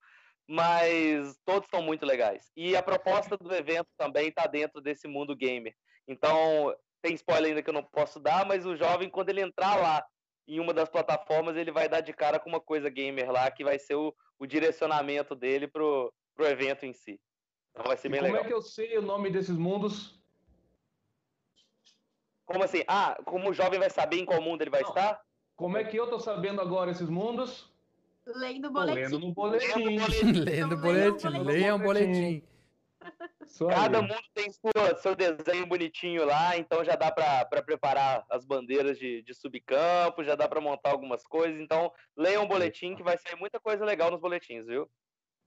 mas 0.48 1.38
todos 1.44 1.68
são 1.70 1.82
muito 1.82 2.04
legais. 2.04 2.50
E 2.56 2.76
a 2.76 2.82
proposta 2.82 3.36
do 3.36 3.54
evento 3.54 3.88
também 3.96 4.28
está 4.28 4.46
dentro 4.46 4.80
desse 4.80 5.06
mundo 5.06 5.36
gamer. 5.36 5.74
Então, 6.06 6.74
tem 7.00 7.14
spoiler 7.14 7.50
ainda 7.50 7.62
que 7.62 7.70
eu 7.70 7.74
não 7.74 7.84
posso 7.84 8.18
dar, 8.20 8.44
mas 8.46 8.66
o 8.66 8.76
jovem, 8.76 9.08
quando 9.08 9.28
ele 9.28 9.40
entrar 9.40 9.76
lá 9.76 10.04
em 10.46 10.60
uma 10.60 10.74
das 10.74 10.88
plataformas, 10.88 11.56
ele 11.56 11.70
vai 11.70 11.88
dar 11.88 12.00
de 12.00 12.12
cara 12.12 12.38
com 12.38 12.48
uma 12.48 12.60
coisa 12.60 12.90
gamer 12.90 13.30
lá, 13.30 13.50
que 13.50 13.64
vai 13.64 13.78
ser 13.78 13.94
o, 13.94 14.14
o 14.38 14.46
direcionamento 14.46 15.34
dele 15.34 15.66
pro, 15.66 16.12
pro 16.34 16.46
evento 16.46 16.84
em 16.84 16.92
si. 16.92 17.18
Então 17.74 17.86
vai 17.86 17.96
ser 17.96 18.08
bem 18.08 18.20
como 18.20 18.32
legal. 18.32 18.44
Como 18.44 18.54
é 18.54 18.56
que 18.56 18.56
eu 18.56 18.62
sei 18.62 18.96
o 18.96 19.02
nome 19.02 19.30
desses 19.30 19.56
mundos? 19.56 20.22
Como 22.46 22.62
assim? 22.62 22.84
Ah, 22.86 23.18
como 23.24 23.50
o 23.50 23.52
jovem 23.52 23.80
vai 23.80 23.90
saber 23.90 24.18
em 24.18 24.24
qual 24.24 24.40
mundo 24.40 24.62
ele 24.62 24.70
vai 24.70 24.82
Não. 24.82 24.88
estar? 24.88 25.20
Como 25.56 25.76
é 25.76 25.84
que 25.84 25.96
eu 25.96 26.08
tô 26.08 26.20
sabendo 26.20 26.60
agora 26.60 26.90
esses 26.90 27.08
mundos? 27.08 27.72
Lendo 28.26 28.68
o 28.68 28.70
boletim. 28.70 29.00
Lendo 29.00 29.18
no 29.18 29.34
boletim. 29.34 29.72
Lendo 30.44 30.74
o 30.74 30.78
boletim. 30.78 31.28
Leia 31.28 31.74
um 31.74 31.78
boletim. 31.78 32.42
Cada 33.68 34.00
mundo 34.00 34.22
tem 34.32 34.50
sua, 34.50 34.96
seu 34.96 35.14
desenho 35.14 35.66
bonitinho 35.66 36.24
lá, 36.24 36.56
então 36.56 36.82
já 36.82 36.96
dá 36.96 37.12
para 37.12 37.62
preparar 37.62 38.24
as 38.30 38.44
bandeiras 38.44 38.98
de, 38.98 39.22
de 39.22 39.34
subcampo, 39.34 40.24
já 40.24 40.34
dá 40.34 40.48
para 40.48 40.60
montar 40.60 40.90
algumas 40.90 41.26
coisas. 41.26 41.60
Então, 41.60 41.92
leia 42.16 42.40
um 42.40 42.48
boletim 42.48 42.96
que 42.96 43.02
vai 43.02 43.18
sair 43.18 43.36
muita 43.36 43.60
coisa 43.60 43.84
legal 43.84 44.10
nos 44.10 44.20
boletins, 44.20 44.66
viu? 44.66 44.90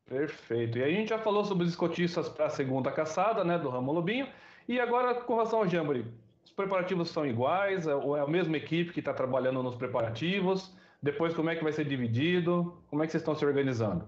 Perfeito. 0.08 0.78
E 0.78 0.84
aí 0.84 0.93
a 0.93 0.98
gente 0.98 1.10
já 1.10 1.20
falou 1.20 1.43
sobre 1.43 1.65
os 1.65 1.70
escotistas 1.70 2.30
para 2.30 2.46
a 2.46 2.50
segunda 2.50 2.91
caçada, 2.91 3.43
né, 3.43 3.60
do 3.60 3.70
Ramo 3.70 3.91
Lobinho. 3.91 4.28
E 4.67 4.80
agora, 4.80 5.13
com 5.15 5.34
relação 5.34 5.60
ao 5.60 5.67
Jamboree, 5.67 6.06
os 6.46 6.52
preparativos 6.52 7.10
são 7.10 7.26
iguais? 7.26 7.88
É, 7.88 7.91
é 7.91 8.20
a 8.22 8.28
mesma 8.28 8.56
equipe 8.56 8.93
que 8.93 9.00
está 9.00 9.13
trabalhando 9.13 9.62
nos 9.62 9.76
preparativos? 9.76 10.74
Depois, 11.04 11.34
como 11.34 11.50
é 11.50 11.56
que 11.56 11.63
vai 11.63 11.74
ser 11.74 11.86
dividido? 11.86 12.82
Como 12.89 13.04
é 13.04 13.06
que 13.06 13.12
vocês 13.12 13.22
estão 13.22 13.36
se 13.36 13.46
organizando? 13.46 14.08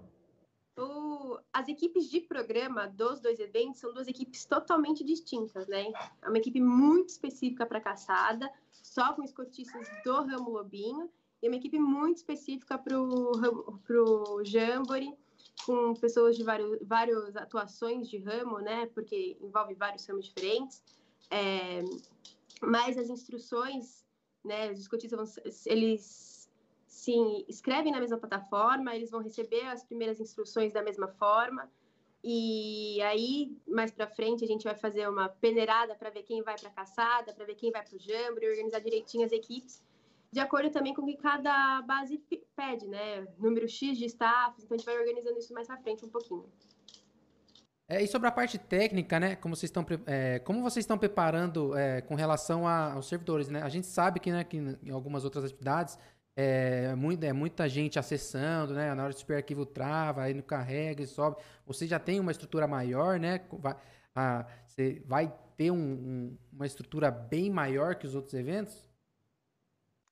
O... 0.77 1.37
As 1.51 1.67
equipes 1.67 2.09
de 2.09 2.21
programa 2.21 2.87
dos 2.87 3.19
dois 3.19 3.39
eventos 3.39 3.81
são 3.81 3.93
duas 3.93 4.07
equipes 4.07 4.45
totalmente 4.45 5.03
distintas, 5.03 5.67
né? 5.67 5.91
É 6.21 6.29
uma 6.29 6.37
equipe 6.37 6.61
muito 6.61 7.09
específica 7.09 7.65
para 7.65 7.81
caçada, 7.81 8.49
só 8.71 9.13
com 9.13 9.23
escotistas 9.23 9.87
do 10.05 10.13
Ramo 10.13 10.49
Lobinho, 10.49 11.09
e 11.41 11.47
uma 11.47 11.57
equipe 11.57 11.77
muito 11.77 12.17
específica 12.17 12.77
para 12.77 12.99
o 12.99 14.43
Jamboree, 14.43 15.13
com 15.65 15.93
pessoas 15.93 16.35
de 16.37 16.43
vários, 16.43 16.79
várias 16.81 17.35
atuações 17.35 18.09
de 18.09 18.17
ramo, 18.17 18.59
né? 18.59 18.87
Porque 18.87 19.37
envolve 19.41 19.73
vários 19.75 20.05
ramos 20.05 20.25
diferentes. 20.25 20.83
É, 21.29 21.81
mas 22.61 22.97
as 22.97 23.09
instruções, 23.09 24.05
né? 24.43 24.71
Os 24.71 24.79
escotistas, 24.79 25.39
eles 25.65 26.49
se 26.87 27.13
inscrevem 27.47 27.91
na 27.91 27.99
mesma 27.99 28.17
plataforma, 28.17 28.95
eles 28.95 29.11
vão 29.11 29.21
receber 29.21 29.65
as 29.67 29.83
primeiras 29.83 30.19
instruções 30.19 30.73
da 30.73 30.81
mesma 30.81 31.07
forma. 31.07 31.69
E 32.21 33.01
aí, 33.01 33.57
mais 33.65 33.91
para 33.91 34.07
frente, 34.07 34.43
a 34.43 34.47
gente 34.47 34.63
vai 34.65 34.75
fazer 34.75 35.07
uma 35.07 35.29
peneirada 35.29 35.95
para 35.95 36.09
ver 36.09 36.23
quem 36.23 36.41
vai 36.41 36.57
para 36.59 36.67
a 36.67 36.73
caçada, 36.73 37.33
para 37.33 37.45
ver 37.45 37.55
quem 37.55 37.71
vai 37.71 37.83
para 37.83 37.95
o 37.95 37.99
jamboree, 37.99 38.49
organizar 38.49 38.79
direitinho 38.79 39.25
as 39.25 39.31
equipes, 39.31 39.81
de 40.31 40.39
acordo 40.39 40.69
também 40.69 40.93
com 40.93 41.01
o 41.01 41.05
que 41.05 41.17
cada 41.17 41.81
base 41.81 42.21
pede, 42.55 42.87
né? 42.87 43.27
Número 43.37 43.67
X 43.67 43.97
de 43.97 44.05
staff, 44.05 44.55
então 44.61 44.75
a 44.75 44.77
gente 44.77 44.85
vai 44.85 44.97
organizando 44.97 45.39
isso 45.39 45.53
mais 45.53 45.67
para 45.67 45.77
frente 45.77 46.05
um 46.05 46.09
pouquinho. 46.09 46.45
É, 47.87 48.03
e 48.03 48.07
sobre 48.07 48.27
a 48.27 48.31
parte 48.31 48.59
técnica, 48.59 49.19
né? 49.19 49.35
Como 49.35 49.55
vocês 49.55 49.69
estão, 49.69 49.83
é, 50.05 50.37
como 50.39 50.61
vocês 50.61 50.83
estão 50.83 50.97
preparando 50.97 51.75
é, 51.75 52.01
com 52.01 52.13
relação 52.13 52.67
a, 52.67 52.93
aos 52.93 53.07
servidores, 53.07 53.49
né? 53.49 53.63
A 53.63 53.69
gente 53.69 53.87
sabe 53.87 54.19
que, 54.19 54.31
né, 54.31 54.43
que 54.43 54.57
em 54.57 54.91
algumas 54.91 55.25
outras 55.25 55.43
atividades 55.43 55.97
é, 56.35 56.93
muito, 56.93 57.23
é 57.23 57.33
muita 57.33 57.67
gente 57.67 57.97
acessando, 57.97 58.75
né? 58.75 58.93
Na 58.93 59.05
hora 59.05 59.13
de 59.13 59.19
subir 59.19 59.33
arquivo 59.33 59.65
trava, 59.65 60.21
aí 60.21 60.35
não 60.35 60.43
carrega 60.43 61.01
e 61.01 61.07
sobe. 61.07 61.37
Você 61.65 61.87
já 61.87 61.97
tem 61.97 62.19
uma 62.19 62.31
estrutura 62.31 62.67
maior, 62.67 63.19
né? 63.19 63.41
Vai, 63.53 63.75
a, 64.13 64.45
você 64.67 65.01
vai 65.07 65.33
ter 65.57 65.71
um, 65.71 65.75
um, 65.75 66.37
uma 66.53 66.67
estrutura 66.67 67.09
bem 67.09 67.49
maior 67.49 67.95
que 67.95 68.05
os 68.05 68.13
outros 68.13 68.35
eventos? 68.35 68.88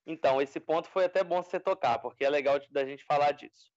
Então, 0.08 0.40
esse 0.40 0.58
ponto 0.58 0.88
foi 0.88 1.04
até 1.04 1.22
bom 1.22 1.42
você 1.42 1.60
tocar, 1.60 1.98
porque 1.98 2.24
é 2.24 2.30
legal 2.30 2.58
da 2.70 2.82
gente 2.82 3.04
falar 3.04 3.32
disso. 3.32 3.70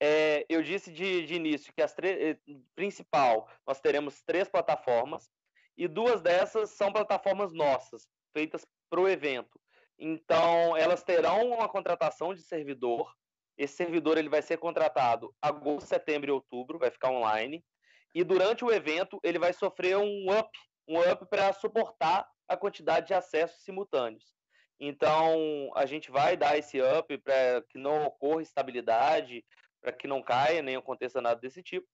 É, 0.00 0.44
eu 0.48 0.60
disse 0.60 0.92
de, 0.92 1.24
de 1.24 1.36
início 1.36 1.72
que 1.72 1.80
as 1.80 1.94
eh, 2.00 2.36
principal 2.74 3.48
nós 3.64 3.80
teremos 3.80 4.20
três 4.24 4.48
plataformas 4.48 5.30
e 5.76 5.86
duas 5.86 6.20
dessas 6.20 6.70
são 6.70 6.92
plataformas 6.92 7.52
nossas, 7.52 8.08
feitas 8.32 8.66
para 8.90 9.00
o 9.00 9.08
evento. 9.08 9.60
Então, 9.96 10.76
elas 10.76 11.04
terão 11.04 11.52
uma 11.52 11.68
contratação 11.68 12.34
de 12.34 12.42
servidor. 12.42 13.14
Esse 13.56 13.76
servidor 13.76 14.18
ele 14.18 14.28
vai 14.28 14.42
ser 14.42 14.58
contratado 14.58 15.32
agosto, 15.40 15.86
setembro 15.86 16.30
e 16.30 16.32
outubro, 16.32 16.80
vai 16.80 16.90
ficar 16.90 17.12
online. 17.12 17.64
E 18.12 18.24
durante 18.24 18.64
o 18.64 18.72
evento 18.72 19.20
ele 19.22 19.38
vai 19.38 19.52
sofrer 19.52 19.96
um 19.96 20.36
up, 20.36 20.50
um 20.88 20.98
up 20.98 21.24
para 21.26 21.52
suportar 21.52 22.28
a 22.48 22.56
quantidade 22.56 23.06
de 23.06 23.14
acessos 23.14 23.62
simultâneos. 23.62 24.35
Então, 24.78 25.70
a 25.74 25.86
gente 25.86 26.10
vai 26.10 26.36
dar 26.36 26.58
esse 26.58 26.80
up 26.80 27.16
para 27.18 27.62
que 27.68 27.78
não 27.78 28.04
ocorra 28.04 28.42
estabilidade, 28.42 29.44
para 29.80 29.92
que 29.92 30.06
não 30.06 30.22
caia, 30.22 30.62
nem 30.62 30.76
aconteça 30.76 31.20
nada 31.20 31.40
desse 31.40 31.62
tipo. 31.62 31.86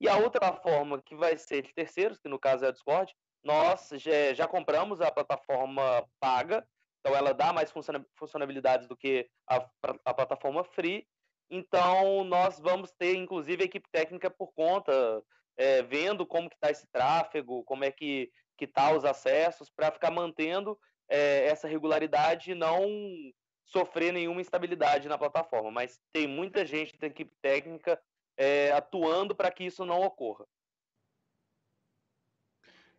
E 0.00 0.08
a 0.08 0.16
outra 0.16 0.52
forma 0.52 1.02
que 1.02 1.16
vai 1.16 1.36
ser 1.36 1.62
de 1.62 1.74
terceiros, 1.74 2.18
que 2.18 2.28
no 2.28 2.38
caso 2.38 2.64
é 2.64 2.68
a 2.68 2.70
Discord, 2.70 3.12
nós 3.42 3.88
já, 3.94 4.32
já 4.34 4.46
compramos 4.46 5.00
a 5.00 5.10
plataforma 5.10 6.06
paga, 6.20 6.66
então 7.00 7.16
ela 7.16 7.32
dá 7.32 7.52
mais 7.52 7.72
funcionalidades 8.16 8.86
do 8.86 8.96
que 8.96 9.28
a, 9.48 9.68
a 10.04 10.14
plataforma 10.14 10.62
free. 10.62 11.06
Então 11.50 12.22
nós 12.24 12.60
vamos 12.60 12.92
ter, 12.92 13.16
inclusive, 13.16 13.62
a 13.62 13.66
equipe 13.66 13.88
técnica 13.90 14.30
por 14.30 14.52
conta, 14.52 15.22
é, 15.56 15.82
vendo 15.82 16.26
como 16.26 16.48
que 16.48 16.56
está 16.56 16.70
esse 16.70 16.86
tráfego, 16.88 17.64
como 17.64 17.84
é 17.84 17.90
que 17.90 18.30
que 18.58 18.66
tá 18.66 18.90
os 18.90 19.04
acessos, 19.04 19.70
para 19.70 19.92
ficar 19.92 20.10
mantendo 20.10 20.76
é, 21.08 21.46
essa 21.46 21.66
regularidade 21.66 22.50
e 22.50 22.54
não 22.54 22.86
sofrer 23.64 24.12
nenhuma 24.12 24.40
instabilidade 24.40 25.08
na 25.08 25.18
plataforma. 25.18 25.70
Mas 25.70 26.00
tem 26.12 26.26
muita 26.26 26.64
gente 26.64 26.98
da 26.98 27.06
equipe 27.06 27.32
técnica 27.40 28.00
é, 28.36 28.72
atuando 28.72 29.34
para 29.34 29.50
que 29.50 29.64
isso 29.64 29.84
não 29.84 30.02
ocorra. 30.02 30.46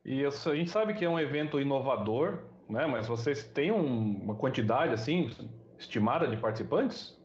E 0.04 0.26
a 0.26 0.30
gente 0.30 0.72
sabe 0.72 0.94
que 0.94 1.06
é 1.06 1.10
um 1.10 1.20
evento 1.20 1.60
inovador, 1.60 2.44
né? 2.70 2.86
Mas 2.86 3.08
vocês 3.08 3.48
têm 3.48 3.72
um, 3.72 4.24
uma 4.24 4.36
quantidade 4.36 4.94
assim 4.94 5.30
estimada 5.78 6.28
de 6.28 6.38
participantes? 6.38 7.18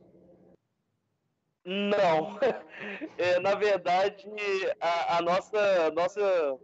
Não. 1.64 2.38
É, 3.16 3.38
na 3.38 3.54
verdade, 3.54 4.26
a, 4.80 5.16
a, 5.16 5.22
nossa, 5.22 5.90
nossa 5.92 6.58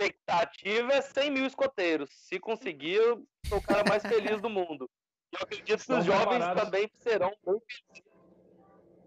expectativa 0.00 0.94
é 0.94 1.02
100 1.02 1.30
mil 1.30 1.46
escoteiros. 1.46 2.10
Se 2.10 2.40
conseguir, 2.40 2.94
eu 2.94 3.26
sou 3.46 3.58
o 3.58 3.62
cara 3.62 3.84
mais 3.88 4.02
feliz 4.02 4.40
do 4.40 4.48
mundo. 4.48 4.88
Eu 5.32 5.40
acredito 5.42 5.84
que 5.84 5.92
os 5.92 6.04
jovens 6.04 6.44
também 6.54 6.90
serão 6.96 7.32
muito. 7.46 7.64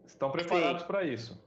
Estão 0.05 0.31
preparados 0.31 0.83
para 0.83 1.03
isso? 1.03 1.41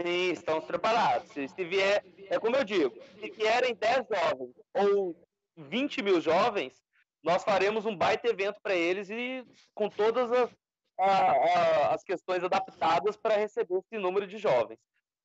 Sim, 0.00 0.32
estão 0.32 0.60
preparados. 0.60 1.30
Se, 1.32 1.48
se 1.48 1.64
vier, 1.64 2.04
é 2.28 2.38
como 2.38 2.56
eu 2.56 2.64
digo, 2.64 2.94
se 3.18 3.30
vierem 3.30 3.74
10 3.74 4.06
jovens 4.08 4.54
ou 4.74 5.16
20 5.56 6.02
mil 6.02 6.20
jovens, 6.20 6.82
nós 7.22 7.42
faremos 7.42 7.86
um 7.86 7.96
baita 7.96 8.28
evento 8.28 8.60
para 8.62 8.74
eles 8.74 9.08
e 9.10 9.44
com 9.74 9.88
todas 9.88 10.30
as, 10.30 10.50
a, 10.98 11.10
a, 11.10 11.94
as 11.94 12.04
questões 12.04 12.44
adaptadas 12.44 13.16
para 13.16 13.36
receber 13.36 13.78
esse 13.78 13.98
número 13.98 14.26
de 14.26 14.38
jovens. 14.38 14.78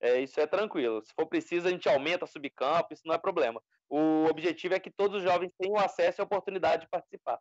É, 0.04 0.20
isso 0.20 0.38
é 0.38 0.46
tranquilo. 0.46 1.02
Se 1.02 1.14
for 1.14 1.26
preciso, 1.26 1.66
a 1.66 1.72
gente 1.72 1.88
aumenta 1.88 2.28
subcampo, 2.28 2.94
isso 2.94 3.04
não 3.06 3.16
é 3.16 3.18
problema. 3.18 3.62
O 3.90 4.26
objetivo 4.30 4.74
é 4.74 4.80
que 4.80 4.92
todos 4.92 5.20
os 5.20 5.24
jovens 5.24 5.54
tenham 5.58 5.78
acesso 5.78 6.20
e 6.20 6.24
oportunidade 6.24 6.82
de 6.82 6.90
participar. 6.90 7.40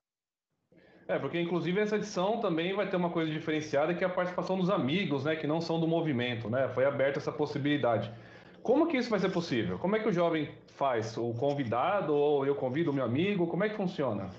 É, 1.08 1.18
porque 1.18 1.40
inclusive 1.40 1.80
essa 1.80 1.96
edição 1.96 2.40
também 2.40 2.72
vai 2.72 2.88
ter 2.88 2.94
uma 2.94 3.10
coisa 3.10 3.32
diferenciada 3.32 3.92
que 3.92 4.04
é 4.04 4.06
a 4.06 4.10
participação 4.10 4.56
dos 4.56 4.70
amigos, 4.70 5.24
né, 5.24 5.34
que 5.34 5.44
não 5.44 5.60
são 5.60 5.80
do 5.80 5.88
movimento, 5.88 6.48
né? 6.48 6.68
Foi 6.68 6.84
aberta 6.84 7.18
essa 7.18 7.32
possibilidade. 7.32 8.14
Como 8.62 8.86
que 8.86 8.96
isso 8.96 9.10
vai 9.10 9.18
ser 9.18 9.32
possível? 9.32 9.76
Como 9.76 9.96
é 9.96 9.98
que 9.98 10.08
o 10.08 10.12
jovem 10.12 10.54
faz? 10.68 11.16
O 11.16 11.34
convidado 11.34 12.14
ou 12.14 12.46
eu 12.46 12.54
convido 12.54 12.92
o 12.92 12.94
meu 12.94 13.04
amigo? 13.04 13.48
Como 13.48 13.64
é 13.64 13.68
que 13.70 13.76
funciona? 13.76 14.30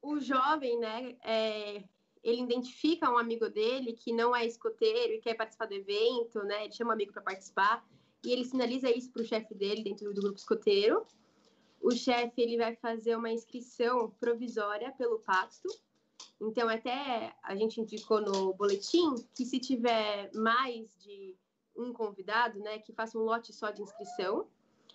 O 0.00 0.18
jovem, 0.18 0.78
né, 0.80 1.16
é, 1.22 1.82
ele 2.22 2.42
identifica 2.42 3.10
um 3.10 3.18
amigo 3.18 3.48
dele 3.48 3.92
que 3.92 4.12
não 4.12 4.34
é 4.34 4.46
escoteiro 4.46 5.14
e 5.14 5.20
quer 5.20 5.34
participar 5.34 5.66
do 5.66 5.74
evento, 5.74 6.42
né? 6.44 6.64
Ele 6.64 6.72
chama 6.72 6.90
um 6.90 6.94
amigo 6.94 7.12
para 7.12 7.22
participar 7.22 7.84
e 8.24 8.30
ele 8.30 8.44
sinaliza 8.44 8.90
isso 8.90 9.10
para 9.10 9.22
o 9.22 9.24
chefe 9.24 9.54
dele 9.54 9.82
dentro 9.82 10.12
do 10.12 10.20
grupo 10.20 10.38
escoteiro. 10.38 11.04
O 11.80 11.90
chefe 11.90 12.40
ele 12.40 12.56
vai 12.56 12.76
fazer 12.76 13.16
uma 13.16 13.30
inscrição 13.30 14.10
provisória 14.20 14.92
pelo 14.92 15.18
pacto. 15.18 15.68
Então 16.40 16.68
até 16.68 17.34
a 17.42 17.56
gente 17.56 17.80
indicou 17.80 18.20
no 18.20 18.54
boletim 18.54 19.16
que 19.34 19.44
se 19.44 19.58
tiver 19.58 20.30
mais 20.32 20.96
de 21.02 21.36
um 21.76 21.92
convidado, 21.92 22.60
né, 22.60 22.78
que 22.78 22.92
faça 22.92 23.18
um 23.18 23.22
lote 23.22 23.52
só 23.52 23.70
de 23.70 23.82
inscrição. 23.82 24.46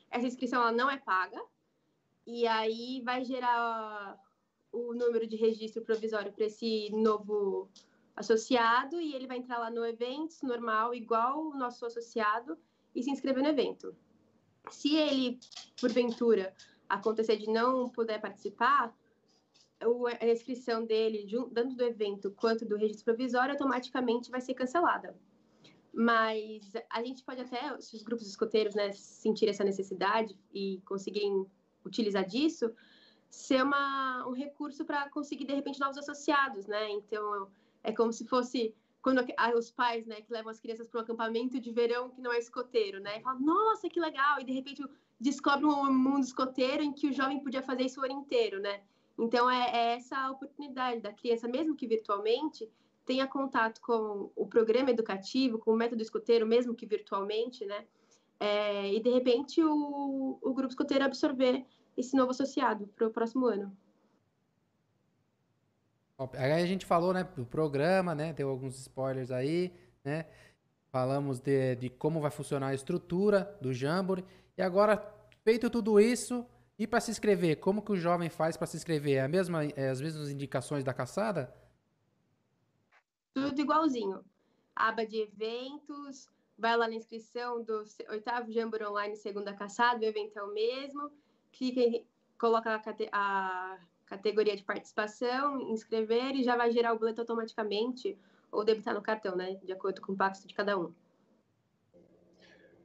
Essa 0.09 0.27
inscrição 0.27 0.61
ela 0.61 0.71
não 0.71 0.89
é 0.89 0.97
paga. 0.97 1.43
E 2.25 2.47
aí 2.47 3.01
vai 3.03 3.25
gerar 3.25 4.17
o 4.71 4.93
número 4.93 5.27
de 5.27 5.35
registro 5.35 5.81
provisório 5.83 6.31
para 6.31 6.45
esse 6.45 6.89
novo 6.91 7.69
associado 8.15 8.99
e 8.99 9.13
ele 9.13 9.27
vai 9.27 9.37
entrar 9.37 9.59
lá 9.59 9.69
no 9.69 9.85
evento 9.85 10.35
normal, 10.43 10.93
igual 10.93 11.47
o 11.47 11.57
nosso 11.57 11.85
associado, 11.85 12.57
e 12.95 13.03
se 13.03 13.11
inscrever 13.11 13.43
no 13.43 13.49
evento. 13.49 13.95
Se 14.71 14.95
ele, 14.95 15.39
porventura, 15.79 16.53
acontecer 16.89 17.37
de 17.37 17.47
não 17.47 17.89
poder 17.89 18.19
participar, 18.19 18.93
a 19.79 20.27
inscrição 20.27 20.83
dele, 20.83 21.27
tanto 21.53 21.75
do 21.75 21.83
evento 21.83 22.31
quanto 22.31 22.65
do 22.65 22.75
registro 22.75 23.05
provisório, 23.05 23.53
automaticamente 23.53 24.31
vai 24.31 24.41
ser 24.41 24.55
cancelada. 24.55 25.15
Mas 25.93 26.73
a 26.89 27.03
gente 27.03 27.23
pode 27.23 27.41
até, 27.41 27.79
se 27.79 27.95
os 27.95 28.03
grupos 28.03 28.27
escoteiros 28.27 28.75
né, 28.75 28.91
sentirem 28.91 29.51
essa 29.51 29.63
necessidade 29.63 30.35
e 30.53 30.81
conseguirem 30.85 31.45
utilizar 31.85 32.25
disso, 32.25 32.73
ser 33.29 33.63
uma, 33.63 34.25
um 34.27 34.33
recurso 34.33 34.85
para 34.85 35.09
conseguir, 35.09 35.45
de 35.45 35.53
repente, 35.53 35.79
novos 35.79 35.97
associados, 35.97 36.67
né? 36.67 36.89
Então, 36.91 37.47
é 37.83 37.91
como 37.91 38.11
se 38.11 38.25
fosse 38.25 38.73
quando 39.01 39.23
os 39.55 39.71
pais, 39.71 40.05
né, 40.05 40.21
que 40.21 40.33
levam 40.33 40.51
as 40.51 40.59
crianças 40.59 40.87
para 40.87 40.99
um 40.99 41.03
acampamento 41.03 41.59
de 41.59 41.71
verão 41.71 42.09
que 42.09 42.19
não 42.19 42.33
é 42.33 42.39
escoteiro, 42.39 42.99
né? 42.99 43.19
E 43.19 43.21
falam, 43.21 43.39
nossa, 43.39 43.87
que 43.87 43.99
legal! 43.99 44.39
E, 44.41 44.43
de 44.43 44.51
repente, 44.51 44.83
descobre 45.19 45.65
um 45.65 45.93
mundo 45.93 46.23
escoteiro 46.23 46.83
em 46.83 46.91
que 46.91 47.07
o 47.07 47.13
jovem 47.13 47.39
podia 47.39 47.61
fazer 47.61 47.83
isso 47.83 48.01
o 48.01 48.03
ano 48.03 48.19
inteiro, 48.21 48.59
né? 48.59 48.81
Então, 49.17 49.49
é, 49.49 49.71
é 49.71 49.95
essa 49.95 50.29
oportunidade 50.29 50.99
da 51.01 51.13
criança, 51.13 51.47
mesmo 51.47 51.75
que 51.75 51.87
virtualmente, 51.87 52.69
tenha 53.05 53.25
contato 53.25 53.79
com 53.79 54.29
o 54.35 54.45
programa 54.45 54.91
educativo, 54.91 55.57
com 55.57 55.71
o 55.71 55.77
método 55.77 56.01
escoteiro, 56.01 56.45
mesmo 56.45 56.75
que 56.75 56.85
virtualmente, 56.85 57.65
né? 57.65 57.85
É, 58.39 58.93
e 58.93 58.99
de 58.99 59.09
repente 59.09 59.63
o, 59.63 60.37
o 60.41 60.53
grupo 60.53 60.69
escoteiro 60.69 61.03
absorver 61.03 61.65
esse 61.97 62.15
novo 62.15 62.31
associado 62.31 62.87
para 62.87 63.07
o 63.07 63.11
próximo 63.11 63.47
ano. 63.47 63.75
Aí 66.33 66.51
a 66.51 66.65
gente 66.65 66.85
falou, 66.85 67.13
né, 67.13 67.23
do 67.23 67.45
programa, 67.45 68.15
né? 68.15 68.33
Deu 68.33 68.49
alguns 68.49 68.79
spoilers 68.79 69.29
aí, 69.29 69.73
né? 70.03 70.25
Falamos 70.91 71.39
de, 71.39 71.75
de 71.75 71.89
como 71.89 72.21
vai 72.21 72.31
funcionar 72.31 72.67
a 72.67 72.73
estrutura 72.73 73.57
do 73.61 73.73
Jamboree. 73.73 74.25
E 74.57 74.61
agora, 74.61 75.03
feito 75.43 75.69
tudo 75.69 75.99
isso, 75.99 76.45
e 76.79 76.87
para 76.87 77.01
se 77.01 77.11
inscrever? 77.11 77.57
Como 77.57 77.81
que 77.81 77.91
o 77.91 77.95
jovem 77.95 78.29
faz 78.29 78.57
para 78.57 78.65
se 78.65 78.77
inscrever? 78.77 79.17
É 79.17 79.21
a 79.21 79.27
mesma, 79.27 79.65
é 79.65 79.89
as 79.89 80.01
mesmas 80.01 80.29
indicações 80.29 80.83
da 80.83 80.93
caçada? 80.93 81.53
tudo 83.37 83.61
igualzinho. 83.61 84.25
Aba 84.75 85.05
de 85.05 85.21
eventos, 85.21 86.27
vai 86.57 86.75
lá 86.75 86.87
na 86.87 86.95
inscrição 86.95 87.63
do 87.63 87.83
oitavo 88.09 88.51
Jamboree 88.51 88.87
Online 88.87 89.15
segunda 89.15 89.53
caçada, 89.53 89.99
o 89.99 90.05
evento 90.05 90.37
é 90.39 90.43
o 90.43 90.53
mesmo, 90.53 91.11
clica 91.57 91.79
em, 91.79 92.05
coloca 92.37 92.69
a, 92.75 92.81
a 93.11 93.77
categoria 94.05 94.55
de 94.55 94.63
participação, 94.63 95.59
inscrever 95.71 96.35
e 96.35 96.43
já 96.43 96.55
vai 96.55 96.71
gerar 96.71 96.93
o 96.93 96.99
boleto 96.99 97.21
automaticamente 97.21 98.17
ou 98.51 98.63
debitar 98.63 98.93
no 98.93 99.01
cartão, 99.01 99.35
né? 99.35 99.57
De 99.63 99.71
acordo 99.71 100.01
com 100.01 100.13
o 100.13 100.15
pacto 100.15 100.47
de 100.47 100.53
cada 100.53 100.77
um. 100.77 100.91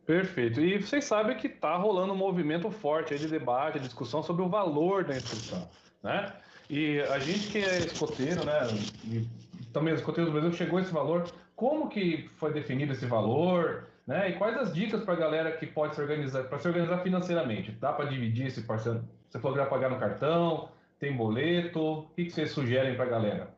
Perfeito. 0.05 0.61
E 0.61 0.79
vocês 0.79 1.05
sabem 1.05 1.37
que 1.37 1.47
está 1.47 1.77
rolando 1.77 2.13
um 2.13 2.17
movimento 2.17 2.71
forte 2.71 3.17
de 3.17 3.29
debate, 3.29 3.79
de 3.79 3.87
discussão 3.87 4.23
sobre 4.23 4.43
o 4.43 4.49
valor 4.49 5.05
da 5.05 5.17
inscrição, 5.17 5.69
né? 6.03 6.35
E 6.69 7.01
a 7.01 7.19
gente 7.19 7.53
que 7.53 7.59
é 7.59 7.79
escoteiro, 7.79 8.45
né? 8.45 8.67
E 9.05 9.29
também 9.73 9.95
escoteiro 9.95 10.31
do 10.31 10.33
Brasil 10.33 10.53
chegou 10.53 10.81
esse 10.81 10.93
valor. 10.93 11.31
Como 11.55 11.89
que 11.89 12.29
foi 12.37 12.53
definido 12.53 12.93
esse 12.93 13.07
valor? 13.07 13.87
Né? 14.07 14.31
E 14.31 14.39
quais 14.39 14.57
as 14.57 14.75
dicas 14.75 15.05
para 15.05 15.15
a 15.15 15.19
galera 15.19 15.57
que 15.57 15.67
pode 15.67 15.95
se 15.95 16.01
organizar, 16.01 16.45
para 16.45 16.59
se 16.59 16.67
organizar 16.67 17.03
financeiramente? 17.03 17.73
Dá 17.73 17.93
para 17.93 18.07
dividir 18.07 18.47
esse 18.47 18.63
parceiro? 18.63 19.07
Você 19.29 19.39
falou 19.39 19.57
que 19.57 19.63
vai 19.63 19.71
pagar 19.71 19.91
no 19.91 20.01
cartão, 20.01 20.71
tem 20.99 21.17
boleto? 21.17 21.81
O 21.81 22.09
que, 22.11 22.25
que 22.25 22.31
vocês 22.31 22.51
sugerem 22.51 22.97
para 22.97 23.05
a 23.05 23.09
galera? 23.09 23.55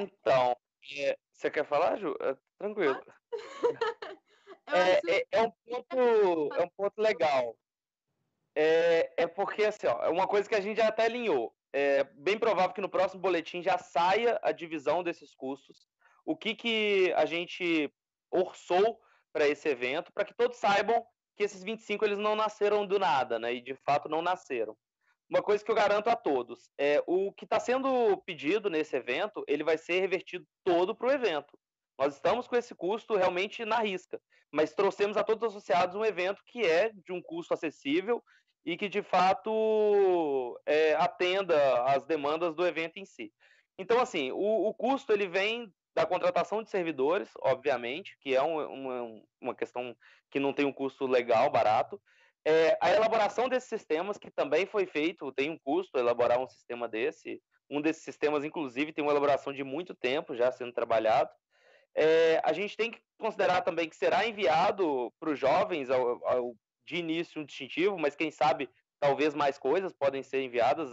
Então, 0.00 0.56
é, 0.96 1.18
você 1.32 1.50
quer 1.50 1.64
falar, 1.64 1.96
Ju? 1.98 2.16
É, 2.20 2.36
tranquilo. 2.58 3.00
é, 4.66 5.18
é, 5.18 5.26
é, 5.32 5.42
um 5.42 5.50
ponto, 5.50 6.54
é 6.54 6.64
um 6.64 6.68
ponto 6.76 7.00
legal. 7.00 7.56
É, 8.54 9.12
é 9.16 9.26
porque, 9.26 9.64
assim, 9.64 9.86
ó, 9.86 10.02
é 10.04 10.08
uma 10.08 10.26
coisa 10.26 10.48
que 10.48 10.54
a 10.54 10.60
gente 10.60 10.78
já 10.78 10.88
até 10.88 11.04
alinhou. 11.04 11.54
É 11.72 12.04
bem 12.14 12.38
provável 12.38 12.72
que 12.72 12.80
no 12.80 12.88
próximo 12.88 13.20
boletim 13.20 13.62
já 13.62 13.76
saia 13.76 14.38
a 14.42 14.52
divisão 14.52 15.02
desses 15.02 15.34
custos. 15.34 15.86
O 16.24 16.36
que, 16.36 16.54
que 16.54 17.12
a 17.16 17.24
gente 17.24 17.92
orçou 18.30 18.98
para 19.32 19.46
esse 19.48 19.68
evento, 19.68 20.12
para 20.12 20.24
que 20.24 20.34
todos 20.34 20.58
saibam 20.58 21.04
que 21.36 21.44
esses 21.44 21.62
25 21.62 22.04
eles 22.04 22.18
não 22.18 22.34
nasceram 22.34 22.86
do 22.86 22.98
nada, 22.98 23.38
né? 23.38 23.54
E 23.54 23.60
de 23.60 23.74
fato 23.74 24.08
não 24.08 24.20
nasceram. 24.20 24.76
Uma 25.30 25.42
coisa 25.42 25.62
que 25.62 25.70
eu 25.70 25.74
garanto 25.74 26.08
a 26.08 26.16
todos, 26.16 26.70
é 26.78 27.02
o 27.06 27.32
que 27.32 27.44
está 27.44 27.60
sendo 27.60 28.16
pedido 28.24 28.70
nesse 28.70 28.96
evento, 28.96 29.44
ele 29.46 29.62
vai 29.62 29.76
ser 29.76 30.00
revertido 30.00 30.44
todo 30.64 30.96
para 30.96 31.08
o 31.08 31.12
evento. 31.12 31.58
Nós 31.98 32.14
estamos 32.14 32.48
com 32.48 32.56
esse 32.56 32.74
custo 32.74 33.14
realmente 33.14 33.64
na 33.64 33.78
risca, 33.80 34.20
mas 34.50 34.72
trouxemos 34.72 35.16
a 35.16 35.24
todos 35.24 35.42
os 35.42 35.56
associados 35.56 35.94
um 35.94 36.04
evento 36.04 36.42
que 36.46 36.62
é 36.62 36.90
de 36.92 37.12
um 37.12 37.20
custo 37.20 37.52
acessível 37.52 38.22
e 38.64 38.76
que 38.76 38.88
de 38.88 39.02
fato 39.02 40.58
é, 40.64 40.94
atenda 40.94 41.84
às 41.84 42.04
demandas 42.04 42.54
do 42.54 42.66
evento 42.66 42.98
em 42.98 43.04
si. 43.04 43.32
Então, 43.78 44.00
assim, 44.00 44.32
o, 44.32 44.68
o 44.68 44.74
custo 44.74 45.12
ele 45.12 45.28
vem 45.28 45.72
da 45.98 46.06
contratação 46.06 46.62
de 46.62 46.70
servidores, 46.70 47.28
obviamente, 47.42 48.16
que 48.20 48.32
é 48.32 48.40
um, 48.40 48.64
uma, 48.72 49.22
uma 49.40 49.54
questão 49.54 49.96
que 50.30 50.38
não 50.38 50.52
tem 50.52 50.64
um 50.64 50.72
custo 50.72 51.08
legal, 51.08 51.50
barato. 51.50 52.00
É, 52.44 52.78
a 52.80 52.92
elaboração 52.92 53.48
desses 53.48 53.68
sistemas, 53.68 54.16
que 54.16 54.30
também 54.30 54.64
foi 54.64 54.86
feito, 54.86 55.32
tem 55.32 55.50
um 55.50 55.58
custo 55.58 55.98
elaborar 55.98 56.38
um 56.38 56.46
sistema 56.46 56.86
desse. 56.86 57.42
Um 57.68 57.80
desses 57.80 58.04
sistemas, 58.04 58.44
inclusive, 58.44 58.92
tem 58.92 59.02
uma 59.02 59.10
elaboração 59.10 59.52
de 59.52 59.64
muito 59.64 59.92
tempo 59.92 60.36
já 60.36 60.52
sendo 60.52 60.72
trabalhado. 60.72 61.30
É, 61.96 62.40
a 62.44 62.52
gente 62.52 62.76
tem 62.76 62.92
que 62.92 63.00
considerar 63.18 63.62
também 63.62 63.88
que 63.88 63.96
será 63.96 64.24
enviado 64.24 65.12
para 65.18 65.30
os 65.30 65.38
jovens 65.38 65.90
ao, 65.90 66.24
ao, 66.24 66.54
de 66.86 66.94
início 66.94 67.42
um 67.42 67.44
distintivo, 67.44 67.98
mas 67.98 68.14
quem 68.14 68.30
sabe 68.30 68.70
talvez 69.00 69.34
mais 69.34 69.58
coisas 69.58 69.92
podem 69.92 70.22
ser 70.22 70.42
enviadas. 70.42 70.90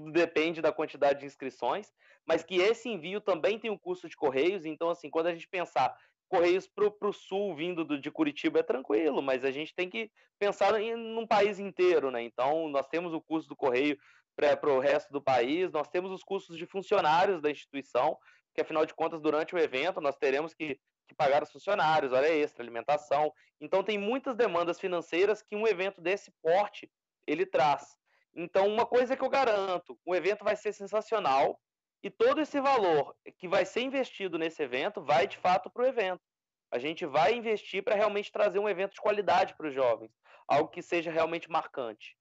Tudo 0.00 0.12
depende 0.12 0.60
da 0.60 0.72
quantidade 0.72 1.20
de 1.20 1.26
inscrições 1.26 1.92
mas 2.26 2.42
que 2.42 2.56
esse 2.56 2.88
envio 2.88 3.20
também 3.20 3.58
tem 3.58 3.70
um 3.70 3.78
custo 3.78 4.08
de 4.08 4.16
correios. 4.16 4.66
Então, 4.66 4.90
assim, 4.90 5.08
quando 5.08 5.28
a 5.28 5.32
gente 5.32 5.48
pensar 5.48 5.96
correios 6.28 6.66
para 6.66 7.08
o 7.08 7.12
sul 7.12 7.54
vindo 7.54 7.84
do, 7.84 8.00
de 8.00 8.10
Curitiba 8.10 8.58
é 8.58 8.62
tranquilo, 8.64 9.22
mas 9.22 9.44
a 9.44 9.50
gente 9.52 9.72
tem 9.72 9.88
que 9.88 10.10
pensar 10.40 10.78
em 10.80 10.96
num 10.96 11.24
país 11.24 11.60
inteiro, 11.60 12.10
né? 12.10 12.20
Então, 12.20 12.68
nós 12.68 12.88
temos 12.88 13.14
o 13.14 13.20
custo 13.20 13.48
do 13.48 13.56
correio 13.56 13.96
para 14.34 14.70
o 14.70 14.80
resto 14.80 15.12
do 15.12 15.22
país, 15.22 15.70
nós 15.70 15.88
temos 15.88 16.10
os 16.10 16.24
custos 16.24 16.58
de 16.58 16.66
funcionários 16.66 17.40
da 17.40 17.50
instituição, 17.50 18.18
que 18.52 18.60
afinal 18.60 18.84
de 18.84 18.92
contas, 18.92 19.20
durante 19.20 19.54
o 19.54 19.58
evento, 19.58 20.00
nós 20.00 20.16
teremos 20.16 20.52
que, 20.52 20.80
que 21.06 21.14
pagar 21.14 21.44
os 21.44 21.52
funcionários, 21.52 22.12
hora 22.12 22.28
extra, 22.28 22.62
alimentação. 22.62 23.32
Então, 23.60 23.84
tem 23.84 23.96
muitas 23.96 24.34
demandas 24.36 24.80
financeiras 24.80 25.42
que 25.42 25.54
um 25.54 25.66
evento 25.66 26.00
desse 26.00 26.32
porte 26.42 26.90
ele 27.24 27.46
traz. 27.46 27.96
Então, 28.36 28.68
uma 28.68 28.84
coisa 28.84 29.16
que 29.16 29.24
eu 29.24 29.30
garanto, 29.30 29.98
o 30.04 30.14
evento 30.14 30.44
vai 30.44 30.54
ser 30.54 30.72
sensacional, 30.72 31.58
e 32.02 32.10
todo 32.10 32.40
esse 32.40 32.60
valor 32.60 33.16
que 33.38 33.48
vai 33.48 33.64
ser 33.64 33.80
investido 33.80 34.38
nesse 34.38 34.62
evento 34.62 35.02
vai 35.02 35.26
de 35.26 35.38
fato 35.38 35.70
para 35.70 35.82
o 35.82 35.86
evento. 35.86 36.22
A 36.70 36.78
gente 36.78 37.06
vai 37.06 37.34
investir 37.34 37.82
para 37.82 37.96
realmente 37.96 38.30
trazer 38.30 38.58
um 38.58 38.68
evento 38.68 38.92
de 38.92 39.00
qualidade 39.00 39.56
para 39.56 39.68
os 39.68 39.74
jovens, 39.74 40.12
algo 40.46 40.68
que 40.68 40.82
seja 40.82 41.10
realmente 41.10 41.50
marcante. 41.50 42.16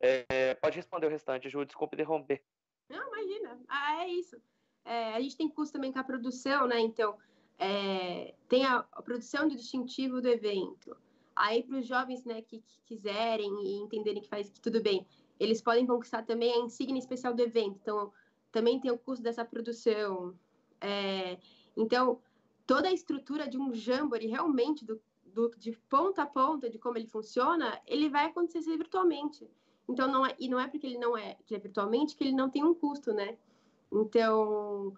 É, 0.00 0.54
pode 0.54 0.76
responder 0.76 1.06
o 1.06 1.10
restante, 1.10 1.48
Ju, 1.48 1.64
desculpe 1.64 1.94
interromper. 1.94 2.42
Não, 2.88 3.06
imagina. 3.08 3.58
Ah, 3.68 4.04
é 4.04 4.08
isso. 4.08 4.36
É, 4.84 5.14
a 5.14 5.20
gente 5.20 5.36
tem 5.36 5.48
custo 5.48 5.74
também 5.74 5.92
com 5.92 6.00
a 6.00 6.04
produção, 6.04 6.66
né? 6.66 6.80
Então, 6.80 7.16
é, 7.58 8.34
tem 8.48 8.64
a, 8.64 8.84
a, 8.92 9.02
produção 9.02 9.46
do 9.46 9.54
distintivo 9.54 10.20
do 10.20 10.28
evento. 10.28 10.96
Aí, 11.36 11.62
para 11.62 11.78
os 11.78 11.86
jovens 11.86 12.24
né, 12.24 12.42
que, 12.42 12.60
que, 12.60 12.80
quiserem 12.84 13.50
e 13.64 13.76
entenderem 13.76 14.20
que 14.20 14.28
faz 14.28 14.50
que 14.50 14.60
tudo 14.60 14.82
bem, 14.82 15.06
eles 15.42 15.60
podem 15.60 15.86
conquistar 15.86 16.22
também 16.22 16.52
a 16.52 16.58
insígnia 16.58 16.98
especial 16.98 17.34
do 17.34 17.42
evento. 17.42 17.78
Então, 17.82 18.12
também 18.52 18.78
tem 18.78 18.90
o 18.90 18.98
custo 18.98 19.22
dessa 19.22 19.44
produção. 19.44 20.38
É, 20.80 21.38
então, 21.76 22.20
toda 22.66 22.88
a 22.88 22.92
estrutura 22.92 23.48
de 23.48 23.58
um 23.58 23.74
Jamboree, 23.74 24.28
realmente, 24.28 24.84
do, 24.84 25.00
do, 25.24 25.50
de 25.56 25.72
ponta 25.88 26.22
a 26.22 26.26
ponta, 26.26 26.70
de 26.70 26.78
como 26.78 26.96
ele 26.96 27.08
funciona, 27.08 27.80
ele 27.86 28.08
vai 28.08 28.26
acontecer 28.26 28.76
virtualmente. 28.76 29.48
Então, 29.88 30.06
não 30.06 30.24
é, 30.24 30.36
e 30.38 30.48
não 30.48 30.60
é 30.60 30.68
porque 30.68 30.86
ele 30.86 30.98
não 30.98 31.16
é, 31.16 31.36
que 31.44 31.54
é 31.54 31.58
virtualmente 31.58 32.16
que 32.16 32.22
ele 32.22 32.32
não 32.32 32.48
tem 32.48 32.64
um 32.64 32.74
custo, 32.74 33.12
né? 33.12 33.36
Então, 33.90 34.94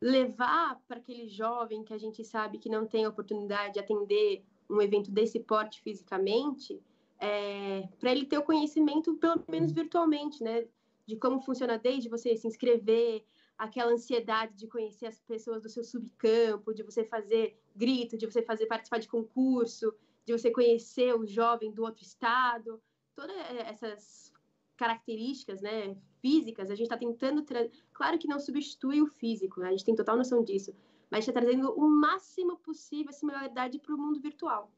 levar 0.00 0.80
para 0.86 0.98
aquele 0.98 1.28
jovem 1.28 1.82
que 1.82 1.94
a 1.94 1.98
gente 1.98 2.22
sabe 2.24 2.58
que 2.58 2.68
não 2.68 2.86
tem 2.86 3.06
oportunidade 3.06 3.74
de 3.74 3.80
atender 3.80 4.44
um 4.68 4.82
evento 4.82 5.10
desse 5.10 5.40
porte 5.40 5.80
fisicamente, 5.80 6.78
é, 7.18 7.88
para 7.98 8.12
ele 8.12 8.26
ter 8.26 8.38
o 8.38 8.42
conhecimento, 8.42 9.14
pelo 9.16 9.42
menos 9.48 9.72
virtualmente, 9.72 10.42
né? 10.42 10.66
de 11.08 11.16
como 11.16 11.40
funciona 11.40 11.78
desde 11.78 12.06
você 12.06 12.36
se 12.36 12.46
inscrever, 12.46 13.24
aquela 13.56 13.92
ansiedade 13.92 14.54
de 14.54 14.66
conhecer 14.66 15.06
as 15.06 15.18
pessoas 15.20 15.62
do 15.62 15.68
seu 15.68 15.82
subcampo, 15.82 16.74
de 16.74 16.82
você 16.82 17.02
fazer 17.02 17.58
grito, 17.74 18.18
de 18.18 18.26
você 18.26 18.42
fazer 18.42 18.66
participar 18.66 18.98
de 18.98 19.08
concurso, 19.08 19.92
de 20.26 20.34
você 20.34 20.50
conhecer 20.50 21.14
o 21.14 21.26
jovem 21.26 21.72
do 21.72 21.82
outro 21.82 22.02
estado, 22.02 22.78
todas 23.16 23.34
essas 23.66 24.30
características, 24.76 25.62
né, 25.62 25.96
físicas, 26.20 26.70
a 26.70 26.74
gente 26.74 26.84
está 26.84 26.98
tentando 26.98 27.42
trazer. 27.42 27.72
Claro 27.94 28.18
que 28.18 28.28
não 28.28 28.38
substitui 28.38 29.00
o 29.00 29.06
físico, 29.06 29.60
né? 29.60 29.68
a 29.68 29.70
gente 29.70 29.86
tem 29.86 29.96
total 29.96 30.16
noção 30.16 30.44
disso, 30.44 30.76
mas 31.10 31.26
está 31.26 31.32
trazendo 31.32 31.72
o 31.72 31.88
máximo 31.88 32.58
possível 32.58 33.08
a 33.08 33.12
similaridade 33.14 33.78
para 33.78 33.94
o 33.94 33.98
mundo 33.98 34.20
virtual. 34.20 34.70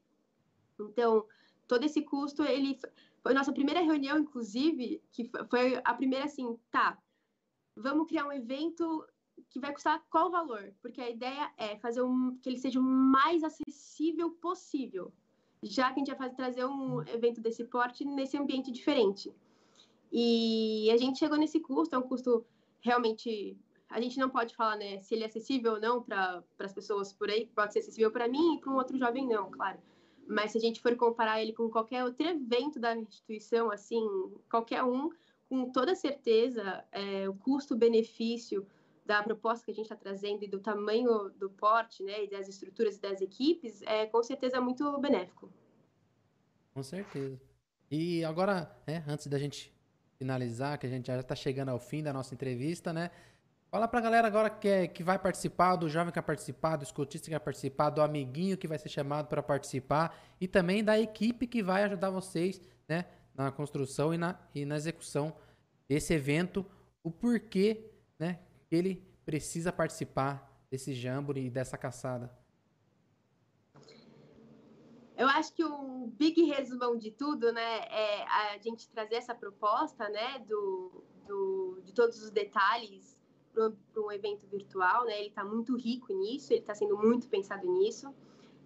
Então, 0.79 1.27
todo 1.71 1.85
esse 1.85 2.01
custo, 2.01 2.43
ele 2.43 2.77
foi 3.23 3.33
nossa 3.33 3.53
primeira 3.53 3.79
reunião, 3.79 4.19
inclusive, 4.19 5.01
que 5.09 5.31
foi 5.49 5.79
a 5.85 5.93
primeira 5.93 6.25
assim, 6.25 6.59
tá, 6.69 6.97
vamos 7.77 8.09
criar 8.09 8.27
um 8.27 8.33
evento 8.33 9.07
que 9.49 9.57
vai 9.57 9.71
custar 9.71 10.03
qual 10.09 10.29
valor? 10.29 10.73
Porque 10.81 10.99
a 10.99 11.09
ideia 11.09 11.49
é 11.57 11.77
fazer 11.77 12.01
um 12.01 12.37
que 12.41 12.49
ele 12.49 12.59
seja 12.59 12.77
o 12.77 12.83
mais 12.83 13.41
acessível 13.41 14.31
possível, 14.31 15.13
já 15.63 15.85
que 15.93 15.93
a 15.93 15.99
gente 15.99 16.09
vai 16.09 16.17
fazer, 16.17 16.35
trazer 16.35 16.65
um 16.65 17.01
evento 17.03 17.39
desse 17.39 17.63
porte 17.63 18.03
nesse 18.03 18.37
ambiente 18.37 18.69
diferente. 18.69 19.33
E 20.11 20.91
a 20.91 20.97
gente 20.97 21.19
chegou 21.19 21.37
nesse 21.37 21.61
custo, 21.61 21.95
é 21.95 21.97
um 21.97 22.01
custo 22.01 22.45
realmente 22.81 23.57
a 23.87 24.01
gente 24.01 24.19
não 24.19 24.29
pode 24.29 24.53
falar 24.57 24.75
né, 24.75 24.99
se 24.99 25.15
ele 25.15 25.23
é 25.23 25.27
acessível 25.27 25.73
ou 25.75 25.79
não 25.79 26.03
para 26.03 26.43
as 26.59 26.73
pessoas 26.73 27.13
por 27.13 27.29
aí, 27.29 27.45
pode 27.55 27.71
ser 27.71 27.79
acessível 27.79 28.11
para 28.11 28.27
mim 28.27 28.55
e 28.55 28.59
para 28.59 28.71
um 28.71 28.75
outro 28.75 28.97
jovem 28.97 29.25
não, 29.25 29.49
claro. 29.49 29.79
Mas 30.27 30.51
se 30.51 30.57
a 30.57 30.61
gente 30.61 30.81
for 30.81 30.95
comparar 30.95 31.41
ele 31.41 31.53
com 31.53 31.69
qualquer 31.69 32.03
outro 32.03 32.25
evento 32.27 32.79
da 32.79 32.95
instituição, 32.95 33.71
assim, 33.71 34.05
qualquer 34.49 34.83
um, 34.83 35.09
com 35.49 35.71
toda 35.71 35.95
certeza, 35.95 36.83
é, 36.91 37.27
o 37.27 37.33
custo-benefício 37.33 38.65
da 39.05 39.21
proposta 39.21 39.65
que 39.65 39.71
a 39.71 39.73
gente 39.73 39.85
está 39.85 39.95
trazendo 39.95 40.43
e 40.43 40.47
do 40.47 40.59
tamanho 40.59 41.29
do 41.31 41.49
porte, 41.49 42.03
né, 42.03 42.23
e 42.23 42.29
das 42.29 42.47
estruturas 42.47 42.97
e 42.97 43.01
das 43.01 43.19
equipes, 43.19 43.81
é 43.81 44.05
com 44.05 44.23
certeza 44.23 44.61
muito 44.61 44.97
benéfico. 44.99 45.51
Com 46.73 46.83
certeza. 46.83 47.39
E 47.89 48.23
agora, 48.23 48.73
né, 48.87 49.03
antes 49.07 49.27
da 49.27 49.37
gente 49.37 49.73
finalizar, 50.17 50.77
que 50.77 50.85
a 50.85 50.89
gente 50.89 51.07
já 51.07 51.19
está 51.19 51.35
chegando 51.35 51.69
ao 51.69 51.79
fim 51.79 52.01
da 52.01 52.13
nossa 52.13 52.33
entrevista, 52.33 52.93
né? 52.93 53.11
Fala 53.71 53.87
pra 53.87 54.01
galera 54.01 54.27
agora 54.27 54.49
que, 54.49 54.67
é, 54.67 54.85
que 54.85 55.01
vai 55.01 55.17
participar, 55.17 55.77
do 55.77 55.87
jovem 55.87 56.11
que 56.11 56.19
vai 56.19 56.25
participar, 56.25 56.75
do 56.75 56.83
escotista 56.83 57.27
que 57.27 57.31
vai 57.31 57.39
participar, 57.39 57.89
do 57.89 58.01
amiguinho 58.01 58.57
que 58.57 58.67
vai 58.67 58.77
ser 58.77 58.89
chamado 58.89 59.29
para 59.29 59.41
participar 59.41 60.13
e 60.41 60.45
também 60.45 60.83
da 60.83 60.99
equipe 60.99 61.47
que 61.47 61.63
vai 61.63 61.85
ajudar 61.85 62.09
vocês 62.09 62.59
né, 62.85 63.05
na 63.33 63.49
construção 63.49 64.13
e 64.13 64.17
na, 64.17 64.37
e 64.53 64.65
na 64.65 64.75
execução 64.75 65.33
desse 65.87 66.13
evento, 66.13 66.65
o 67.01 67.09
porquê 67.09 67.89
né, 68.19 68.41
ele 68.69 69.07
precisa 69.23 69.71
participar 69.71 70.51
desse 70.69 70.93
jamboree 70.93 71.45
e 71.45 71.49
dessa 71.49 71.77
caçada. 71.77 72.29
eu 75.15 75.29
acho 75.29 75.53
que 75.53 75.63
um 75.63 76.07
big 76.09 76.43
resumão 76.43 76.97
de 76.97 77.09
tudo, 77.11 77.53
né, 77.53 77.85
é 77.89 78.23
a 78.27 78.57
gente 78.57 78.89
trazer 78.89 79.15
essa 79.15 79.33
proposta, 79.33 80.09
né, 80.09 80.39
do, 80.39 81.05
do 81.25 81.81
de 81.85 81.93
todos 81.93 82.21
os 82.21 82.31
detalhes 82.31 83.20
para 83.51 84.01
um 84.01 84.11
evento 84.11 84.47
virtual, 84.47 85.05
né? 85.05 85.19
Ele 85.19 85.29
está 85.29 85.43
muito 85.43 85.75
rico 85.75 86.13
nisso, 86.13 86.53
ele 86.53 86.61
está 86.61 86.73
sendo 86.73 86.97
muito 86.97 87.27
pensado 87.27 87.69
nisso. 87.71 88.13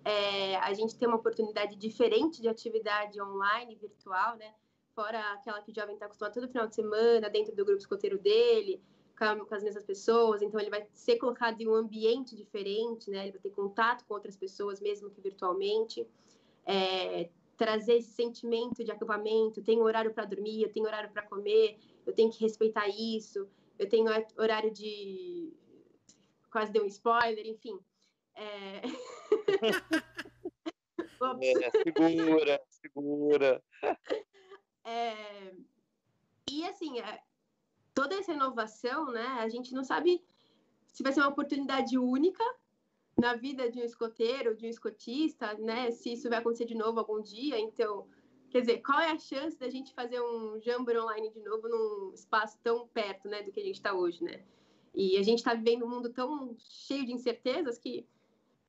É, 0.04 0.56
a 0.58 0.74
gente 0.74 0.96
tem 0.96 1.08
uma 1.08 1.18
oportunidade 1.18 1.76
diferente 1.76 2.42
de 2.42 2.48
atividade 2.48 3.20
online, 3.22 3.76
virtual, 3.76 4.36
né? 4.38 4.54
Fora 4.94 5.20
aquela 5.34 5.62
que 5.62 5.72
o 5.72 5.76
jovem 5.76 5.96
está 5.96 6.06
acostumado 6.06 6.34
todo 6.34 6.48
final 6.48 6.68
de 6.68 6.76
semana, 6.76 7.30
dentro 7.30 7.56
do 7.56 7.66
grupo 7.66 7.80
escoteiro 7.80 8.18
dele, 8.18 8.82
com, 9.18 9.46
com, 9.46 9.56
as 9.56 9.64
mesmas 9.64 9.84
pessoas. 9.84 10.42
Então, 10.42 10.60
ele 10.60 10.70
vai 10.70 10.88
ser 10.94 11.18
colocado 11.18 11.60
em 11.60 11.68
um 11.68 11.74
ambiente 11.74 12.36
diferente, 12.36 13.10
né? 13.10 13.24
Ele 13.24 13.32
vai 13.32 13.42
ter 13.42 13.50
contato 13.50 14.06
com 14.06 14.14
outras 14.14 14.38
pessoas, 14.38 14.80
mesmo 14.80 15.10
que 15.10 15.20
virtualmente. 15.20 16.08
É, 16.66 17.30
trazer 17.58 17.98
esse 17.98 18.12
sentimento 18.12 18.84
de 18.84 18.92
acampamento, 18.92 19.62
tem 19.62 19.82
horário 19.82 20.14
para 20.14 20.26
dormir, 20.26 20.62
eu 20.62 20.72
tenho 20.72 20.86
horário 20.86 21.10
para 21.10 21.24
comer, 21.24 21.78
eu 22.06 22.14
tenho 22.14 22.30
que 22.30 22.42
respeitar 22.42 22.88
isso 22.88 23.48
eu 23.78 23.90
tenho 23.90 24.06
horário 24.38 24.72
de. 24.72 25.54
Quase 26.52 26.72
deu 26.72 26.84
um 26.84 26.88
spoiler, 26.88 27.46
enfim. 27.46 27.80
É... 28.36 28.82
é, 31.42 31.72
segura, 31.84 32.62
segura. 32.70 33.64
É... 34.84 35.54
E 36.50 36.66
assim, 36.66 37.00
é, 37.00 37.22
toda 37.94 38.16
essa 38.16 38.32
inovação, 38.32 39.12
né? 39.12 39.26
A 39.40 39.50
gente 39.50 39.74
não 39.74 39.84
sabe 39.84 40.24
se 40.88 41.04
vai 41.04 41.12
ser 41.12 41.22
uma 41.22 41.30
oportunidade 41.30 41.98
única 41.98 42.44
na 43.18 43.34
vida 43.36 43.70
de 43.72 43.80
um 43.80 43.84
escoteiro, 43.84 44.56
de 44.56 44.66
um 44.66 44.70
escotista, 44.70 45.54
né? 45.56 45.92
Se 45.92 46.14
isso 46.14 46.30
vai 46.30 46.40
acontecer 46.40 46.66
de 46.66 46.76
novo 46.76 47.00
algum 47.00 47.22
dia. 47.22 47.60
Então, 47.60 48.08
Quer 48.56 48.62
dizer, 48.62 48.82
qual 48.84 49.02
é 49.02 49.12
a 49.12 49.20
chance 49.20 49.60
da 49.60 49.70
gente 49.70 49.94
fazer 49.94 50.22
um 50.22 50.62
Jamboree 50.62 50.98
online 50.98 51.30
de 51.30 51.42
novo 51.42 51.68
num 51.68 52.14
espaço 52.14 52.58
tão 52.64 52.88
perto, 52.88 53.28
né, 53.28 53.44
do 53.44 53.52
que 53.52 53.60
a 53.60 53.64
gente 53.66 53.76
está 53.76 53.92
hoje, 53.92 54.24
né? 54.24 54.46
E 54.94 55.18
a 55.18 55.24
gente 55.24 55.40
está 55.40 55.54
vivendo 55.54 55.84
um 55.84 55.90
mundo 55.90 56.10
tão 56.14 56.56
cheio 56.58 57.06
de 57.06 57.12
incertezas 57.12 57.78
que, 57.78 58.08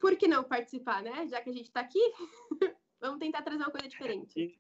por 0.01 0.17
que 0.17 0.27
não 0.27 0.43
participar, 0.43 1.05
né? 1.05 1.29
Já 1.29 1.41
que 1.41 1.51
a 1.51 1.53
gente 1.53 1.67
está 1.67 1.83
aqui, 1.83 2.01
vamos 3.01 3.21
tentar 3.21 3.43
trazer 3.43 3.63
uma 3.63 3.71
coisa 3.71 3.87
diferente. 3.87 4.59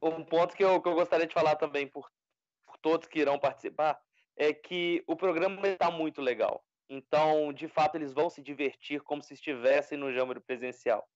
Um 0.00 0.24
ponto 0.24 0.56
que 0.56 0.64
eu, 0.64 0.80
que 0.80 0.88
eu 0.88 0.94
gostaria 0.94 1.26
de 1.26 1.34
falar 1.34 1.56
também 1.56 1.86
por, 1.86 2.10
por 2.64 2.78
todos 2.78 3.06
que 3.06 3.18
irão 3.18 3.38
participar 3.38 4.00
é 4.34 4.54
que 4.54 5.04
o 5.06 5.14
programa 5.14 5.60
está 5.68 5.90
muito 5.90 6.22
legal. 6.22 6.64
Então, 6.88 7.52
de 7.52 7.68
fato, 7.68 7.96
eles 7.96 8.14
vão 8.14 8.30
se 8.30 8.40
divertir 8.40 9.02
como 9.02 9.22
se 9.22 9.34
estivessem 9.34 9.98
no 9.98 10.10
Jamboree 10.10 10.40
presencial 10.40 11.06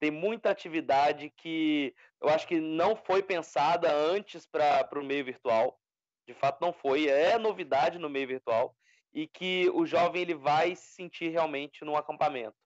tem 0.00 0.10
muita 0.10 0.50
atividade 0.50 1.30
que 1.36 1.94
eu 2.20 2.30
acho 2.30 2.48
que 2.48 2.58
não 2.58 2.96
foi 2.96 3.22
pensada 3.22 3.92
antes 3.92 4.46
para 4.46 4.98
o 4.98 5.04
meio 5.04 5.24
virtual. 5.24 5.78
De 6.26 6.32
fato, 6.32 6.60
não 6.60 6.72
foi. 6.72 7.06
É 7.06 7.38
novidade 7.38 7.98
no 7.98 8.08
meio 8.08 8.26
virtual 8.26 8.74
e 9.12 9.26
que 9.26 9.68
o 9.74 9.84
jovem 9.84 10.22
ele 10.22 10.34
vai 10.34 10.74
se 10.74 10.94
sentir 10.94 11.28
realmente 11.28 11.84
num 11.84 11.96
acampamento. 11.96 12.56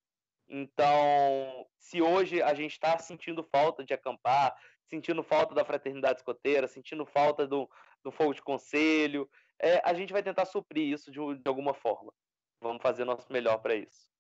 Então, 0.49 1.67
se 1.79 2.01
hoje 2.01 2.41
a 2.41 2.55
gente 2.55 2.73
está 2.73 2.99
sentindo 2.99 3.43
falta 3.43 3.83
de 3.83 3.95
acampar, 3.95 4.55
sentindo 4.87 5.23
falta 5.23 5.55
da 5.55 5.65
fraternidade 5.65 6.19
escoteira, 6.19 6.69
sentindo 6.69 7.05
falta 7.05 7.47
do, 7.47 7.69
do 8.03 8.13
fogo 8.13 8.35
de 8.35 8.43
conselho, 8.43 9.29
é, 9.59 9.81
a 9.85 9.95
gente 9.95 10.13
vai 10.13 10.23
tentar 10.23 10.45
suprir 10.45 10.93
isso 10.93 11.11
de, 11.11 11.19
de 11.19 11.49
alguma 11.49 11.75
forma. 11.75 12.13
Vamos 12.61 12.83
fazer 12.83 13.05
nosso 13.05 13.33
melhor 13.33 13.59
para 13.59 13.75
isso. 13.75 14.14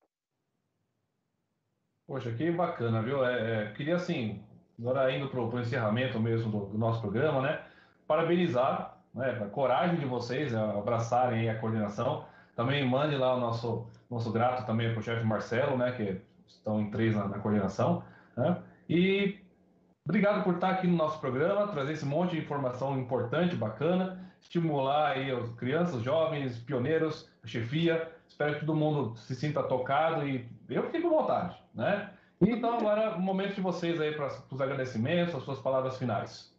Poxa, 2.06 2.30
que 2.32 2.50
bacana, 2.50 3.02
viu? 3.02 3.24
É, 3.24 3.64
é, 3.64 3.72
queria, 3.72 3.96
assim, 3.96 4.42
agora 4.78 5.10
indo 5.10 5.28
para 5.28 5.40
o 5.40 5.60
encerramento 5.60 6.20
mesmo 6.20 6.50
do, 6.50 6.66
do, 6.66 6.78
nosso 6.78 7.00
programa, 7.00 7.40
né? 7.40 7.62
Parabenizar 8.06 8.98
né, 9.14 9.40
a 9.42 9.46
coragem 9.46 9.96
de 9.96 10.04
vocês, 10.04 10.52
né, 10.52 10.60
abraçarem 10.78 11.48
a 11.48 11.58
coordenação. 11.58 12.26
Também 12.54 12.86
mande 12.86 13.16
lá 13.16 13.34
o 13.34 13.40
nosso, 13.40 13.86
nosso 14.10 14.30
grato 14.30 14.66
também 14.66 14.90
para 14.92 15.00
o 15.00 15.02
chefe 15.02 15.24
Marcelo, 15.24 15.78
né? 15.78 15.92
Que 15.92 16.20
estão 16.46 16.80
em 16.80 16.90
três 16.90 17.16
na, 17.16 17.26
na 17.26 17.38
coordenação. 17.38 18.04
Né? 18.36 18.58
E 18.88 19.38
obrigado 20.06 20.44
por 20.44 20.54
estar 20.54 20.70
aqui 20.70 20.86
no 20.86 20.96
nosso 20.96 21.18
programa, 21.20 21.68
trazer 21.68 21.92
esse 21.92 22.04
monte 22.04 22.32
de 22.32 22.42
informação 22.42 22.98
importante, 22.98 23.56
bacana, 23.56 24.30
estimular 24.42 25.12
aí 25.12 25.30
as 25.30 25.50
crianças, 25.54 26.02
jovens, 26.02 26.58
pioneiros, 26.58 27.30
a 27.42 27.46
chefia. 27.46 28.13
Espero 28.28 28.54
que 28.54 28.60
todo 28.60 28.74
mundo 28.74 29.16
se 29.16 29.34
sinta 29.34 29.62
tocado 29.62 30.26
e 30.26 30.48
eu 30.68 30.84
fiquei 30.84 31.00
com 31.00 31.10
vontade 31.10 31.64
né? 31.74 32.16
Então 32.40 32.78
agora 32.78 33.16
o 33.16 33.20
momento 33.20 33.54
de 33.54 33.60
vocês 33.60 34.00
aí 34.00 34.14
para 34.14 34.28
os 34.50 34.60
agradecimentos, 34.60 35.34
as 35.34 35.42
suas 35.42 35.60
palavras 35.60 35.98
finais. 35.98 36.54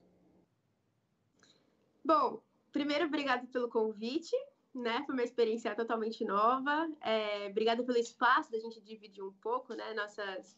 Bom, 2.03 2.41
primeiro 2.72 3.05
obrigado 3.05 3.47
pelo 3.47 3.70
convite, 3.70 4.36
né? 4.74 5.03
Foi 5.05 5.16
uma 5.16 5.24
experiência 5.24 5.74
totalmente 5.76 6.24
nova. 6.24 6.89
É, 7.01 7.47
obrigada 7.49 7.84
pelo 7.84 7.97
espaço 7.97 8.51
da 8.51 8.59
gente 8.59 8.82
dividir 8.82 9.24
um 9.24 9.34
pouco, 9.34 9.74
né? 9.74 9.93
Nossas 9.93 10.57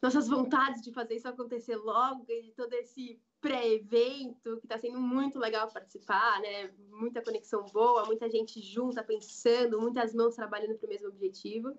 nossas 0.00 0.28
vontades 0.28 0.82
de 0.82 0.92
fazer 0.92 1.16
isso 1.16 1.28
acontecer 1.28 1.76
logo 1.76 2.24
e 2.28 2.40
de 2.40 2.52
todo 2.52 2.72
esse 2.72 3.20
pré-evento 3.40 4.58
que 4.58 4.66
está 4.66 4.78
sendo 4.78 5.00
muito 5.00 5.38
legal 5.38 5.70
participar, 5.72 6.40
né? 6.40 6.70
Muita 6.90 7.22
conexão 7.22 7.64
boa, 7.66 8.04
muita 8.04 8.28
gente 8.28 8.60
junta 8.60 9.02
pensando, 9.02 9.80
muitas 9.80 10.14
mãos 10.14 10.36
trabalhando 10.36 10.76
para 10.76 10.86
o 10.86 10.90
mesmo 10.90 11.08
objetivo. 11.08 11.76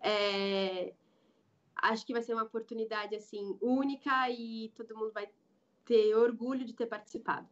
É, 0.00 0.92
acho 1.76 2.04
que 2.04 2.12
vai 2.12 2.22
ser 2.22 2.34
uma 2.34 2.42
oportunidade 2.42 3.14
assim 3.14 3.56
única 3.60 4.28
e 4.30 4.72
todo 4.74 4.96
mundo 4.96 5.12
vai 5.12 5.28
ter 5.84 6.14
orgulho 6.14 6.64
de 6.64 6.74
ter 6.74 6.86
participado. 6.86 7.48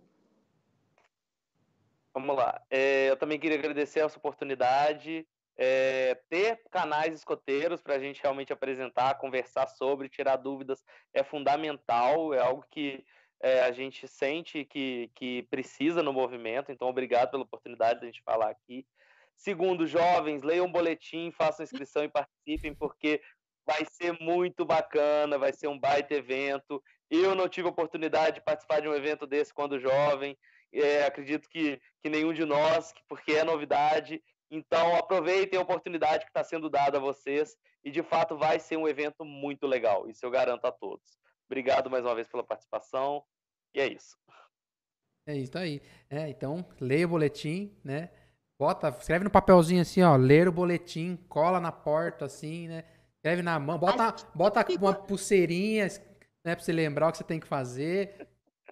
Vamos 2.12 2.36
lá. 2.36 2.62
É, 2.70 3.10
eu 3.10 3.16
também 3.16 3.38
queria 3.38 3.58
agradecer 3.58 4.00
essa 4.00 4.18
oportunidade. 4.18 5.26
É, 5.58 6.14
ter 6.28 6.62
canais 6.70 7.14
escoteiros 7.14 7.80
para 7.80 7.94
a 7.94 7.98
gente 7.98 8.20
realmente 8.20 8.52
apresentar, 8.52 9.16
conversar 9.16 9.66
sobre, 9.68 10.08
tirar 10.08 10.36
dúvidas 10.36 10.84
é 11.14 11.24
fundamental, 11.24 12.34
é 12.34 12.38
algo 12.38 12.62
que 12.70 13.02
é, 13.40 13.60
a 13.60 13.72
gente 13.72 14.06
sente 14.08 14.64
que, 14.64 15.10
que 15.14 15.42
precisa 15.50 16.02
no 16.02 16.12
movimento. 16.12 16.72
Então, 16.72 16.88
obrigado 16.88 17.30
pela 17.30 17.42
oportunidade 17.42 18.00
de 18.00 18.06
a 18.06 18.08
gente 18.10 18.22
falar 18.22 18.50
aqui. 18.50 18.86
Segundo, 19.36 19.86
jovens, 19.86 20.42
leiam 20.42 20.66
um 20.66 20.72
boletim, 20.72 21.30
façam 21.30 21.64
inscrição 21.64 22.04
e 22.04 22.08
participem, 22.08 22.74
porque 22.74 23.20
vai 23.66 23.84
ser 23.84 24.18
muito 24.20 24.64
bacana, 24.64 25.38
vai 25.38 25.52
ser 25.52 25.68
um 25.68 25.78
baita 25.78 26.14
evento. 26.14 26.82
Eu 27.10 27.34
não 27.34 27.48
tive 27.48 27.68
oportunidade 27.68 28.36
de 28.36 28.44
participar 28.44 28.80
de 28.80 28.88
um 28.88 28.94
evento 28.94 29.26
desse 29.26 29.52
quando 29.52 29.78
jovem, 29.78 30.36
é, 30.72 31.04
acredito 31.04 31.48
que, 31.48 31.80
que 32.02 32.08
nenhum 32.08 32.32
de 32.32 32.44
nós, 32.44 32.94
porque 33.08 33.32
é 33.32 33.44
novidade. 33.44 34.22
Então, 34.50 34.96
aproveitem 34.96 35.58
a 35.58 35.62
oportunidade 35.62 36.24
que 36.24 36.30
está 36.30 36.44
sendo 36.44 36.70
dada 36.70 36.98
a 36.98 37.00
vocês 37.00 37.56
e, 37.84 37.90
de 37.90 38.02
fato, 38.02 38.36
vai 38.36 38.58
ser 38.58 38.76
um 38.76 38.88
evento 38.88 39.24
muito 39.24 39.66
legal. 39.66 40.08
Isso 40.08 40.24
eu 40.24 40.30
garanto 40.30 40.64
a 40.64 40.72
todos. 40.72 41.18
Obrigado 41.46 41.88
mais 41.90 42.04
uma 42.04 42.14
vez 42.14 42.28
pela 42.28 42.44
participação 42.44 43.24
e 43.74 43.80
é 43.80 43.86
isso. 43.86 44.16
É 45.26 45.36
isso 45.36 45.58
aí. 45.58 45.82
É, 46.08 46.28
então, 46.28 46.64
leia 46.80 47.06
o 47.06 47.10
boletim, 47.10 47.76
né? 47.82 48.10
Bota, 48.58 48.88
escreve 48.88 49.24
no 49.24 49.30
papelzinho 49.30 49.82
assim, 49.82 50.02
ó, 50.02 50.16
ler 50.16 50.48
o 50.48 50.52
boletim, 50.52 51.16
cola 51.28 51.60
na 51.60 51.72
porta 51.72 52.24
assim, 52.24 52.68
né? 52.68 52.84
Escreve 53.16 53.42
na 53.42 53.58
mão, 53.58 53.78
bota, 53.78 54.14
bota 54.34 54.64
uma 54.78 54.94
pulseirinha, 54.94 55.88
né, 56.44 56.54
pra 56.54 56.64
você 56.64 56.72
lembrar 56.72 57.08
o 57.08 57.12
que 57.12 57.18
você 57.18 57.24
tem 57.24 57.40
que 57.40 57.46
fazer. 57.46 58.28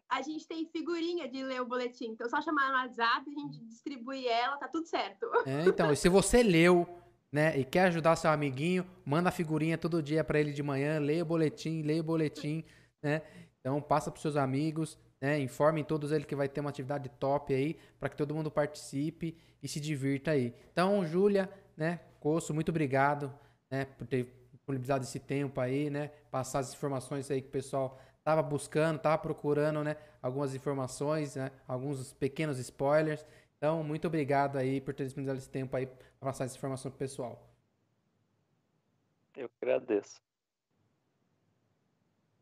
A 0.09 0.23
gente 0.23 0.47
tem 0.47 0.65
figurinha 0.67 1.29
de 1.29 1.43
ler 1.43 1.61
o 1.61 1.67
boletim, 1.67 2.11
então 2.11 2.29
só 2.29 2.41
chamar 2.41 2.69
no 2.69 2.75
WhatsApp, 2.75 3.29
a 3.29 3.41
gente 3.41 3.59
distribui 3.65 4.29
ela, 4.29 4.57
tá 4.57 4.69
tudo 4.69 4.87
certo. 4.87 5.27
É, 5.45 5.65
então, 5.67 5.93
e 5.93 5.97
se 5.97 6.09
você 6.09 6.43
leu, 6.43 6.87
né, 7.35 7.59
e 7.59 7.65
quer 7.65 7.87
ajudar 7.87 8.15
seu 8.15 8.31
amiguinho, 8.31 8.87
manda 9.05 9.29
a 9.29 9.33
figurinha 9.33 9.77
todo 9.77 10.01
dia 10.01 10.23
para 10.23 10.39
ele 10.39 10.53
de 10.53 10.63
manhã, 10.63 11.01
leia 11.01 11.25
o 11.25 11.27
boletim, 11.27 11.83
leia 11.83 12.01
o 12.01 12.05
boletim, 12.05 12.65
né? 13.03 13.23
Então 13.59 13.83
passa 13.83 14.09
pros 14.09 14.23
seus 14.23 14.37
amigos, 14.37 14.97
né? 15.21 15.41
Informem 15.41 15.83
todos 15.83 16.13
eles 16.13 16.29
que 16.29 16.37
vai 16.37 16.49
ter 16.49 16.61
uma 16.61 16.71
atividade 16.71 17.09
top 17.19 17.53
aí, 17.53 17.77
para 17.99 18.09
que 18.09 18.17
todo 18.17 18.33
mundo 18.37 18.53
participe 18.53 19.37
e 19.61 19.67
se 19.67 19.81
divirta 19.81 20.31
aí. 20.31 20.55
Então, 20.73 21.05
Júlia, 21.05 21.51
né, 21.77 21.99
Coço, 22.21 22.55
muito 22.55 22.69
obrigado, 22.69 23.35
né, 23.69 23.85
por 23.85 24.07
ter 24.07 24.33
disponibilizado 24.53 25.03
esse 25.03 25.19
tempo 25.19 25.61
aí, 25.61 25.91
né, 25.91 26.13
passar 26.31 26.61
as 26.61 26.73
informações 26.73 27.29
aí 27.33 27.43
que 27.43 27.49
o 27.49 27.51
pessoal 27.51 28.01
tava 28.23 28.45
buscando, 28.45 29.01
tava 29.01 29.19
procurando, 29.19 29.83
né, 29.83 29.97
algumas 30.23 30.55
informações, 30.55 31.35
né, 31.35 31.51
alguns 31.67 32.13
pequenos 32.13 32.61
spoilers. 32.61 33.27
Então, 33.65 33.83
muito 33.83 34.07
obrigado 34.07 34.59
aí 34.59 34.79
por 34.79 34.93
ter 34.93 35.05
disponibilizado 35.05 35.39
esse 35.39 35.49
tempo 35.49 35.75
aí 35.75 35.87
para 35.87 35.97
passar 36.21 36.45
essa 36.45 36.55
informação 36.55 36.91
pro 36.91 36.99
pessoal. 36.99 37.51
Eu 39.35 39.51
agradeço. 39.59 40.21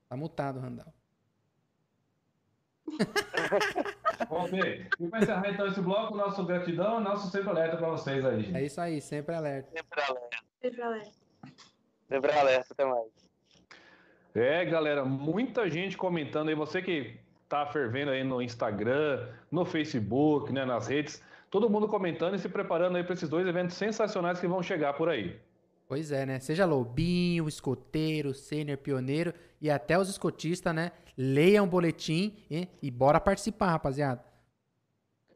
Tá 0.09 0.17
mutado, 0.17 0.59
Randall. 0.59 0.93
ok. 4.29 4.89
E 4.99 5.07
para 5.07 5.23
encerrar 5.23 5.49
então 5.49 5.69
esse 5.69 5.81
bloco, 5.81 6.17
nosso 6.17 6.45
gratidão 6.45 7.01
e 7.01 7.05
nosso 7.05 7.31
sempre 7.31 7.51
alerta 7.51 7.77
para 7.77 7.91
vocês 7.91 8.25
aí, 8.25 8.43
gente. 8.43 8.57
É 8.57 8.65
isso 8.65 8.81
aí, 8.81 9.01
sempre 9.01 9.37
alerta. 9.37 9.71
Sempre 9.71 10.03
alerta. 10.03 10.39
Sempre 10.61 10.83
alerta. 10.83 11.13
Sempre 12.09 12.33
alerta, 12.33 12.73
até 12.73 12.85
mais. 12.85 13.13
É, 14.35 14.65
galera, 14.65 15.05
muita 15.05 15.71
gente 15.71 15.97
comentando 15.97 16.49
aí, 16.49 16.57
você 16.57 16.83
que 16.83 17.22
tá 17.53 17.67
fervendo 17.67 18.11
aí 18.11 18.25
no 18.25 18.41
Instagram, 18.41 19.29
no 19.51 19.67
Facebook, 19.67 20.51
né, 20.51 20.65
nas 20.65 20.87
redes, 20.87 21.23
todo 21.51 21.69
mundo 21.69 21.87
comentando 21.87 22.35
e 22.35 22.39
se 22.39 22.49
preparando 22.49 22.97
aí 22.97 23.05
para 23.05 23.13
esses 23.13 23.29
dois 23.29 23.47
eventos 23.47 23.77
sensacionais 23.77 24.41
que 24.41 24.47
vão 24.47 24.63
chegar 24.63 24.95
por 24.95 25.11
aí. 25.11 25.39
Pois 25.87 26.11
é, 26.11 26.25
né? 26.25 26.39
Seja 26.41 26.65
lobinho, 26.65 27.47
escoteiro, 27.47 28.33
sênior, 28.33 28.79
pioneiro 28.79 29.35
e 29.61 29.71
até 29.71 29.99
os 29.99 30.09
escotistas, 30.09 30.75
né? 30.75 30.93
Leiam 31.15 31.67
o 31.67 31.69
boletim 31.69 32.35
e, 32.51 32.67
e 32.83 32.91
bora 32.91 33.21
participar, 33.21 33.73
rapaziada. 33.73 34.25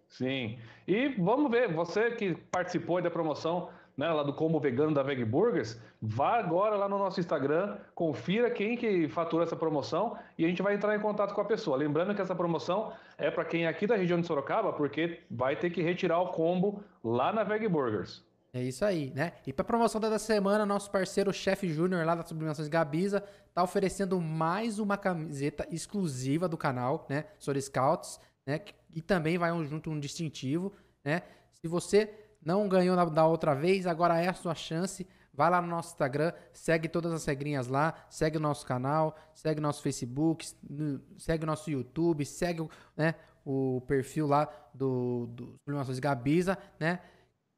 Sim. 0.09 0.59
E 0.89 1.09
vamos 1.19 1.51
ver, 1.51 1.71
você 1.71 2.13
que 2.13 2.35
participou 2.51 3.03
da 3.03 3.11
promoção, 3.11 3.69
né, 3.97 4.09
lá 4.09 4.23
do 4.23 4.33
combo 4.33 4.61
vegano 4.61 4.93
da 4.93 5.03
Veg 5.03 5.25
Burgers, 5.25 5.81
vá 6.01 6.39
agora 6.39 6.77
lá 6.77 6.89
no 6.89 6.99
nosso 6.99 7.19
Instagram, 7.19 7.79
confira 7.95 8.51
quem 8.51 8.77
que 8.77 9.09
fatura 9.09 9.45
essa 9.45 9.57
promoção 9.57 10.19
e 10.37 10.45
a 10.45 10.49
gente 10.49 10.63
vai 10.63 10.75
entrar 10.75 10.95
em 10.95 11.01
contato 11.01 11.35
com 11.35 11.41
a 11.41 11.45
pessoa. 11.45 11.77
Lembrando 11.77 12.15
que 12.15 12.21
essa 12.21 12.35
promoção 12.35 12.93
é 13.17 13.31
para 13.31 13.45
quem 13.45 13.65
é 13.65 13.69
aqui 13.69 13.87
da 13.87 13.97
região 13.97 14.21
de 14.21 14.27
Sorocaba, 14.27 14.73
porque 14.73 15.21
vai 15.31 15.57
ter 15.57 15.71
que 15.71 15.81
retirar 15.81 16.21
o 16.21 16.29
combo 16.29 16.83
lá 17.03 17.33
na 17.33 17.43
Veg 17.43 17.67
Burgers. 17.69 18.23
É 18.53 18.63
isso 18.63 18.85
aí, 18.85 19.13
né? 19.15 19.33
E 19.47 19.53
para 19.53 19.65
promoção 19.65 20.01
da 20.01 20.19
semana, 20.19 20.65
nosso 20.65 20.91
parceiro 20.91 21.33
Chef 21.33 21.69
Júnior 21.69 22.07
lá 22.07 22.15
das 22.15 22.29
Sublimações 22.29 22.69
Gabiza 22.69 23.23
tá 23.53 23.63
oferecendo 23.63 24.19
mais 24.19 24.79
uma 24.79 24.97
camiseta 24.97 25.67
exclusiva 25.71 26.49
do 26.49 26.57
canal, 26.57 27.07
né? 27.09 27.27
Sor 27.39 27.61
Scouts, 27.61 28.19
né? 28.47 28.61
E 28.95 29.03
também 29.03 29.37
vai 29.37 29.51
junto 29.65 29.91
um 29.91 30.01
distintivo, 30.01 30.73
né? 31.05 31.23
Se 31.53 31.69
você 31.69 32.26
não 32.47 32.69
ganhou 32.69 32.97
da 33.11 33.27
outra 33.27 33.55
vez, 33.55 33.87
agora 33.87 34.23
é 34.23 34.29
a 34.29 34.33
sua 34.33 34.55
chance. 34.55 35.07
Vai 35.35 35.51
lá 35.51 35.61
no 35.61 35.69
nosso 35.69 35.91
Instagram, 35.91 36.33
segue 36.51 36.89
todas 36.89 37.13
as 37.13 37.27
regrinhas 37.27 37.67
lá, 37.67 37.93
segue 38.09 38.39
o 38.39 38.41
nosso 38.41 38.65
canal, 38.65 39.15
segue 39.35 39.61
o 39.61 39.63
nosso 39.63 39.83
Facebook, 39.83 40.49
segue 41.19 41.45
o 41.45 41.47
nosso 41.47 41.71
YouTube, 41.71 42.25
segue 42.25 42.67
né, 42.97 43.17
o 43.45 43.83
perfil 43.87 44.27
lá 44.27 44.49
do, 44.73 45.27
do 45.27 45.59
Sublimações 45.59 46.01
né? 46.81 47.01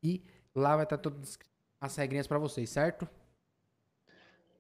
E 0.03 0.24
Lá 0.59 0.74
vai 0.74 0.84
estar 0.84 0.99
todas 0.99 1.39
as 1.80 1.97
regrinhas 1.97 2.26
para 2.26 2.39
vocês, 2.39 2.68
certo? 2.68 3.09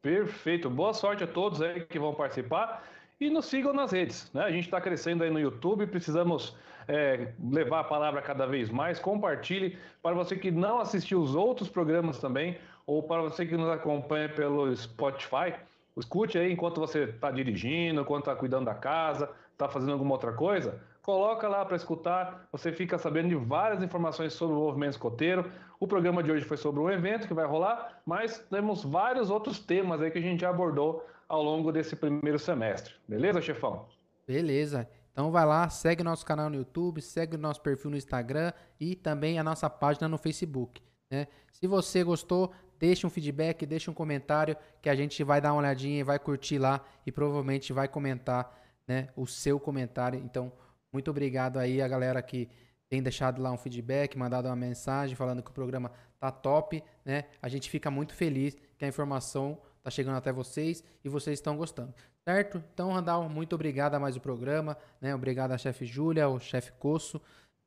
Perfeito. 0.00 0.70
Boa 0.70 0.94
sorte 0.94 1.24
a 1.24 1.26
todos 1.26 1.60
aí 1.60 1.84
que 1.86 1.98
vão 1.98 2.14
participar 2.14 2.88
e 3.20 3.30
nos 3.30 3.46
sigam 3.46 3.72
nas 3.72 3.92
redes. 3.92 4.30
Né? 4.32 4.42
A 4.42 4.50
gente 4.50 4.64
está 4.64 4.80
crescendo 4.80 5.24
aí 5.24 5.30
no 5.30 5.40
YouTube, 5.40 5.86
precisamos 5.86 6.56
é, 6.86 7.32
levar 7.50 7.80
a 7.80 7.84
palavra 7.84 8.22
cada 8.22 8.46
vez 8.46 8.70
mais. 8.70 8.98
Compartilhe 8.98 9.76
para 10.02 10.14
você 10.14 10.36
que 10.36 10.50
não 10.50 10.78
assistiu 10.80 11.20
os 11.20 11.34
outros 11.34 11.68
programas 11.68 12.18
também, 12.18 12.58
ou 12.86 13.02
para 13.02 13.20
você 13.22 13.44
que 13.44 13.56
nos 13.56 13.68
acompanha 13.68 14.28
pelo 14.28 14.74
Spotify. 14.74 15.54
Escute 15.96 16.38
aí 16.38 16.52
enquanto 16.52 16.80
você 16.80 17.04
está 17.04 17.30
dirigindo, 17.30 18.00
enquanto 18.00 18.22
está 18.22 18.36
cuidando 18.36 18.66
da 18.66 18.74
casa, 18.74 19.28
está 19.52 19.68
fazendo 19.68 19.92
alguma 19.92 20.12
outra 20.12 20.32
coisa. 20.32 20.80
Coloca 21.02 21.48
lá 21.48 21.64
para 21.64 21.76
escutar, 21.76 22.46
você 22.52 22.70
fica 22.70 22.98
sabendo 22.98 23.30
de 23.30 23.34
várias 23.34 23.82
informações 23.82 24.32
sobre 24.34 24.54
o 24.54 24.60
movimento 24.60 24.92
escoteiro. 24.92 25.50
O 25.80 25.86
programa 25.88 26.22
de 26.22 26.30
hoje 26.30 26.44
foi 26.44 26.56
sobre 26.56 26.80
um 26.80 26.90
evento 26.90 27.26
que 27.26 27.34
vai 27.34 27.46
rolar, 27.46 28.00
mas 28.06 28.38
temos 28.50 28.84
vários 28.84 29.30
outros 29.30 29.58
temas 29.58 30.00
aí 30.00 30.10
que 30.10 30.18
a 30.18 30.22
gente 30.22 30.40
já 30.40 30.50
abordou 30.50 31.04
ao 31.28 31.42
longo 31.42 31.70
desse 31.70 31.94
primeiro 31.94 32.38
semestre. 32.38 32.94
Beleza, 33.06 33.42
chefão? 33.42 33.86
Beleza. 34.26 34.88
Então 35.12 35.30
vai 35.30 35.44
lá, 35.44 35.68
segue 35.68 36.02
nosso 36.02 36.24
canal 36.24 36.48
no 36.48 36.56
YouTube, 36.56 37.02
segue 37.02 37.36
o 37.36 37.38
nosso 37.38 37.60
perfil 37.60 37.90
no 37.90 37.96
Instagram 37.96 38.52
e 38.78 38.94
também 38.94 39.38
a 39.38 39.44
nossa 39.44 39.68
página 39.68 40.08
no 40.08 40.16
Facebook. 40.16 40.80
Né? 41.10 41.26
Se 41.52 41.66
você 41.66 42.04
gostou, 42.04 42.52
deixe 42.78 43.06
um 43.06 43.10
feedback, 43.10 43.66
deixe 43.66 43.90
um 43.90 43.94
comentário 43.94 44.56
que 44.80 44.88
a 44.88 44.94
gente 44.94 45.22
vai 45.24 45.40
dar 45.40 45.52
uma 45.52 45.60
olhadinha 45.60 46.00
e 46.00 46.04
vai 46.04 46.18
curtir 46.18 46.58
lá 46.58 46.84
e 47.04 47.10
provavelmente 47.10 47.72
vai 47.72 47.88
comentar 47.88 48.56
né, 48.86 49.08
o 49.16 49.26
seu 49.26 49.58
comentário. 49.58 50.20
Então, 50.24 50.52
muito 50.92 51.10
obrigado 51.10 51.58
aí 51.58 51.82
a 51.82 51.88
galera 51.88 52.22
que 52.22 52.48
tem 52.88 53.02
deixado 53.02 53.42
lá 53.42 53.50
um 53.50 53.58
feedback, 53.58 54.16
mandado 54.16 54.46
uma 54.46 54.56
mensagem 54.56 55.16
falando 55.16 55.42
que 55.42 55.50
o 55.50 55.54
programa 55.54 55.90
tá 56.18 56.30
top, 56.30 56.82
né? 57.04 57.24
A 57.42 57.48
gente 57.48 57.68
fica 57.68 57.90
muito 57.90 58.14
feliz 58.14 58.56
que 58.78 58.84
a 58.84 58.88
informação 58.88 59.58
tá 59.82 59.90
chegando 59.90 60.16
até 60.16 60.32
vocês 60.32 60.82
e 61.04 61.08
vocês 61.08 61.38
estão 61.38 61.56
gostando, 61.56 61.94
certo? 62.24 62.62
Então, 62.72 62.92
Randall, 62.92 63.28
muito 63.28 63.54
obrigado 63.54 63.94
a 63.94 64.00
mais 64.00 64.16
o 64.16 64.20
programa, 64.20 64.76
né? 65.00 65.14
Obrigado 65.14 65.52
a 65.52 65.58
chefe 65.58 65.86
Júlia, 65.86 66.24
ao 66.24 66.38
chefe 66.38 66.72
Coço, 66.72 67.20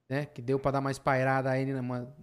né? 0.10 0.26
Que 0.26 0.42
deu 0.42 0.60
para 0.60 0.72
dar 0.72 0.82
mais 0.82 1.00
pairada 1.00 1.50
aí 1.50 1.66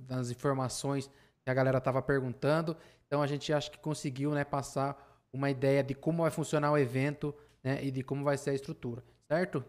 nas 0.09 0.30
informações 0.30 1.11
que 1.43 1.51
a 1.51 1.55
galera 1.55 1.80
tava 1.80 2.03
perguntando. 2.03 2.76
Então, 3.07 3.22
a 3.22 3.26
gente 3.26 3.53
acha 3.53 3.70
que 3.70 3.78
conseguiu, 3.78 4.32
né, 4.32 4.45
passar 4.45 4.97
uma 5.32 5.51
ideia 5.51 5.82
de 5.82 5.95
como 5.95 6.22
vai 6.22 6.30
funcionar 6.30 6.70
o 6.72 6.78
evento, 6.78 7.34
né? 7.62 7.82
E 7.84 7.91
de 7.91 8.03
como 8.03 8.24
vai 8.24 8.36
ser 8.36 8.51
a 8.51 8.55
estrutura, 8.55 9.03
certo? 9.26 9.64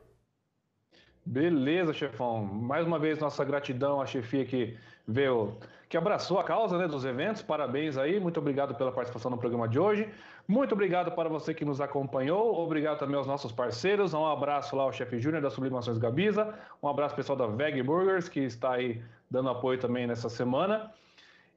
Beleza, 1.25 1.93
chefão. 1.93 2.43
Mais 2.43 2.85
uma 2.85 2.97
vez, 2.97 3.19
nossa 3.19 3.43
gratidão 3.43 4.01
à 4.01 4.05
chefia 4.05 4.45
que 4.45 4.77
veio, 5.07 5.57
que 5.87 5.97
abraçou 5.97 6.39
a 6.39 6.43
causa 6.43 6.77
né, 6.77 6.87
dos 6.87 7.05
eventos. 7.05 7.41
Parabéns 7.41 7.97
aí. 7.97 8.19
Muito 8.19 8.39
obrigado 8.39 8.75
pela 8.75 8.91
participação 8.91 9.29
no 9.29 9.37
programa 9.37 9.67
de 9.67 9.79
hoje. 9.79 10.09
Muito 10.47 10.73
obrigado 10.73 11.11
para 11.11 11.29
você 11.29 11.53
que 11.53 11.63
nos 11.63 11.79
acompanhou. 11.79 12.59
Obrigado 12.59 12.97
também 12.97 13.15
aos 13.15 13.27
nossos 13.27 13.51
parceiros. 13.51 14.13
Um 14.13 14.25
abraço 14.25 14.75
lá 14.75 14.83
ao 14.83 14.91
chefe 14.91 15.19
Júnior 15.19 15.41
da 15.41 15.49
Sublimações 15.51 15.97
Gabiza. 15.97 16.55
Um 16.81 16.87
abraço 16.87 17.15
pessoal 17.15 17.37
da 17.37 17.45
Veg 17.45 17.83
Burgers, 17.83 18.27
que 18.27 18.39
está 18.39 18.73
aí 18.73 19.01
dando 19.29 19.49
apoio 19.49 19.79
também 19.79 20.07
nessa 20.07 20.29
semana. 20.29 20.91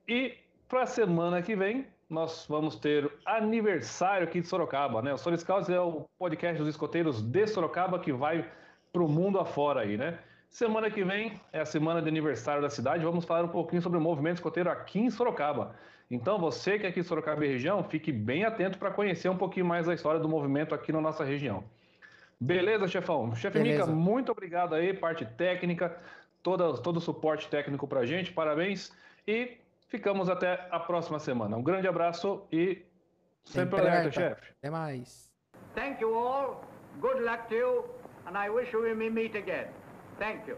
E 0.06 0.34
para 0.68 0.82
a 0.82 0.86
semana 0.86 1.40
que 1.40 1.56
vem, 1.56 1.86
nós 2.10 2.44
vamos 2.46 2.76
ter 2.76 3.10
aniversário 3.24 4.26
aqui 4.26 4.42
de 4.42 4.46
Sorocaba, 4.46 5.00
né? 5.00 5.14
O 5.14 5.16
Sorocaba 5.16 5.62
Scouts 5.62 5.70
é 5.70 5.80
o 5.80 6.06
podcast 6.18 6.58
dos 6.58 6.68
escoteiros 6.68 7.22
de 7.22 7.46
Sorocaba 7.46 7.98
que 7.98 8.12
vai 8.12 8.46
para 8.92 9.02
o 9.02 9.08
mundo 9.08 9.38
afora 9.40 9.80
aí, 9.80 9.96
né? 9.96 10.18
Semana 10.50 10.90
que 10.90 11.02
vem 11.02 11.40
é 11.50 11.60
a 11.60 11.64
semana 11.64 12.02
de 12.02 12.08
aniversário 12.08 12.60
da 12.60 12.68
cidade. 12.68 13.04
Vamos 13.04 13.24
falar 13.24 13.44
um 13.44 13.48
pouquinho 13.48 13.80
sobre 13.80 13.98
o 13.98 14.00
movimento 14.00 14.36
escoteiro 14.36 14.70
aqui 14.70 15.00
em 15.00 15.10
Sorocaba. 15.10 15.74
Então, 16.10 16.38
você 16.38 16.78
que 16.78 16.84
é 16.84 16.90
aqui 16.90 17.00
em 17.00 17.02
Sorocaba 17.02 17.42
e 17.46 17.48
região, 17.48 17.82
fique 17.82 18.12
bem 18.12 18.44
atento 18.44 18.78
para 18.78 18.90
conhecer 18.90 19.30
um 19.30 19.36
pouquinho 19.36 19.64
mais 19.64 19.86
da 19.86 19.94
história 19.94 20.20
do 20.20 20.28
movimento 20.28 20.74
aqui 20.74 20.92
na 20.92 21.00
nossa 21.00 21.24
região. 21.24 21.64
Beleza, 22.38 22.86
chefão? 22.86 23.34
Chefe 23.34 23.60
Mica, 23.60 23.86
muito 23.86 24.30
obrigado 24.30 24.74
aí, 24.74 24.92
parte 24.92 25.24
técnica, 25.24 25.96
todo, 26.42 26.76
todo 26.82 26.98
o 26.98 27.00
suporte 27.00 27.48
técnico 27.48 27.88
para 27.88 28.00
a 28.00 28.06
gente, 28.06 28.30
parabéns. 28.30 28.92
E 29.26 29.56
ficamos 29.88 30.28
até 30.28 30.66
a 30.70 30.78
próxima 30.78 31.18
semana. 31.18 31.56
Um 31.56 31.62
grande 31.62 31.88
abraço 31.88 32.46
e 32.52 32.84
sempre 33.44 33.80
alerta, 33.80 34.10
chefe. 34.10 34.52
Até 34.58 34.68
mais. 34.68 35.30
Thank 35.74 36.02
you 36.02 36.14
all. 36.14 36.62
Good 37.00 37.22
luck 37.22 37.48
to 37.48 37.54
you. 37.54 38.01
And 38.26 38.36
I 38.36 38.48
wish 38.48 38.68
we 38.72 38.94
may 38.94 39.08
meet 39.08 39.34
again. 39.34 39.66
Thank 40.18 40.46
you. 40.46 40.56